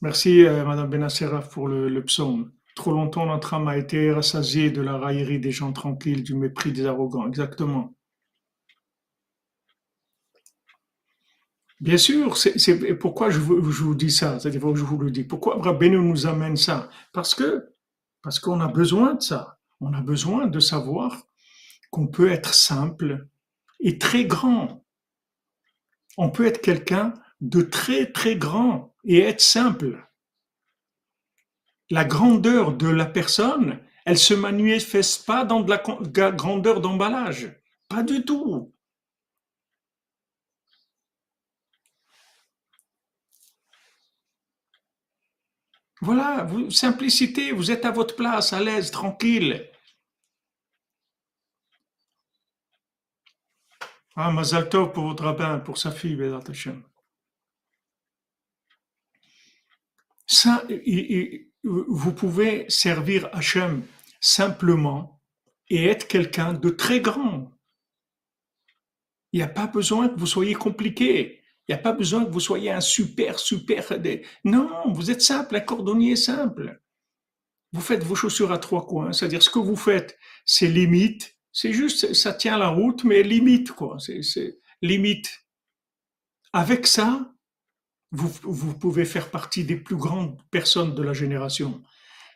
Merci, 0.00 0.44
euh, 0.44 0.64
Madame 0.64 0.90
Benassera, 0.90 1.40
pour 1.40 1.68
le, 1.68 2.04
psaume. 2.04 2.52
Trop 2.74 2.92
longtemps, 2.92 3.26
notre 3.26 3.54
âme 3.54 3.68
a 3.68 3.76
été 3.76 4.12
rassasiée 4.12 4.70
de 4.70 4.82
la 4.82 4.98
raillerie 4.98 5.38
des 5.38 5.52
gens 5.52 5.72
tranquilles, 5.72 6.22
du 6.24 6.34
mépris 6.34 6.72
des 6.72 6.86
arrogants. 6.86 7.28
Exactement. 7.28 7.94
Bien 11.82 11.96
sûr, 11.96 12.36
c'est 12.36 12.94
pourquoi 12.94 13.30
je 13.30 13.40
vous, 13.40 13.94
dis 13.96 14.12
ça, 14.12 14.38
c'est-à-dire 14.38 14.76
je 14.76 14.84
vous 14.84 14.98
le 14.98 15.10
dis. 15.10 15.24
Pourquoi 15.24 15.60
Rabbeinu 15.60 15.98
nous 15.98 16.28
amène 16.28 16.56
ça? 16.56 16.88
Parce 17.12 17.34
que 17.34 17.74
parce 18.22 18.38
qu'on 18.38 18.60
a 18.60 18.68
besoin 18.68 19.14
de 19.14 19.20
ça. 19.20 19.58
On 19.80 19.92
a 19.92 20.00
besoin 20.00 20.46
de 20.46 20.60
savoir 20.60 21.26
qu'on 21.90 22.06
peut 22.06 22.30
être 22.30 22.54
simple 22.54 23.26
et 23.80 23.98
très 23.98 24.26
grand. 24.26 24.84
On 26.16 26.30
peut 26.30 26.46
être 26.46 26.62
quelqu'un 26.62 27.14
de 27.40 27.62
très 27.62 28.12
très 28.12 28.36
grand 28.36 28.94
et 29.02 29.18
être 29.18 29.40
simple. 29.40 30.08
La 31.90 32.04
grandeur 32.04 32.76
de 32.76 32.86
la 32.86 33.06
personne, 33.06 33.80
elle 34.04 34.18
se 34.18 34.34
manifeste 34.34 35.26
pas 35.26 35.44
dans 35.44 35.58
de 35.58 35.68
la 35.68 36.30
grandeur 36.30 36.80
d'emballage. 36.80 37.60
Pas 37.88 38.04
du 38.04 38.24
tout. 38.24 38.72
Voilà, 46.02 46.42
vous, 46.42 46.68
simplicité, 46.68 47.52
vous 47.52 47.70
êtes 47.70 47.84
à 47.84 47.92
votre 47.92 48.16
place, 48.16 48.52
à 48.52 48.60
l'aise, 48.60 48.90
tranquille. 48.90 49.70
Ah, 54.16 54.32
Mazal 54.32 54.68
pour 54.68 55.04
votre 55.04 55.22
rabbin, 55.22 55.60
pour 55.60 55.78
sa 55.78 55.92
fille, 55.92 56.16
Bézat 56.16 56.40
Ça, 60.26 60.64
vous 61.62 62.12
pouvez 62.12 62.68
servir 62.68 63.28
Hachem 63.32 63.86
simplement 64.20 65.22
et 65.68 65.86
être 65.86 66.08
quelqu'un 66.08 66.52
de 66.52 66.70
très 66.70 67.00
grand. 67.00 67.52
Il 69.30 69.36
n'y 69.36 69.44
a 69.44 69.48
pas 69.48 69.68
besoin 69.68 70.08
que 70.08 70.18
vous 70.18 70.26
soyez 70.26 70.54
compliqué. 70.54 71.41
Il 71.68 71.74
n'y 71.74 71.78
a 71.78 71.82
pas 71.82 71.92
besoin 71.92 72.24
que 72.24 72.30
vous 72.30 72.40
soyez 72.40 72.70
un 72.70 72.80
super, 72.80 73.38
super. 73.38 73.92
Non, 74.44 74.68
vous 74.92 75.10
êtes 75.10 75.22
simple, 75.22 75.56
un 75.56 75.60
cordonnier 75.60 76.16
simple. 76.16 76.80
Vous 77.72 77.80
faites 77.80 78.02
vos 78.02 78.14
chaussures 78.14 78.52
à 78.52 78.58
trois 78.58 78.86
coins, 78.86 79.12
c'est-à-dire 79.12 79.42
ce 79.42 79.48
que 79.48 79.58
vous 79.58 79.76
faites, 79.76 80.18
c'est 80.44 80.68
limite 80.68 81.36
C'est 81.52 81.72
juste, 81.72 82.14
ça 82.14 82.34
tient 82.34 82.58
la 82.58 82.68
route, 82.68 83.04
mais 83.04 83.22
limite, 83.22 83.72
quoi. 83.72 83.98
C'est 83.98 84.58
limite. 84.82 85.46
Avec 86.52 86.86
ça, 86.86 87.32
vous, 88.10 88.30
vous 88.42 88.76
pouvez 88.76 89.04
faire 89.04 89.30
partie 89.30 89.64
des 89.64 89.76
plus 89.76 89.96
grandes 89.96 90.38
personnes 90.50 90.94
de 90.94 91.02
la 91.02 91.12
génération. 91.12 91.82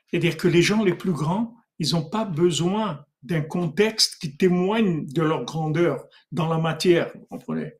C'est-à-dire 0.06 0.36
que 0.36 0.48
les 0.48 0.62
gens 0.62 0.82
les 0.82 0.94
plus 0.94 1.12
grands, 1.12 1.54
ils 1.78 1.92
n'ont 1.92 2.08
pas 2.08 2.24
besoin 2.24 3.04
d'un 3.22 3.42
contexte 3.42 4.18
qui 4.20 4.36
témoigne 4.36 5.06
de 5.06 5.22
leur 5.22 5.44
grandeur 5.44 6.06
dans 6.32 6.48
la 6.48 6.58
matière, 6.58 7.10
vous 7.14 7.26
comprenez? 7.26 7.72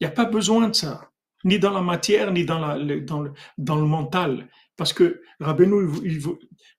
Il 0.00 0.06
n'y 0.06 0.12
a 0.12 0.14
pas 0.14 0.24
besoin 0.24 0.68
de 0.68 0.74
ça, 0.74 1.10
ni 1.44 1.58
dans 1.58 1.72
la 1.72 1.82
matière, 1.82 2.32
ni 2.32 2.44
dans, 2.44 2.74
le, 2.74 3.86
mental. 3.86 4.48
Parce 4.76 4.94
que 4.94 5.20
Rabbeinu, 5.40 5.88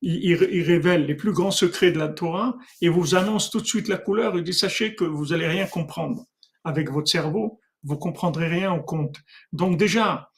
il, 0.01 0.35
révèle 0.35 1.05
les 1.05 1.15
plus 1.15 1.31
grands 1.31 1.51
secrets 1.51 1.91
de 1.91 1.99
la 1.99 2.07
Torah 2.07 2.57
et 2.81 2.89
vous 2.89 3.13
annonce 3.13 3.51
tout 3.51 3.61
de 3.61 3.67
suite 3.67 3.87
la 3.87 3.97
couleur. 3.97 4.35
Il 4.35 4.43
dit, 4.43 4.53
sachez 4.53 4.95
que 4.95 5.03
vous 5.03 5.33
allez 5.33 5.47
rien 5.47 5.67
comprendre. 5.67 6.25
Avec 6.63 6.89
votre 6.91 7.09
cerveau, 7.09 7.59
vous 7.83 7.97
comprendrez 7.97 8.47
rien 8.47 8.71
au 8.73 8.81
compte. 8.81 9.17
Donc 9.53 9.77
déjà, 9.77 10.29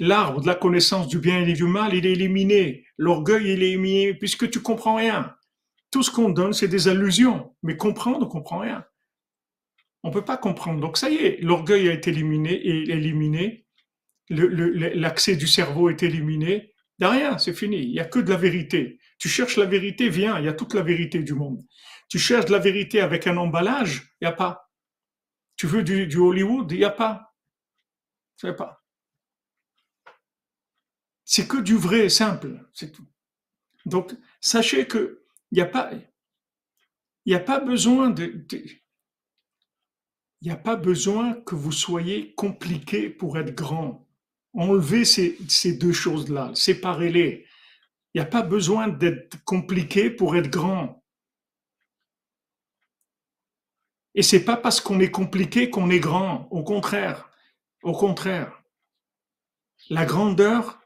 l'arbre 0.00 0.40
de 0.40 0.46
la 0.46 0.54
connaissance 0.56 1.06
du 1.06 1.18
bien 1.18 1.44
et 1.44 1.52
du 1.52 1.64
mal, 1.64 1.94
il 1.94 2.06
est 2.06 2.12
éliminé. 2.12 2.84
L'orgueil, 2.98 3.52
il 3.52 3.62
est 3.62 3.70
éliminé 3.70 4.14
puisque 4.14 4.50
tu 4.50 4.60
comprends 4.60 4.96
rien. 4.96 5.34
Tout 5.92 6.02
ce 6.02 6.10
qu'on 6.10 6.30
donne, 6.30 6.52
c'est 6.52 6.68
des 6.68 6.88
allusions. 6.88 7.54
Mais 7.62 7.76
comprendre, 7.76 8.26
on 8.26 8.28
comprend 8.28 8.58
rien. 8.58 8.84
On 10.02 10.08
ne 10.08 10.12
peut 10.12 10.24
pas 10.24 10.36
comprendre. 10.36 10.80
Donc 10.80 10.96
ça 10.96 11.10
y 11.10 11.16
est, 11.16 11.40
l'orgueil 11.42 11.88
a 11.88 11.92
été 11.92 12.10
éliminé, 12.10 12.52
et 12.54 12.90
éliminé. 12.90 13.66
L'accès 14.28 15.36
du 15.36 15.46
cerveau 15.46 15.90
est 15.90 16.02
éliminé. 16.02 16.74
Il 16.98 17.04
n'y 17.04 17.06
a 17.06 17.10
rien, 17.10 17.38
c'est 17.38 17.54
fini. 17.54 17.78
Il 17.78 17.92
n'y 17.92 18.00
a 18.00 18.04
que 18.04 18.18
de 18.18 18.30
la 18.30 18.36
vérité. 18.36 18.98
Tu 19.18 19.28
cherches 19.28 19.56
la 19.56 19.66
vérité, 19.66 20.08
viens, 20.08 20.38
il 20.38 20.44
y 20.44 20.48
a 20.48 20.52
toute 20.52 20.74
la 20.74 20.82
vérité 20.82 21.22
du 21.22 21.34
monde. 21.34 21.62
Tu 22.08 22.18
cherches 22.18 22.46
de 22.46 22.52
la 22.52 22.58
vérité 22.58 23.00
avec 23.00 23.26
un 23.26 23.36
emballage, 23.36 24.14
il 24.20 24.24
n'y 24.24 24.28
a 24.28 24.32
pas. 24.32 24.70
Tu 25.56 25.66
veux 25.66 25.82
du, 25.82 26.16
Hollywood, 26.16 26.70
il 26.72 26.78
n'y 26.78 26.84
a 26.84 26.90
pas. 26.90 27.34
N'y 28.42 28.50
a 28.50 28.54
pas. 28.54 28.84
C'est 31.24 31.46
que 31.46 31.58
du 31.58 31.76
vrai, 31.76 32.08
simple, 32.08 32.68
c'est 32.72 32.90
tout. 32.90 33.06
Donc, 33.86 34.12
sachez 34.40 34.86
que 34.86 35.24
il 35.52 35.56
n'y 35.56 37.34
a 37.34 37.40
pas 37.40 37.60
besoin 37.60 38.10
de, 38.10 38.44
il 40.42 40.46
n'y 40.46 40.52
a 40.52 40.56
pas 40.56 40.74
besoin 40.74 41.34
que 41.34 41.54
vous 41.54 41.70
soyez 41.70 42.34
compliqué 42.34 43.08
pour 43.08 43.38
être 43.38 43.54
grand. 43.54 44.08
Enlevez 44.54 45.04
ces, 45.04 45.78
deux 45.78 45.92
choses-là, 45.92 46.50
séparez-les. 46.54 47.46
Il 48.12 48.20
n'y 48.20 48.26
a 48.26 48.28
pas 48.28 48.42
besoin 48.42 48.88
d'être 48.88 49.42
compliqué 49.44 50.10
pour 50.10 50.34
être 50.34 50.50
grand. 50.50 51.04
Et 54.16 54.22
c'est 54.22 54.44
pas 54.44 54.56
parce 54.56 54.80
qu'on 54.80 54.98
est 54.98 55.12
compliqué 55.12 55.70
qu'on 55.70 55.90
est 55.90 56.00
grand. 56.00 56.48
Au 56.50 56.64
contraire. 56.64 57.30
Au 57.84 57.92
contraire. 57.92 58.64
La 59.90 60.04
grandeur, 60.04 60.80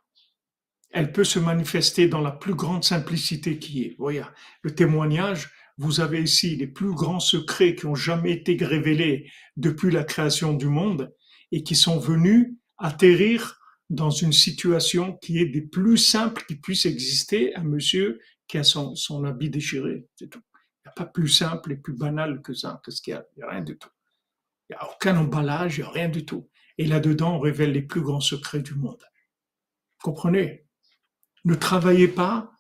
elle 0.91 1.13
peut 1.13 1.25
se 1.25 1.39
manifester 1.39 2.09
dans 2.09 2.21
la 2.21 2.31
plus 2.31 2.55
grande 2.55 2.85
simplicité 2.85 3.59
qui 3.59 3.85
est. 3.85 3.97
Voyez, 3.99 4.23
le 4.61 4.75
témoignage, 4.75 5.51
vous 5.79 6.01
avez 6.01 6.23
ici 6.23 6.57
les 6.57 6.67
plus 6.67 6.93
grands 6.93 7.21
secrets 7.21 7.75
qui 7.75 7.87
ont 7.87 7.95
jamais 7.95 8.33
été 8.33 8.57
révélés 8.65 9.31
depuis 9.57 9.91
la 9.91 10.05
création 10.05 10.55
du 10.55 10.67
monde 10.67 11.15
et 11.53 11.63
qui 11.63 11.75
sont 11.75 11.99
venus 11.99 12.55
atterrir 12.79 13.61
dans 13.91 14.11
une 14.11 14.33
situation 14.33 15.17
qui 15.17 15.39
est 15.39 15.47
des 15.47 15.63
plus 15.63 15.99
simples 15.99 16.45
qui 16.49 16.57
puisse 16.57 16.87
exister 16.87 17.55
à 17.55 17.63
monsieur 17.63 18.21
qui 18.49 18.59
a 18.59 18.65
son, 18.65 18.95
son 18.95 19.25
habit 19.25 19.51
déchiré. 19.51 20.07
C'est 20.17 20.29
tout. 20.29 20.43
Il 20.55 20.89
n'y 20.89 20.91
a 20.91 20.93
pas 20.93 21.07
plus 21.07 21.29
simple 21.29 21.73
et 21.73 21.77
plus 21.77 21.95
banal 21.95 22.43
que 22.43 22.55
ça. 22.55 22.81
Qu'est-ce 22.85 23.03
qu'il 23.03 23.13
y 23.13 23.17
a 23.17 23.25
n'y 23.37 23.43
a 23.43 23.51
rien 23.51 23.61
du 23.61 23.77
tout. 23.77 23.89
Il 24.69 24.73
n'y 24.73 24.79
a 24.79 24.91
aucun 24.91 25.17
emballage, 25.17 25.79
il 25.79 25.83
n'y 25.83 25.87
a 25.87 25.91
rien 25.91 26.09
du 26.09 26.25
tout. 26.25 26.49
Et 26.79 26.87
là-dedans, 26.87 27.37
on 27.37 27.41
révèle 27.41 27.73
les 27.73 27.83
plus 27.83 28.03
grands 28.03 28.21
secrets 28.21 28.63
du 28.63 28.75
monde. 28.75 29.03
Comprenez? 30.03 30.67
Ne 31.45 31.55
travaillez 31.55 32.09
pas 32.09 32.51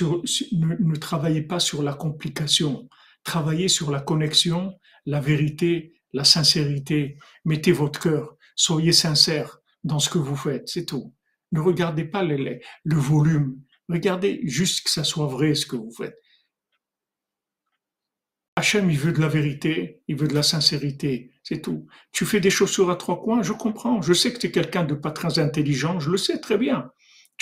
ne, 0.00 0.96
travaillez 0.96 1.42
pas 1.42 1.60
sur 1.60 1.82
la 1.82 1.94
complication. 1.94 2.88
Travaillez 3.24 3.68
sur 3.68 3.90
la 3.90 4.00
connexion, 4.00 4.78
la 5.06 5.20
vérité, 5.20 5.94
la 6.12 6.24
sincérité. 6.24 7.18
Mettez 7.44 7.72
votre 7.72 8.00
cœur. 8.00 8.36
Soyez 8.56 8.92
sincère 8.92 9.58
dans 9.84 9.98
ce 9.98 10.10
que 10.10 10.18
vous 10.18 10.36
faites. 10.36 10.68
C'est 10.68 10.86
tout. 10.86 11.14
Ne 11.52 11.60
regardez 11.60 12.04
pas 12.04 12.22
le 12.22 12.60
volume. 12.96 13.60
Regardez 13.88 14.40
juste 14.44 14.84
que 14.84 14.90
ça 14.90 15.04
soit 15.04 15.26
vrai 15.26 15.54
ce 15.54 15.66
que 15.66 15.76
vous 15.76 15.92
faites. 15.92 16.18
Hachem, 18.56 18.90
il 18.90 18.98
veut 18.98 19.12
de 19.12 19.20
la 19.20 19.28
vérité, 19.28 20.02
il 20.08 20.16
veut 20.16 20.28
de 20.28 20.34
la 20.34 20.42
sincérité, 20.42 21.32
c'est 21.42 21.62
tout. 21.62 21.86
Tu 22.12 22.26
fais 22.26 22.38
des 22.38 22.50
chaussures 22.50 22.90
à 22.90 22.96
trois 22.96 23.22
coins, 23.22 23.42
je 23.42 23.52
comprends. 23.52 24.02
Je 24.02 24.12
sais 24.12 24.32
que 24.32 24.38
tu 24.38 24.48
es 24.48 24.50
quelqu'un 24.50 24.84
de 24.84 24.94
pas 24.94 25.10
très 25.10 25.38
intelligent, 25.38 26.00
je 26.00 26.10
le 26.10 26.18
sais 26.18 26.38
très 26.38 26.58
bien. 26.58 26.90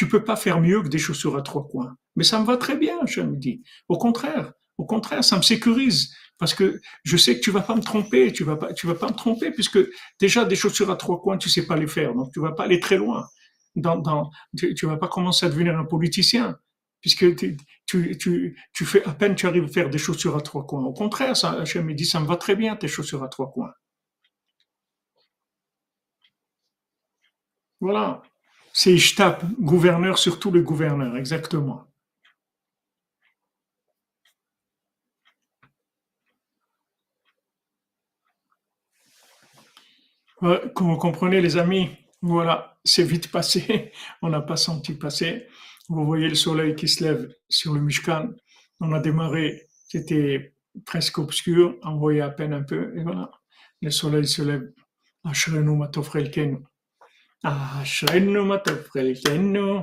Tu 0.01 0.09
peux 0.09 0.25
pas 0.25 0.37
faire 0.37 0.63
mieux 0.63 0.83
que 0.83 0.89
des 0.89 0.97
chaussures 0.97 1.37
à 1.37 1.43
trois 1.43 1.69
coins. 1.69 1.95
Mais 2.17 2.25
ça 2.25 2.41
me 2.41 2.47
va 2.47 2.57
très 2.57 2.75
bien, 2.75 2.97
je 3.05 3.21
me 3.21 3.37
dis. 3.37 3.63
Au 3.87 3.99
contraire, 3.99 4.55
au 4.79 4.87
contraire, 4.87 5.23
ça 5.23 5.37
me 5.37 5.43
sécurise 5.43 6.15
parce 6.39 6.55
que 6.55 6.81
je 7.05 7.19
sais 7.19 7.37
que 7.37 7.45
tu 7.45 7.51
vas 7.51 7.61
pas 7.61 7.75
me 7.75 7.83
tromper, 7.83 8.33
tu 8.33 8.43
vas 8.43 8.57
pas, 8.57 8.73
tu 8.73 8.87
vas 8.87 8.95
pas 8.95 9.09
me 9.09 9.15
tromper 9.15 9.51
puisque 9.51 9.79
déjà 10.19 10.47
des 10.47 10.57
chaussures 10.57 10.91
à 10.91 10.97
trois 10.97 11.21
coins, 11.21 11.37
tu 11.37 11.51
sais 11.51 11.67
pas 11.67 11.77
les 11.77 11.87
faire, 11.87 12.15
donc 12.15 12.33
tu 12.33 12.41
vas 12.41 12.53
pas 12.53 12.65
aller 12.65 12.81
très 12.81 12.97
loin. 12.97 13.29
Tu, 14.57 14.75
tu 14.75 14.87
vas 14.87 14.97
pas 14.97 15.09
commencer 15.09 15.45
à 15.45 15.51
devenir 15.51 15.79
un 15.79 15.85
politicien 15.85 16.59
puisque 17.03 17.37
tu, 17.37 17.59
tu, 17.85 18.57
tu, 18.73 18.85
fais 18.87 19.05
à 19.05 19.13
peine 19.13 19.35
tu 19.35 19.47
arrives 19.47 19.65
à 19.65 19.69
faire 19.69 19.91
des 19.91 19.99
chaussures 19.99 20.35
à 20.35 20.41
trois 20.41 20.67
coins. 20.67 20.83
Au 20.83 20.95
contraire, 20.95 21.37
ça, 21.37 21.59
me 21.61 21.93
dis, 21.93 22.07
ça 22.07 22.21
me 22.21 22.27
va 22.27 22.37
très 22.37 22.57
bien 22.57 22.75
tes 22.75 22.89
chaussures 22.89 23.23
à 23.23 23.29
trois 23.29 23.53
coins. 23.53 23.75
Voilà. 27.81 28.23
C'est 28.83 28.95
Ishtab, 28.95 29.43
gouverneur 29.61 30.17
sur 30.17 30.39
tous 30.41 30.51
les 30.51 30.63
gouverneurs, 30.63 31.15
exactement. 31.19 31.87
Comme 40.41 40.93
vous 40.93 40.97
comprenez, 40.97 41.43
les 41.43 41.59
amis, 41.59 41.91
voilà, 42.23 42.79
c'est 42.83 43.03
vite 43.03 43.31
passé. 43.31 43.93
On 44.23 44.31
n'a 44.31 44.41
pas 44.41 44.57
senti 44.57 44.95
passer. 44.95 45.47
Vous 45.91 46.07
voyez 46.07 46.31
le 46.31 46.35
soleil 46.35 46.75
qui 46.75 46.89
se 46.89 47.05
lève 47.05 47.31
sur 47.51 47.75
le 47.75 47.83
Mishkan. 47.83 48.31
On 48.81 48.95
a 48.95 49.01
démarré, 49.01 49.69
c'était 49.89 50.55
presque 50.87 51.19
obscur, 51.19 51.77
on 51.83 51.99
voyait 51.99 52.23
à 52.23 52.31
peine 52.31 52.55
un 52.55 52.63
peu, 52.63 52.97
et 52.97 53.03
voilà, 53.03 53.31
le 53.83 53.91
soleil 53.91 54.27
se 54.27 54.41
lève. 54.41 54.73
Ashrenu 55.23 55.77
matofrelkenu. 55.77 56.61
Ah, 57.43 57.83
schön, 57.87 58.35
Nummer, 58.35 58.59
du 58.59 58.77
nur. 59.53 59.83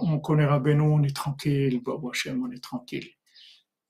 On 0.00 0.18
connaît 0.18 0.46
Rabbeinu, 0.46 0.82
on 0.82 1.02
est 1.02 1.14
tranquille, 1.14 1.80
on 1.86 2.50
est 2.50 2.62
tranquille. 2.62 3.08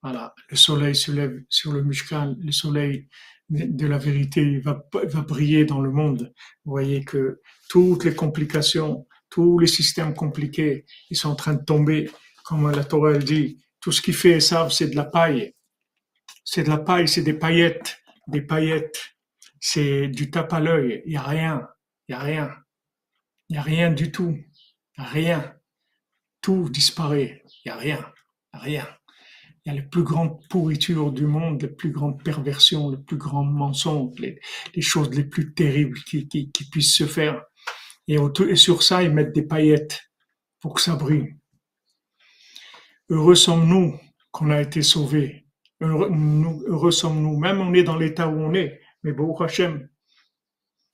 Voilà, 0.03 0.34
le 0.49 0.57
soleil 0.57 0.95
se 0.95 1.11
lève 1.11 1.43
sur 1.49 1.72
le 1.72 1.82
Mishkan, 1.82 2.37
le 2.39 2.53
soleil 2.53 3.09
de 3.49 3.87
la 3.87 3.99
vérité 3.99 4.59
va, 4.59 4.84
va 4.93 5.20
briller 5.22 5.64
dans 5.64 5.80
le 5.80 5.91
monde. 5.91 6.32
Vous 6.64 6.70
voyez 6.70 7.05
que 7.05 7.41
toutes 7.68 8.05
les 8.05 8.14
complications, 8.14 9.07
tous 9.30 9.59
les 9.59 9.66
systèmes 9.66 10.14
compliqués, 10.14 10.84
ils 11.11 11.16
sont 11.16 11.30
en 11.30 11.34
train 11.34 11.55
de 11.55 11.64
tomber. 11.64 12.11
Comme 12.45 12.70
la 12.70 12.84
Torah 12.84 13.12
elle 13.12 13.24
dit, 13.24 13.64
tout 13.80 13.93
ce 13.93 14.01
qui 14.01 14.12
fait 14.12 14.41
savent, 14.41 14.72
c'est 14.72 14.89
de 14.89 14.97
la 14.97 15.05
paille. 15.05 15.55
c'est 16.45 16.62
de 16.62 16.68
la 16.68 16.78
paille, 16.78 17.09
c'est 17.09 17.22
des 17.22 17.34
paillettes, 17.34 17.99
des 18.28 18.43
paillettes. 18.43 19.16
C'est 19.61 20.09
du 20.09 20.30
tape 20.30 20.53
à 20.53 20.61
l'œil. 20.61 21.03
Il 21.07 21.11
n'y 21.11 21.16
a 21.16 21.22
rien. 21.22 21.68
Il 22.09 22.14
n'y 22.14 22.20
a 22.20 22.22
rien. 22.22 22.55
Il 23.49 23.55
n'y 23.55 23.59
a 23.59 23.62
rien 23.62 23.91
du 23.91 24.12
tout. 24.12 24.39
Rien. 24.97 25.56
Tout 26.47 26.69
disparaît. 26.69 27.43
Il 27.45 27.69
n'y 27.69 27.73
a 27.73 27.77
rien. 27.77 28.13
Rien. 28.53 28.87
Il 29.65 29.69
y 29.69 29.73
a 29.73 29.81
les 29.81 29.83
plus 29.83 30.05
grandes 30.05 30.39
pourritures 30.49 31.11
du 31.11 31.27
monde, 31.27 31.61
les 31.61 31.67
plus 31.67 31.91
grandes 31.91 32.23
perversions, 32.23 32.89
les 32.89 32.99
plus 32.99 33.17
grands 33.17 33.43
mensonges, 33.43 34.17
les, 34.21 34.81
choses 34.81 35.11
les 35.11 35.25
plus 35.25 35.55
terribles 35.55 35.99
qui, 36.05 36.29
qui, 36.29 36.71
puissent 36.71 36.95
se 36.95 37.07
faire. 37.09 37.43
Et, 38.07 38.19
et 38.49 38.55
sur 38.55 38.85
ça, 38.85 39.03
ils 39.03 39.11
mettent 39.11 39.35
des 39.35 39.43
paillettes 39.43 40.01
pour 40.61 40.75
que 40.75 40.81
ça 40.81 40.95
brille. 40.95 41.35
Heureux 43.09 43.35
sommes-nous 43.35 43.99
qu'on 44.31 44.51
a 44.51 44.61
été 44.61 44.83
sauvés. 44.83 45.49
Heureux, 45.81 46.93
sommes-nous. 46.93 47.41
Même 47.41 47.61
on 47.61 47.75
est 47.75 47.83
dans 47.83 47.97
l'état 47.97 48.29
où 48.29 48.39
on 48.39 48.55
est. 48.55 48.81
Mais 49.03 49.13
bon, 49.13 49.35
Hachem, 49.35 49.89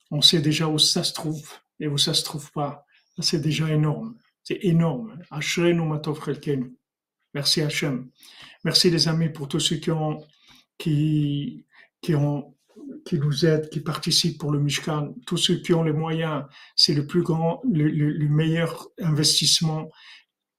on 0.09 0.21
sait 0.21 0.41
déjà 0.41 0.67
où 0.67 0.79
ça 0.79 1.03
se 1.03 1.13
trouve 1.13 1.47
et 1.79 1.87
où 1.87 1.99
ça 1.99 2.15
se 2.15 2.23
trouve 2.23 2.51
pas. 2.53 2.87
C'est 3.19 3.39
déjà 3.39 3.69
énorme. 3.69 4.17
C'est 4.43 4.59
énorme. 4.61 5.19
Merci 7.33 7.61
Hachem. 7.61 8.09
Merci 8.63 8.89
les 8.89 9.07
amis 9.07 9.29
pour 9.29 9.47
tous 9.47 9.59
ceux 9.59 9.77
qui 9.77 9.91
ont, 9.91 10.23
qui, 10.77 11.65
qui 12.01 12.13
nous 12.13 13.45
aident, 13.45 13.69
qui 13.69 13.79
participent 13.79 14.39
pour 14.39 14.51
le 14.51 14.59
Mishkan. 14.59 15.15
Tous 15.25 15.37
ceux 15.37 15.55
qui 15.55 15.73
ont 15.73 15.83
les 15.83 15.93
moyens, 15.93 16.43
c'est 16.75 16.93
le 16.93 17.07
plus 17.07 17.23
grand, 17.23 17.61
le 17.65 18.27
meilleur 18.27 18.87
investissement 18.99 19.89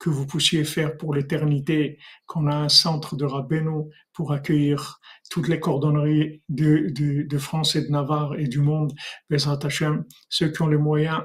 que 0.05 0.11
vous 0.11 0.27
puissiez 0.27 0.65
faire 0.65 0.99
pour 0.99 1.15
l'éternité, 1.15 1.99
qu'on 2.27 2.47
a 2.47 2.55
un 2.55 2.69
centre 2.69 3.17
de 3.17 3.25
Rabbeinu 3.25 3.85
pour 4.13 4.33
accueillir 4.33 5.01
toutes 5.31 5.49
les 5.49 5.59
cordonneries 5.59 6.43
de, 6.51 6.91
de, 6.91 7.39
France 7.39 7.75
et 7.75 7.87
de 7.87 7.89
Navarre 7.89 8.35
et 8.39 8.47
du 8.47 8.59
monde, 8.59 8.93
Bezrat 9.31 9.61
Hashem, 9.63 10.05
ceux 10.29 10.49
qui 10.49 10.61
ont 10.61 10.67
les 10.67 10.77
moyens 10.77 11.23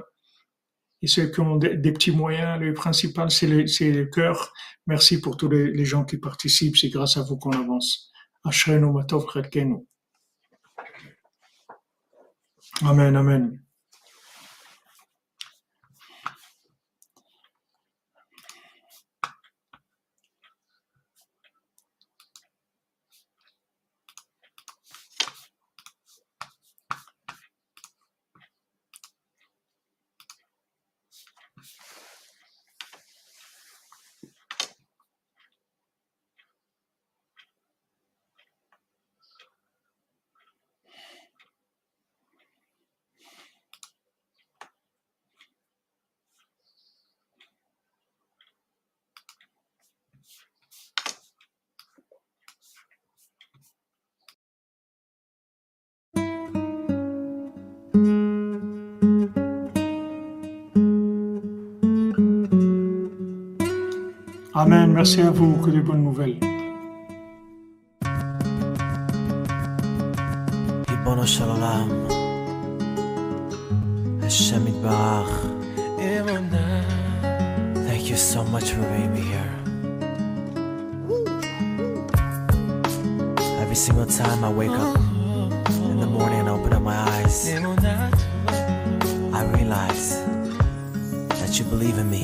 et 1.02 1.06
ceux 1.06 1.26
qui 1.30 1.40
ont 1.40 1.56
des, 1.56 1.92
petits 1.92 2.10
moyens, 2.10 2.60
le 2.60 2.74
principal, 2.74 3.30
c'est 3.30 3.46
le, 3.46 4.04
cœur. 4.04 4.52
Merci 4.86 5.20
pour 5.20 5.36
tous 5.36 5.48
les, 5.48 5.84
gens 5.84 6.04
qui 6.04 6.18
participent, 6.18 6.76
c'est 6.76 6.90
grâce 6.90 7.16
à 7.16 7.22
vous 7.22 7.36
qu'on 7.36 7.52
avance. 7.52 8.10
Amen, 12.82 13.16
amen. 13.16 13.60
Merci 64.99 65.21
à 65.21 65.31
vous. 65.31 65.53
Que 65.63 65.71
de 65.71 65.81
bonnes 65.81 66.03
nouvelles. 66.03 66.39
ריבונו 70.89 71.27
של 71.27 71.49
עולם, 71.49 71.89
השם 74.23 74.67
יתברך, 74.67 75.45
thank 77.87 78.03
you 78.09 78.17
so 78.17 78.43
much 78.53 78.67
for 78.73 78.83
being 78.91 79.11
me 79.15 79.21
here. 79.31 79.53
Every 83.63 83.79
single 83.85 84.09
time 84.19 84.39
I 84.43 84.51
wake 84.61 84.77
up 84.85 84.97
in 85.91 85.97
the 86.03 86.09
morning 86.17 86.39
and 86.43 86.49
open 86.49 86.71
up 86.77 86.83
my 86.91 86.97
eyes, 87.13 87.35
I 89.39 89.41
realize 89.57 90.07
that 91.39 91.51
you 91.57 91.65
believe 91.73 91.97
in 92.03 92.09
me. 92.15 92.23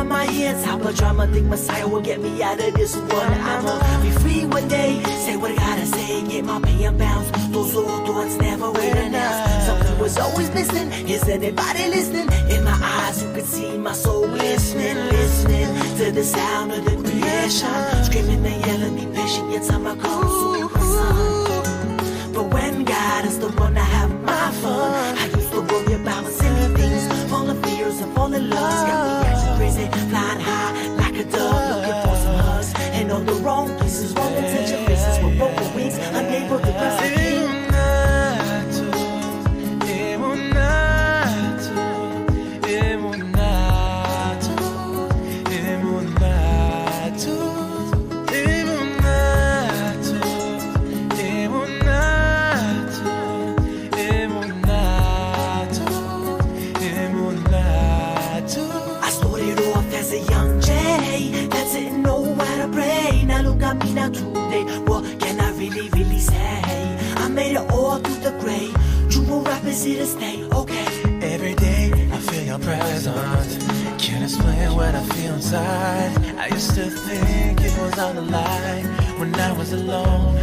a 0.91 0.97
drama. 0.97 1.27
Think 1.27 1.47
Messiah 1.47 1.87
will 1.87 2.01
get 2.01 2.19
me 2.19 2.43
out 2.43 2.59
of 2.59 2.73
this 2.73 2.95
one. 2.95 3.33
I'ma 3.51 4.01
be 4.01 4.11
free 4.21 4.45
one 4.45 4.67
day. 4.67 5.01
Say 5.25 5.37
what 5.37 5.51
I 5.51 5.55
gotta 5.55 5.85
say, 5.85 6.21
get 6.27 6.45
my 6.45 6.59
pay 6.61 6.83
and 6.85 6.97
bounce. 6.97 7.29
Those 7.49 7.75
old 7.75 8.05
thoughts 8.05 8.35
never 8.37 8.71
wait 8.71 8.95
enough. 8.95 9.63
Something 9.65 9.99
was 9.99 10.17
always 10.17 10.49
missing. 10.53 10.91
Is 11.07 11.27
anybody 11.27 11.87
listening? 11.87 12.27
In 12.49 12.63
my 12.63 12.77
eyes, 12.81 13.23
you 13.23 13.31
can 13.33 13.45
see 13.45 13.77
my 13.77 13.93
soul 13.93 14.27
listening, 14.27 14.97
listening 15.17 15.69
to 15.97 16.11
the 16.11 16.23
sound 16.23 16.71
of 16.71 16.83
the 16.85 16.95
creation. 17.09 18.03
Screaming 18.03 18.45
and 18.45 18.65
yelling, 18.65 18.95
be 18.95 19.05
patient, 19.15 19.51
yet 19.51 19.63
time 19.67 19.87
I 19.87 19.95
come 19.95 20.29
soon, 20.29 20.69
my. 20.69 22.33
But 22.33 22.45
when 22.53 22.83
God 22.85 23.25
is 23.25 23.39
the 23.39 23.49
one 23.63 23.70
is 69.71 69.83
here 69.85 69.99
to 69.99 70.05
stay, 70.05 70.43
okay? 70.51 70.85
Every 71.21 71.55
day 71.55 71.91
I 72.11 72.17
feel 72.17 72.43
your 72.43 72.59
presence. 72.59 73.55
Can't 74.03 74.23
explain 74.23 74.75
what 74.75 74.93
I 74.93 75.03
feel 75.13 75.33
inside. 75.35 76.11
I 76.37 76.47
used 76.47 76.75
to 76.75 76.85
think 76.89 77.61
it 77.61 77.75
was 77.79 77.97
all 77.97 78.17
a 78.17 78.25
lie 78.35 78.81
when 79.17 79.33
I 79.35 79.51
was 79.53 79.71
alone 79.71 80.35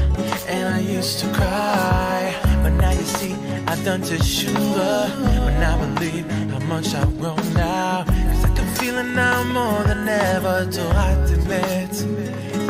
and 0.49 0.75
I 0.75 0.81
used 0.81 1.19
to 1.21 1.27
cry. 1.35 2.35
But 2.63 2.71
now 2.71 2.93
you 2.93 3.07
see, 3.19 3.35
I've 3.67 3.85
done 3.85 4.03
to 4.03 4.17
sure. 4.23 5.09
When 5.45 5.63
I 5.71 5.75
believe 5.85 6.27
how 6.53 6.61
much 6.61 6.95
I've 6.95 7.13
grown 7.21 7.45
now. 7.55 8.05
Cause 8.05 8.45
I 8.45 8.51
can 8.57 8.69
feel 8.77 8.97
it 8.97 9.11
now 9.23 9.45
more 9.59 9.83
than 9.85 10.09
ever. 10.09 10.67
Do 10.71 10.85
I 11.07 11.11
admit, 11.35 11.95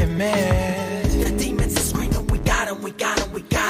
admit. 0.02 1.04
The 1.24 1.34
demons 1.38 1.76
are 1.76 1.86
screaming, 1.90 2.26
we 2.26 2.38
got 2.38 2.68
him, 2.68 2.82
we 2.82 2.90
got 2.90 3.18
him, 3.20 3.32
we 3.32 3.42
got 3.42 3.62
him. 3.62 3.67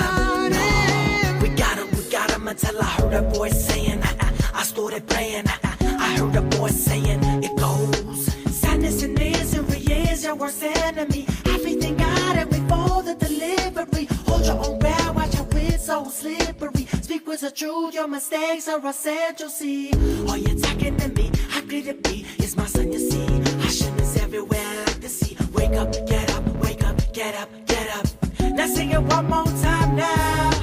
Until 2.49 2.81
I 2.81 2.85
heard 2.85 3.13
a 3.13 3.21
voice 3.29 3.67
saying, 3.67 4.01
I, 4.03 4.17
I, 4.21 4.33
I 4.61 4.63
started 4.63 5.07
praying. 5.07 5.45
I, 5.49 5.59
I 5.83 6.17
heard 6.17 6.35
a 6.35 6.41
voice 6.57 6.83
saying, 6.83 7.21
it 7.45 7.55
goes. 7.59 8.33
Sadness 8.57 9.03
and 9.03 9.19
misery 9.19 9.81
is 9.81 10.25
your 10.25 10.35
worst 10.35 10.63
enemy. 10.63 11.27
Everything 11.45 11.99
got 11.99 12.37
it, 12.37 12.51
to 12.51 13.03
the 13.05 13.15
delivery. 13.21 14.09
Hold 14.27 14.47
your 14.47 14.59
own 14.67 14.79
breath, 14.79 15.15
watch 15.15 15.35
your 15.35 15.45
wits 15.53 15.85
so 15.85 16.09
slippery. 16.09 16.87
Speak 17.03 17.27
with 17.27 17.43
the 17.43 17.51
truth, 17.51 17.93
your 17.93 18.09
mistakes 18.09 18.67
are 18.67 18.81
essential. 18.87 19.51
See, 19.51 19.93
are 20.27 20.39
you 20.39 20.59
talking 20.59 20.97
to 20.97 21.09
me? 21.09 21.31
How 21.51 21.61
could 21.61 21.87
it 21.87 22.03
be? 22.03 22.25
It's 22.39 22.57
my 22.57 22.65
son, 22.65 22.91
you 22.91 22.99
see. 22.99 23.27
Hashem 23.61 23.99
is 23.99 24.17
everywhere, 24.17 24.85
like 24.87 25.01
the 25.03 25.09
sea. 25.11 25.37
Wake 25.53 25.77
up, 25.77 25.93
get 26.07 26.35
up, 26.35 26.47
wake 26.65 26.83
up, 26.83 26.97
get 27.13 27.35
up, 27.35 27.51
get 27.67 27.95
up. 27.95 28.07
Now 28.41 28.67
sing 28.67 28.93
it 28.93 29.03
one 29.03 29.29
more 29.29 29.45
time 29.45 29.97
now. 29.97 30.58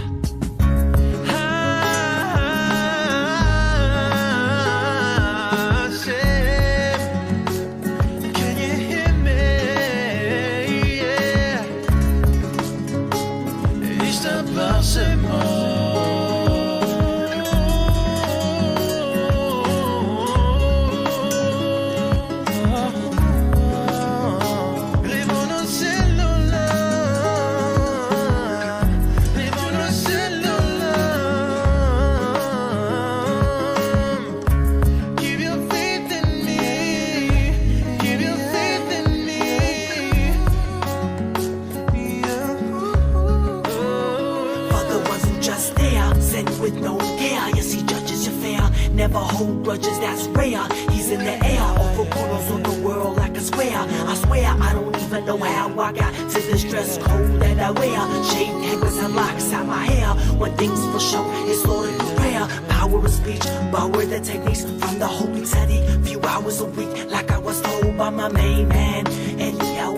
Never 49.15 49.27
hold 49.27 49.63
grudges, 49.63 49.97
that's 49.99 50.27
rare. 50.27 50.67
He's 50.91 51.09
in 51.09 51.19
the 51.19 51.37
air, 51.45 51.61
over 51.79 52.03
corners 52.11 52.51
of 52.51 52.63
the 52.63 52.85
world 52.85 53.15
like 53.15 53.37
a 53.37 53.39
square. 53.39 53.79
I 53.79 54.13
swear, 54.13 54.45
I 54.59 54.73
don't 54.73 54.93
even 54.93 55.25
know 55.25 55.37
how 55.37 55.69
I 55.79 55.93
got 55.93 56.13
to 56.13 56.39
this 56.41 56.65
dress 56.65 56.97
code 56.97 57.39
that 57.39 57.57
I 57.57 57.71
wear. 57.71 58.23
Shaved 58.25 58.65
hangers 58.65 58.97
and 58.97 59.15
locks 59.15 59.53
out 59.53 59.67
my 59.67 59.85
hair. 59.85 60.09
One 60.35 60.51
thing's 60.57 60.85
for 60.87 60.99
sure, 60.99 61.25
it's 61.47 61.65
Lord 61.65 61.95
through 61.95 62.15
prayer. 62.17 62.45
Power 62.67 62.97
of 62.97 63.09
speech, 63.09 63.45
power 63.71 64.05
the 64.05 64.19
techniques 64.19 64.65
from 64.65 64.99
the 64.99 65.07
holy 65.07 65.45
teddy. 65.45 65.79
Few 66.03 66.19
hours 66.19 66.59
a 66.59 66.65
week, 66.65 67.09
like 67.09 67.31
I 67.31 67.37
was 67.37 67.61
told 67.61 67.97
by 67.97 68.09
my 68.09 68.27
main 68.27 68.67
man. 68.67 69.07
Eddie 69.39 69.77
L. 69.77 69.95